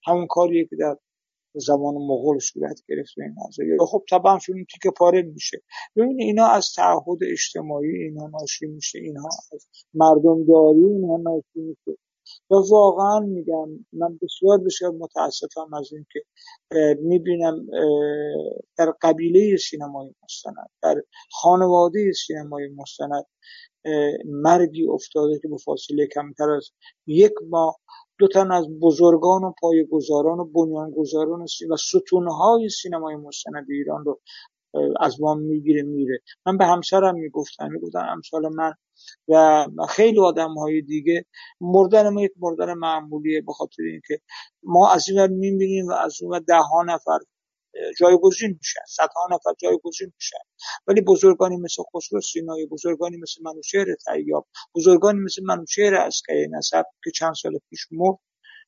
همون 0.07 0.27
کاریه 0.27 0.65
که 0.65 0.77
در 0.77 0.97
زمان 1.55 1.95
مغول 1.95 2.39
صورت 2.39 2.81
گرفت 2.89 3.15
این 3.19 3.35
قضیه 3.47 3.77
خب 3.89 4.05
طبعا 4.11 4.39
فیلم 4.39 4.65
تیکه 4.65 4.91
پاره 4.91 5.23
میشه. 5.23 5.63
ببین 5.97 6.21
اینا 6.21 6.47
از 6.47 6.73
تعهد 6.77 7.19
اجتماعی 7.23 7.97
اینا 7.97 8.27
ناشی 8.27 8.67
میشه. 8.67 8.99
اینها 8.99 9.29
از 9.53 9.67
مردم 9.95 10.45
داری 10.45 10.85
اینها 10.85 11.17
ناشی 11.17 11.61
میشه. 11.61 11.99
و 12.51 12.55
واقعا 12.71 13.21
میگم 13.21 13.69
من 13.93 14.19
بسیار 14.23 14.59
بسیار 14.59 14.93
متاسفم 14.93 15.75
از 15.75 15.93
اینکه 15.93 16.23
می‌بینم 17.03 17.67
در 18.77 18.95
قبیله 19.03 19.57
سینمای 19.57 20.15
مستند 20.25 20.71
در 20.83 21.03
خانواده 21.33 22.13
سینمای 22.13 22.69
مستند 22.69 23.27
مرگی 24.25 24.89
افتاده 24.89 25.39
که 25.43 25.49
به 25.49 25.57
فاصله 25.57 26.07
کمتر 26.07 26.51
از 26.51 26.71
یک 27.07 27.33
ماه 27.49 27.79
دو 28.19 28.29
تن 28.29 28.51
از 28.51 28.67
بزرگان 28.81 29.45
و 29.45 29.53
پایه‌گذاران 29.61 30.41
و 30.41 30.45
بنیانگذاران 30.45 31.47
و 31.71 31.77
ستونهای 31.77 32.69
سینمای 32.69 33.17
مستند 33.17 33.67
ایران 33.71 34.05
رو 34.05 34.21
از 35.01 35.21
ما 35.21 35.35
می‌گیره 35.35 35.83
میره. 35.83 36.21
من 36.47 36.57
به 36.59 36.67
همسرم 36.67 37.15
می‌گفتم 37.15 37.69
می‌گفتم 37.73 38.07
امثال 38.13 38.49
من 38.55 38.75
و 39.29 39.67
خیلی 39.89 40.21
آدم 40.21 40.55
های 40.55 40.83
دیگه 40.83 41.25
مردن 41.61 42.09
ما 42.09 42.23
یک 42.23 42.33
مردن 42.41 42.75
معمولیه 42.75 43.41
به 43.41 43.53
خاطر 43.53 43.83
اینکه 43.83 44.21
ما 44.63 44.93
از 44.93 45.09
این 45.09 45.27
می‌بینیم 45.27 45.89
و 45.89 45.93
از 45.93 46.23
اون 46.23 46.41
ده 46.49 46.57
ها 46.57 46.83
نفر 46.83 47.19
جایگزین 47.99 48.51
میشن 48.59 48.81
صدها 48.89 49.29
نفر 49.31 49.51
جایگزین 49.59 50.13
میشن. 50.15 50.39
ولی 50.87 51.01
بزرگانی 51.01 51.57
مثل 51.57 51.83
خسرو 51.95 52.21
سینایی 52.21 52.67
بزرگانی 52.67 53.17
مثل 53.17 53.43
منوچهر 53.43 53.87
تیاب 54.07 54.49
بزرگانی 54.75 55.21
مثل 55.21 55.43
منوچهر 55.45 55.95
اسکای 55.95 56.49
نسب 56.51 56.85
که 57.05 57.11
چند 57.11 57.35
سال 57.35 57.59
پیش 57.71 57.87
مرد 57.93 58.19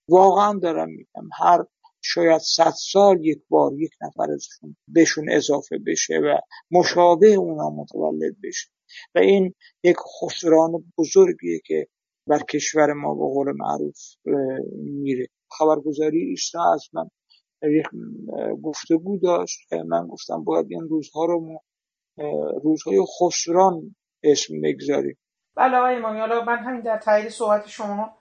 واقعا 0.09 0.59
دارم 0.62 0.89
میگم 0.89 1.28
هر 1.39 1.64
شاید 2.02 2.40
صد 2.40 2.72
سال 2.77 3.24
یک 3.24 3.43
بار 3.48 3.72
یک 3.78 3.90
نفر 4.01 4.32
ازشون 4.32 4.77
بهشون 4.89 5.31
اضافه 5.31 5.78
بشه 5.86 6.14
و 6.14 6.39
مشابه 6.70 7.27
اونا 7.27 7.70
متولد 7.70 8.36
بشه. 8.43 8.68
و 9.14 9.18
این 9.18 9.55
یک 9.82 9.97
خسران 9.97 10.93
بزرگیه 10.98 11.60
که 11.66 11.86
بر 12.27 12.39
کشور 12.39 12.93
ما 12.93 13.14
به 13.14 13.20
قول 13.20 13.52
معروف 13.56 13.98
میره. 14.82 15.27
خبرگزاری 15.51 16.20
ایستا 16.20 16.72
از 16.74 16.89
من 16.93 17.09
گفتگو 18.62 19.18
داشت 19.18 19.72
من 19.72 20.06
گفتم 20.06 20.44
باید 20.44 20.66
این 20.70 20.89
روزها 20.89 21.24
رو 21.24 21.60
روزهای 22.62 23.05
خسران 23.20 23.94
اسم 24.22 24.60
بگذاریم. 24.60 25.18
بله 25.56 25.77
آقای 25.77 25.94
امامی 25.94 26.20
حالا 26.20 26.44
من 26.44 26.59
همین 26.59 26.81
در 26.81 26.98
تایید 26.98 27.28
صحبت 27.28 27.68
شما 27.68 28.19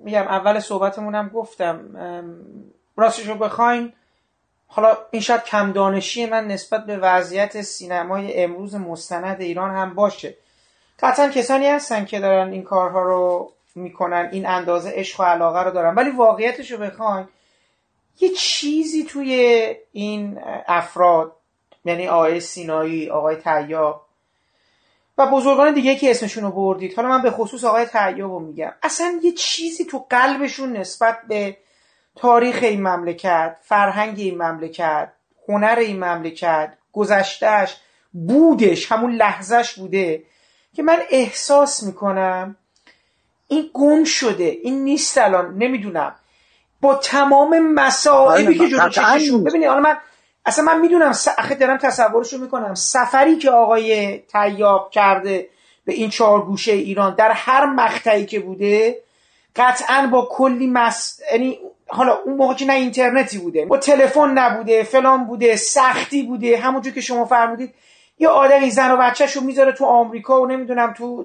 میگم 0.00 0.22
اول 0.22 0.60
صحبتمونم 0.60 1.28
گفتم 1.28 1.80
راستش 2.96 3.26
رو 3.26 3.34
بخواین 3.34 3.92
حالا 4.66 4.96
این 5.10 5.22
شاید 5.22 5.44
کم 5.44 5.72
دانشی 5.72 6.26
من 6.26 6.46
نسبت 6.46 6.86
به 6.86 6.96
وضعیت 6.96 7.62
سینمای 7.62 8.42
امروز 8.42 8.74
مستند 8.74 9.40
ایران 9.40 9.70
هم 9.70 9.94
باشه. 9.94 10.34
قطعا 11.00 11.28
کسانی 11.28 11.66
هستن 11.66 12.04
که 12.04 12.20
دارن 12.20 12.52
این 12.52 12.62
کارها 12.62 13.02
رو 13.02 13.52
می‌کنن 13.74 14.28
این 14.32 14.46
اندازه 14.46 14.90
عشق 14.90 15.20
و 15.20 15.22
علاقه 15.22 15.62
رو 15.62 15.70
دارن. 15.70 15.94
ولی 15.94 16.10
واقعیتش 16.10 16.70
رو 16.70 16.78
بخواین 16.78 17.28
یه 18.20 18.28
چیزی 18.28 19.04
توی 19.04 19.34
این 19.92 20.40
افراد 20.66 21.32
یعنی 21.84 22.08
آقای 22.08 22.40
سینایی 22.40 23.10
آقای 23.10 23.36
تیاب 23.36 24.03
و 25.18 25.26
بزرگان 25.26 25.74
دیگه 25.74 25.96
که 25.96 26.10
اسمشون 26.10 26.44
رو 26.44 26.50
بردید. 26.50 26.94
حالا 26.94 27.08
من 27.08 27.22
به 27.22 27.30
خصوص 27.30 27.64
آقای 27.64 27.84
تیاب 27.84 28.30
رو 28.30 28.40
میگم. 28.40 28.72
اصلا 28.82 29.20
یه 29.22 29.32
چیزی 29.32 29.84
تو 29.84 30.06
قلبشون 30.10 30.76
نسبت 30.76 31.18
به 31.28 31.56
تاریخ 32.16 32.58
این 32.62 32.82
مملکت 32.82 33.56
فرهنگ 33.62 34.18
این 34.18 34.42
مملکت 34.42 35.08
هنر 35.48 35.76
این 35.78 36.04
مملکت 36.04 36.72
گذشتهش 36.92 37.76
بودش 38.12 38.92
همون 38.92 39.14
لحظهش 39.14 39.72
بوده 39.72 40.22
که 40.74 40.82
من 40.82 40.98
احساس 41.10 41.82
می‌کنم 41.82 42.56
این 43.48 43.70
گم 43.74 44.04
شده 44.04 44.44
این 44.44 44.84
نیست 44.84 45.18
الان 45.18 45.58
نمی‌دونم. 45.58 46.14
با 46.80 46.94
تمام 46.94 47.58
مسائلی 47.58 48.58
که 48.58 48.68
جلو 48.68 48.88
چشمشون 48.88 49.44
ببینید 49.44 49.68
حالا 49.68 49.80
من 49.80 49.96
اصلا 50.46 50.64
من 50.64 50.80
می‌دونم 50.80 51.12
اخه 51.38 51.54
دارم 51.54 51.78
تصورشو 51.78 52.38
می‌کنم. 52.38 52.74
سفری 52.74 53.36
که 53.36 53.50
آقای 53.50 54.18
تیاب 54.18 54.90
کرده 54.90 55.48
به 55.84 55.92
این 55.92 56.10
چهار 56.10 56.44
گوشه 56.44 56.72
ایران 56.72 57.14
در 57.14 57.30
هر 57.30 57.66
مقطعی 57.66 58.26
که 58.26 58.40
بوده 58.40 58.98
قطعا 59.56 60.08
با 60.12 60.28
کلی 60.30 60.66
مس 60.66 61.20
یعنی 61.32 61.58
حالا 61.86 62.18
اون 62.24 62.36
موقع 62.36 62.54
که 62.54 62.64
نه 62.64 62.72
اینترنتی 62.72 63.38
بوده 63.38 63.66
با 63.66 63.76
تلفن 63.76 64.30
نبوده 64.30 64.82
فلان 64.82 65.24
بوده 65.26 65.56
سختی 65.56 66.22
بوده 66.22 66.58
همونجور 66.58 66.92
که 66.92 67.00
شما 67.00 67.24
فرمودید 67.24 67.74
یه 68.18 68.28
آدمی 68.28 68.70
زن 68.70 68.90
و 68.90 68.96
بچهش 68.96 69.32
رو 69.36 69.42
می‌ذاره 69.42 69.72
تو 69.72 69.84
آمریکا 69.84 70.40
و 70.40 70.46
نمی‌دونم 70.46 70.92
تو 70.92 71.24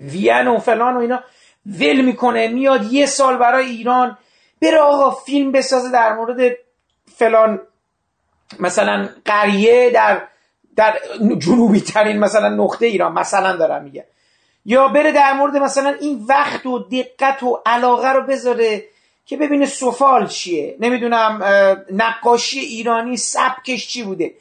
وین 0.00 0.46
و 0.48 0.58
فلان 0.58 0.96
و 0.96 1.00
اینا 1.00 1.20
ول 1.66 2.00
می‌کنه 2.00 2.48
میاد 2.48 2.92
یه 2.92 3.06
سال 3.06 3.36
برای 3.36 3.66
ایران 3.66 4.18
بره 4.62 4.78
آقا 4.78 5.10
فیلم 5.10 5.52
بسازه 5.52 5.90
در 5.90 6.14
مورد 6.14 6.52
فلان 7.16 7.60
مثلا 8.60 9.08
قریه 9.24 9.90
در 9.90 10.22
در 10.76 10.98
جنوبی 11.38 11.80
ترین 11.80 12.18
مثلا 12.18 12.48
نقطه 12.48 12.86
ایران 12.86 13.12
مثلا 13.12 13.56
دارم 13.56 13.84
میگه 13.84 14.06
یا 14.64 14.88
بره 14.88 15.12
در 15.12 15.32
مورد 15.32 15.56
مثلا 15.56 15.96
این 16.00 16.24
وقت 16.28 16.66
و 16.66 16.78
دقت 16.78 17.42
و 17.42 17.62
علاقه 17.66 18.08
رو 18.08 18.22
بذاره 18.22 18.84
که 19.26 19.36
ببینه 19.36 19.66
سفال 19.66 20.26
چیه. 20.26 20.76
نمی‌دونم 20.80 21.42
نقاشی 21.92 22.60
ایرانی 22.60 23.16
سبکش 23.16 23.88
چی 23.88 24.02
بوده. 24.02 24.34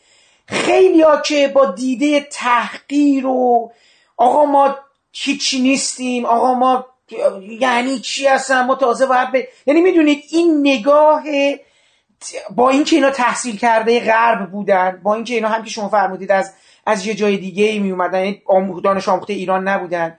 خیلی 0.46 1.02
ها 1.02 1.22
که 1.22 1.48
با 1.48 1.66
دیده 1.66 2.20
تحقیر 2.20 3.26
و 3.26 3.72
آقا 4.18 4.46
ما 4.46 4.76
هیچی 5.14 5.62
نیستیم 5.62 6.26
آقا 6.26 6.54
ما 6.54 6.86
یعنی 7.60 8.00
چی 8.00 8.28
هستن 8.28 8.66
ما 8.66 8.76
تازه 8.76 9.06
باید 9.06 9.32
به 9.32 9.48
یعنی 9.66 9.82
می‌دونید 9.82 10.24
این 10.32 10.60
نگاه 10.60 11.24
با 12.56 12.70
اینکه 12.70 12.96
اینا 12.96 13.10
تحصیل 13.10 13.58
کرده 13.58 14.00
غرب 14.00 14.52
بودن 14.52 15.00
با 15.04 15.16
اینکه 15.16 15.34
اینا 15.34 15.50
هم 15.50 15.64
که 15.64 15.70
شما 15.70 15.90
فرمودید 15.90 16.32
از 16.32 16.54
از 16.86 17.06
یه 17.06 17.14
جای 17.14 17.38
دیگه 17.38 17.66
ای 17.66 17.80
می 17.80 17.92
اومدن 17.92 18.20
یعنی 18.20 18.42
دانش 18.84 19.10
آموخته 19.10 19.34
ایران 19.34 19.68
نبودن. 19.68 20.18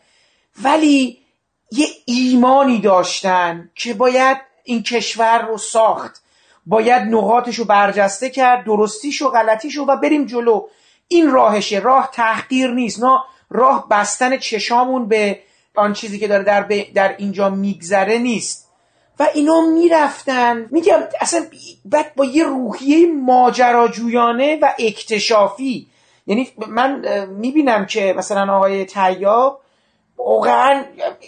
ولی 0.63 1.19
یه 1.73 1.87
ایمانی 2.07 2.79
داشتن 2.79 3.71
که 3.75 3.95
باید 3.95 4.37
این 4.65 4.83
کشور 4.83 5.43
رو 5.43 5.59
ساخت. 5.59 6.23
باید 6.67 7.03
نقاطش 7.03 7.57
رو 7.57 7.65
برجسته 7.65 8.31
کرد 8.31 8.65
درستیش 8.65 9.23
و 9.23 9.29
غلطیش 9.29 9.77
رو 9.77 9.85
و 9.85 9.97
بریم 9.97 10.27
جلو. 10.27 10.67
این 11.09 11.31
راهشه. 11.31 11.79
راه 11.79 12.11
تحقیر 12.13 12.71
نیست. 12.71 13.03
نه 13.03 13.19
راه 13.51 13.89
بستن 13.89 14.37
چشامون 14.37 15.09
به 15.09 15.41
آن 15.75 15.93
چیزی 15.93 16.19
که 16.19 16.29
داره 16.29 16.45
در, 16.45 16.63
در 16.95 17.15
اینجا 17.19 17.51
میگذره 17.51 18.19
نیست. 18.19 18.68
و 19.19 19.29
اینا 19.35 19.61
می‌رفتن. 19.61 20.67
میگم 20.71 20.99
اصلا 21.21 21.47
بعد 21.85 22.15
با 22.15 22.25
یه 22.25 22.45
روحیه 22.45 23.13
ماجراجویانه 23.13 24.59
و 24.63 24.73
اکتشافی. 24.79 25.87
یعنی 26.27 26.49
من 26.69 27.27
می‌بینم 27.27 27.87
که 27.87 28.15
مثلا 28.19 28.57
آقای 28.57 28.85
تیاب 28.85 29.61
واقعا 30.17 30.85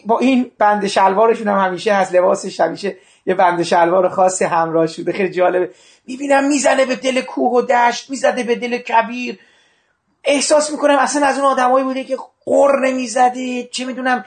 با 0.06 0.18
این 0.18 0.50
بند 0.58 0.86
شلوارشون 0.86 1.48
هم 1.48 1.58
همیشه 1.58 1.94
هست 1.94 2.14
لباسش 2.14 2.60
همیشه 2.60 2.96
یه 3.26 3.34
بند 3.34 3.62
شلوار 3.62 4.08
خاصی 4.08 4.44
همراه 4.44 4.86
شده. 4.86 5.12
خیلی 5.12 5.30
جالبه. 5.30 5.70
می‌بینم 6.06 6.44
می‌زنه 6.44 6.84
به 6.84 6.96
دل 6.96 7.20
کوه 7.20 7.52
و 7.52 7.62
دشت 7.62 8.10
می‌زده 8.10 8.42
به 8.42 8.54
دل 8.54 8.78
کبیر. 8.78 9.38
احساس 10.24 10.70
می‌کنم 10.70 10.96
اصلا 10.98 11.26
از 11.26 11.38
اون 11.38 11.46
آدمایی 11.46 11.84
بوده 11.84 12.04
که 12.04 12.18
قر 12.44 12.78
نمی‌زده 12.84 13.64
چه 13.64 13.84
می‌دونم 13.84 14.24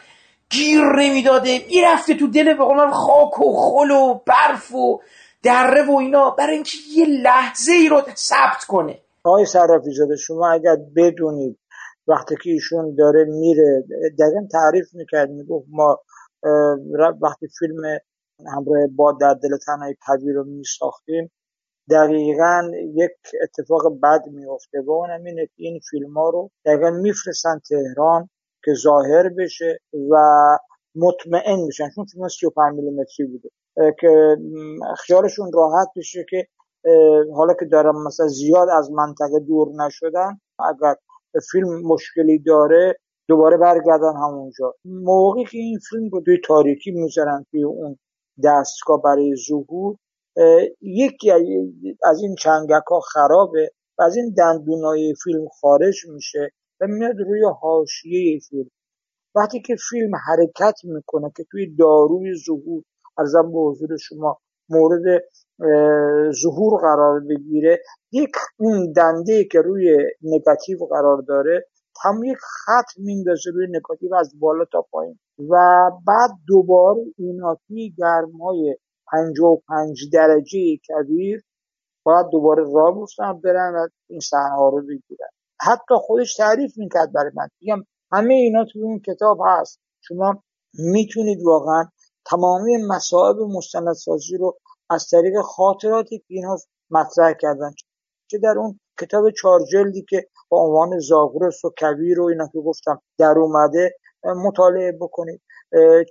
گیر 0.53 0.81
نمی‌داده 0.99 1.59
می‌رفته 1.67 2.13
تو 2.13 2.27
دل 2.27 2.53
به 2.53 2.91
خاک 2.91 3.39
و 3.39 3.53
خل 3.55 3.91
و 3.91 4.19
برف 4.27 4.73
و 4.73 5.01
دره 5.43 5.85
و 5.91 5.91
اینا. 5.91 6.29
برای 6.29 6.53
اینکه 6.53 6.77
یه 6.97 7.05
لحظه 7.05 7.71
ای 7.71 7.89
رو 7.89 8.01
ثبت 8.15 8.63
کنه. 8.67 8.99
آقای 9.23 9.45
صرافی 9.45 9.91
زاده 9.91 10.15
شما 10.15 10.51
اگر 10.51 10.75
بدونید 10.95 11.59
وقتی 12.07 12.35
که 12.43 12.49
ایشون 12.49 12.95
داره 12.95 13.25
میره 13.25 13.83
دقیقا 14.19 14.47
تعریف 14.51 14.85
می‌کرد 14.93 15.29
می‌گفت 15.29 15.65
ما 15.69 15.99
وقتی 17.21 17.47
فیلم 17.59 17.81
همراه 18.55 18.87
با 18.95 19.11
در 19.11 19.33
دل 19.33 19.57
تنهای 19.65 19.95
کبیر 20.07 20.35
رو 20.35 20.43
میساختیم 20.43 21.31
دقیقا 21.89 22.71
یک 22.93 23.11
اتفاق 23.43 23.81
بد 24.03 24.27
میفته 24.27 24.81
و 24.81 24.91
اونم 24.91 25.23
اینه 25.23 25.45
که 25.45 25.53
این 25.55 25.79
فیلم 25.89 26.13
ها 26.13 26.29
رو 26.29 26.51
دقیقا 26.65 26.89
میفرستن 26.89 27.59
تهران. 27.69 28.29
که 28.65 28.73
ظاهر 28.73 29.29
بشه 29.29 29.79
و 30.11 30.15
مطمئن 30.95 31.67
بشن. 31.67 31.89
چون 31.95 32.05
فیلم 32.05 32.27
35 32.27 32.75
میلیمتری 32.75 33.25
بوده. 33.25 33.49
که 33.99 34.37
خیالشون 34.97 35.51
راحت 35.53 35.87
بشه 35.95 36.25
که 36.29 36.47
حالا 37.33 37.53
که 37.53 37.65
دارم 37.65 38.03
مثلا 38.03 38.27
زیاد 38.27 38.69
از 38.69 38.91
منطقه 38.91 39.39
دور 39.47 39.67
نشدن 39.85 40.39
اگر 40.59 40.95
فیلم 41.51 41.81
مشکلی 41.81 42.39
داره 42.39 42.95
دوباره 43.27 43.57
برگردن 43.57 44.13
همونجا. 44.15 44.75
موقعی 44.85 45.45
که 45.45 45.57
این 45.57 45.79
فیلم 45.89 46.09
رو 46.09 46.21
توی 46.21 46.37
تاریکی 46.45 46.91
می‌ذارن 46.91 47.45
توی 47.51 47.63
اون 47.63 47.97
دستگاه 48.43 49.01
برای 49.01 49.35
ظهور 49.47 49.95
یکی 50.81 51.31
از 52.03 52.21
این 52.21 52.35
چنگک 52.35 52.83
ها 52.91 52.99
خرابه 52.99 53.71
و 53.97 54.03
از 54.03 54.15
این 54.15 54.33
دندونای 54.37 55.13
فیلم 55.23 55.47
خارج 55.61 55.95
میشه. 56.09 56.51
میاد 56.87 57.19
روی 57.19 57.41
حاشیه 57.61 58.39
فیلم. 58.49 58.69
وقتی 59.35 59.61
که 59.61 59.75
فیلم 59.89 60.11
حرکت 60.15 60.75
می‌کنه 60.83 61.31
که 61.37 61.43
توی 61.51 61.75
داروی 61.75 62.33
ظهور 62.45 62.83
ارزم 63.17 63.51
به 63.51 63.59
حضور 63.59 63.97
شما 63.97 64.37
مورد 64.69 65.23
ظهور 66.43 66.81
قرار 66.81 67.19
بگیره 67.29 67.79
یک 68.11 68.31
اون 68.59 68.91
دنده 68.91 69.43
که 69.45 69.59
روی 69.61 69.97
نگاتیو 70.21 70.85
قرار 70.85 71.21
داره 71.21 71.65
هم 72.03 72.23
یک 72.23 72.37
خط 72.41 72.85
میندازه 72.97 73.51
روی 73.53 73.67
نگاتیو 73.69 74.15
از 74.15 74.39
بالا 74.39 74.65
تا 74.71 74.81
پایین. 74.91 75.19
و 75.49 75.55
بعد 76.07 76.29
دوباره 76.47 77.01
اینا 77.17 77.57
توی 77.67 77.93
گرمای 77.97 78.77
پنج 79.67 80.11
درجه 80.13 80.77
کبیر 80.89 81.43
باید 82.05 82.27
دوباره 82.31 82.65
بفتن 82.91 83.41
برن 83.41 83.73
و 83.75 83.87
این 84.09 84.19
صحنه 84.19 84.57
رو 84.57 84.81
بگیرن. 84.81 85.29
حتی 85.63 85.95
خودش 85.95 86.35
تعریف 86.35 86.77
می‌کرد 86.77 87.13
برای 87.13 87.31
من. 87.35 87.47
میگم 87.61 87.83
همه 88.11 88.33
اینا 88.33 88.65
توی 88.65 88.81
اون 88.81 88.99
کتاب 88.99 89.39
هست. 89.45 89.79
شما 90.01 90.43
می‌تونید 90.73 91.43
واقعا 91.43 91.85
تمامی 92.25 92.77
مسائب 92.77 93.37
مستندسازی 93.37 94.37
رو 94.37 94.57
از 94.89 95.07
طریق 95.11 95.41
خاطراتی 95.41 96.17
که 96.17 96.25
اینها 96.27 96.57
مطرح 96.89 97.33
کردن. 97.33 97.71
چه 98.27 98.37
در 98.37 98.55
اون 98.57 98.79
کتاب 98.99 99.31
چهار 99.31 99.59
جلدی 99.71 100.05
که 100.09 100.27
با 100.49 100.61
عنوان 100.61 100.99
زاغرس 100.99 101.65
و 101.65 101.69
کبیر 101.69 102.21
و 102.21 102.25
اینا 102.25 102.47
که 102.47 102.59
گفتم 102.59 103.01
در 103.17 103.33
اومده 103.37 103.95
مطالعه 104.23 104.91
بکنید. 104.91 105.41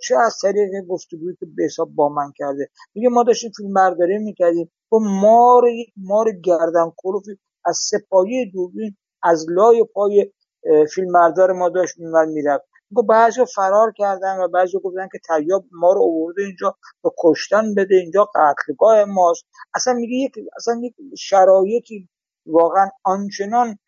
چه 0.03 0.17
از 0.27 0.39
طریق 0.43 0.87
گفتگویی 0.89 1.37
که 1.41 1.47
به 1.57 1.65
حساب 1.65 1.91
با 1.95 2.09
من 2.09 2.33
کرده. 2.37 2.69
میگه 2.95 3.09
ما 3.09 3.23
داشتیم 3.23 3.51
فیلم 3.57 3.75
برداری 3.75 4.19
می‌کردیم. 4.19 4.73
و 4.93 4.97
مار 4.99 5.69
یک 5.69 5.89
مار 5.97 6.31
گردن 6.45 6.93
کلوفی 6.97 7.39
از 7.65 7.77
سپایه 7.77 8.51
دوربین 8.53 8.97
از 9.23 9.47
لای 9.49 9.85
پای 9.95 10.33
فیلمبردار 10.95 11.53
ما 11.53 11.69
داشت 11.69 11.99
میمر 11.99 12.25
می‌رفت. 12.25 12.65
گفت 12.95 13.07
بعضی 13.09 13.45
فرار 13.55 13.93
کردن 13.97 14.39
و 14.39 14.49
بعضی 14.49 14.79
گفتن 14.85 15.09
که 15.13 15.19
طیاب 15.29 15.65
ما 15.73 15.93
رو 15.93 16.03
آورده 16.03 16.43
اینجا 16.43 16.77
به 17.05 17.11
کشتن 17.19 17.75
بده 17.75 17.95
اینجا 17.95 18.25
قتلگاه 18.35 19.05
ماست. 19.05 19.45
اصلا 19.75 19.95
میگه 19.95 20.15
یک 20.17 20.33
اصلا 20.57 20.81
یک 20.83 20.95
شرایطی 21.19 22.09
واقعا 22.47 22.89
آنچنان 23.05 23.79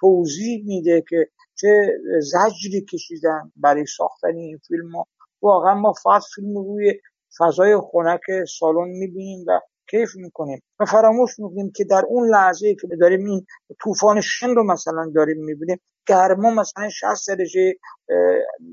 توضیح 0.00 0.64
میده 0.66 1.04
که 1.08 1.28
چه 1.60 1.98
زجری 2.20 2.84
کشیدن 2.92 3.52
برای 3.56 3.86
ساختن 3.86 4.36
این 4.36 4.58
فیلم. 4.68 4.96
ها 4.96 5.06
واقعا 5.42 5.74
ما 5.74 5.92
فقط 5.92 6.22
فیلم 6.34 6.58
روی 6.58 6.94
فضای 7.38 7.76
خنک 7.92 8.44
سالن 8.58 8.88
می‌بینیم 8.88 9.44
و 9.48 9.60
کیف 9.90 10.16
می‌کنیم. 10.16 10.62
و 10.80 10.84
فراموش 10.84 11.38
می‌کنیم 11.38 11.72
که 11.76 11.84
در 11.84 12.02
اون 12.08 12.28
لحظه 12.28 12.74
که 12.74 12.88
داریم 13.00 13.26
این 13.26 13.46
طوفان 13.82 14.20
شن 14.20 14.54
رو 14.54 14.72
مثلا 14.72 15.12
داریم 15.14 15.44
می‌بینیم 15.44 15.80
گرما 16.06 16.50
مثلا 16.50 16.88
60 16.88 17.28
درجه 17.28 17.74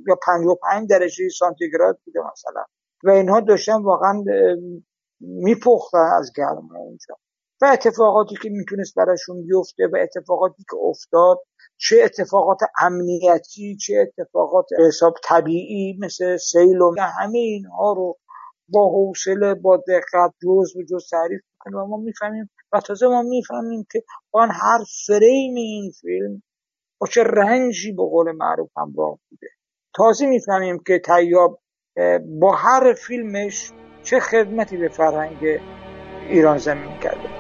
یا 0.08 0.16
55 0.26 0.90
درجه 0.90 1.30
سانتیگراد 1.30 2.00
بوده 2.06 2.20
مثلا. 2.32 2.64
و 3.04 3.10
اینها 3.10 3.40
داشتن 3.40 3.82
واقعا 3.84 4.24
میپختن 5.20 6.10
از 6.20 6.32
گرما 6.36 6.80
اونجا. 6.80 7.16
و 7.62 7.66
اتفاقاتی 7.66 8.36
که 8.42 8.50
می‌تونست 8.50 8.96
براشون 8.96 9.46
بیفته 9.46 9.88
و 9.94 9.98
اتفاقاتی 9.98 10.64
که 10.70 10.78
افتاد 10.84 11.38
چه 11.78 12.02
اتفاقات 12.04 12.58
امنیتی 12.82 13.78
چه 13.78 14.08
اتفاقات 14.18 14.66
حساب 14.88 15.14
طبیعی 15.24 15.98
مثل 16.02 16.38
سیل 16.38 16.82
و 16.82 16.96
همه 17.20 17.38
اینها 17.38 17.94
رو 17.94 18.18
با 18.72 18.90
حوصله 18.90 19.54
با 19.54 19.78
دقت 19.78 20.34
جز 20.44 20.78
به 20.78 20.86
جز 20.86 21.10
تعریف 21.10 21.42
می‌کنیم 21.54 21.78
و 21.78 21.88
ما 21.88 21.98
می‌فهمیم 21.98 22.50
و 22.74 22.80
تازه 22.80 23.08
ما 23.08 23.22
می‌فهمیم 23.22 23.86
که 23.92 24.04
آن 24.32 24.50
هر 24.52 24.84
فریم 25.08 25.56
این 25.56 25.92
فیلم 26.02 26.44
با 27.02 27.08
چه 27.08 27.24
رنجی 27.24 27.92
به 27.92 28.04
قول 28.04 28.32
معروف 28.32 28.70
همراه 28.78 29.20
بوده. 29.30 29.48
تازه 29.96 30.26
می‌فهمیم 30.26 30.80
که 30.88 31.00
تیاب 31.00 31.62
با 32.40 32.56
هر 32.56 32.94
فیلمش 32.94 33.72
چه 34.04 34.20
خدمتی 34.20 34.78
به 34.78 34.90
فرهنگ 34.90 35.62
ایران 36.30 36.58
زمین 36.58 37.00
کرده. 37.00 37.39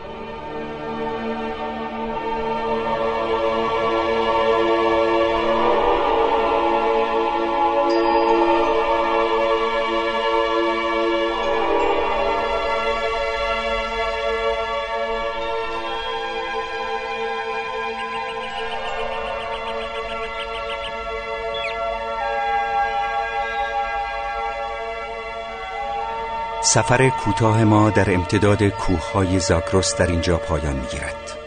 سفر 26.73 27.09
کوتاه 27.09 27.63
ما 27.63 27.89
در 27.89 28.13
امتداد 28.13 28.63
کوههای 28.63 29.39
زاگرس 29.39 29.95
در 29.95 30.07
اینجا 30.07 30.37
پایان 30.37 30.75
می‌گیرد. 30.75 31.37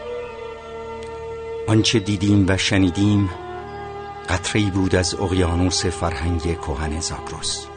آنچه 1.67 1.99
دیدیم 1.99 2.45
و 2.47 2.57
شنیدیم 2.57 3.29
قطری 4.29 4.71
بود 4.71 4.95
از 4.95 5.15
اقیانوس 5.15 5.85
فرهنگ 5.85 6.41
کهن 6.41 6.99
زاگرس 6.99 7.67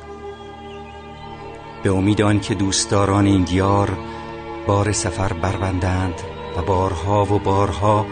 به 1.82 1.90
امید 1.90 2.22
آن 2.22 2.40
که 2.40 2.54
دوستداران 2.54 3.26
این 3.26 3.44
دیار 3.44 3.98
بار 4.66 4.92
سفر 4.92 5.32
بربندند 5.32 6.20
و 6.56 6.62
بارها 6.62 7.24
و 7.24 7.38
بارها 7.38 8.06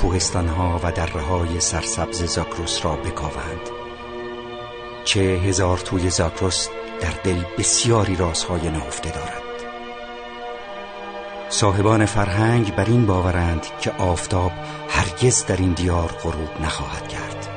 کوهستانها 0.00 0.80
و 0.84 0.92
درهای 0.92 1.60
سرسبز 1.60 2.22
زاگرس 2.24 2.84
را 2.84 2.96
بکاوند 2.96 3.70
چه 5.04 5.20
هزار 5.20 5.78
توی 5.78 6.10
زاگرس 6.10 6.68
در 7.02 7.10
دل 7.24 7.42
بسیاری 7.58 8.16
رازهای 8.16 8.70
نهفته 8.70 9.10
دارد. 9.10 9.42
صاحبان 11.48 12.06
فرهنگ 12.06 12.74
بر 12.74 12.84
این 12.84 13.06
باورند 13.06 13.66
که 13.80 13.90
آفتاب 13.98 14.52
هرگز 14.88 15.46
در 15.46 15.56
این 15.56 15.72
دیار 15.72 16.08
غروب 16.22 16.60
نخواهد 16.62 17.08
کرد. 17.08 17.48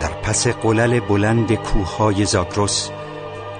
در 0.00 0.08
پس 0.08 0.46
قلل 0.46 1.00
بلند 1.00 1.54
کوههای 1.54 2.24
زاگرس 2.24 2.90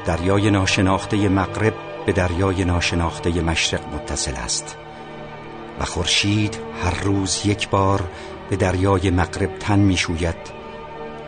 دریای 0.05 0.51
ناشناخته 0.51 1.29
مغرب 1.29 1.75
به 2.07 2.13
دریای 2.13 2.65
ناشناخته 2.65 3.31
مشرق 3.43 3.95
متصل 3.95 4.35
است 4.35 4.77
و 5.81 5.85
خورشید 5.85 6.59
هر 6.83 7.01
روز 7.03 7.41
یک 7.45 7.69
بار 7.69 8.05
به 8.51 8.57
دریای 8.57 9.11
مغرب 9.11 9.59
تن 9.59 9.79
می‌شوید 9.79 10.57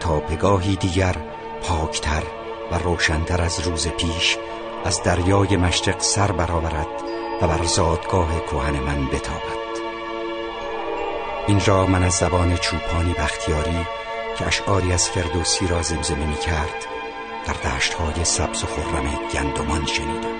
تا 0.00 0.20
پگاهی 0.20 0.76
دیگر 0.76 1.16
پاکتر 1.62 2.37
و 2.72 2.78
روشنتر 2.78 3.42
از 3.42 3.60
روز 3.60 3.88
پیش 3.88 4.36
از 4.84 5.02
دریای 5.02 5.56
مشرق 5.56 6.00
سر 6.00 6.32
برآورد 6.32 7.02
و 7.42 7.48
بر 7.48 7.64
زادگاه 7.64 8.40
کوهن 8.40 8.80
من 8.80 9.06
بتابد. 9.06 9.68
این 11.46 11.60
را 11.66 11.86
من 11.86 12.02
از 12.02 12.12
زبان 12.12 12.56
چوپانی 12.56 13.12
بختیاری 13.12 13.86
که 14.38 14.46
اشعاری 14.46 14.92
از 14.92 15.08
فردوسی 15.08 15.66
را 15.66 15.82
زمزمه 15.82 16.26
می 16.26 16.36
کرد 16.36 16.86
در 17.46 17.70
دشتهای 17.70 18.24
سبز 18.24 18.64
و 18.64 18.66
خرم 18.66 19.18
گندمان 19.32 19.86
شنیدم. 19.86 20.37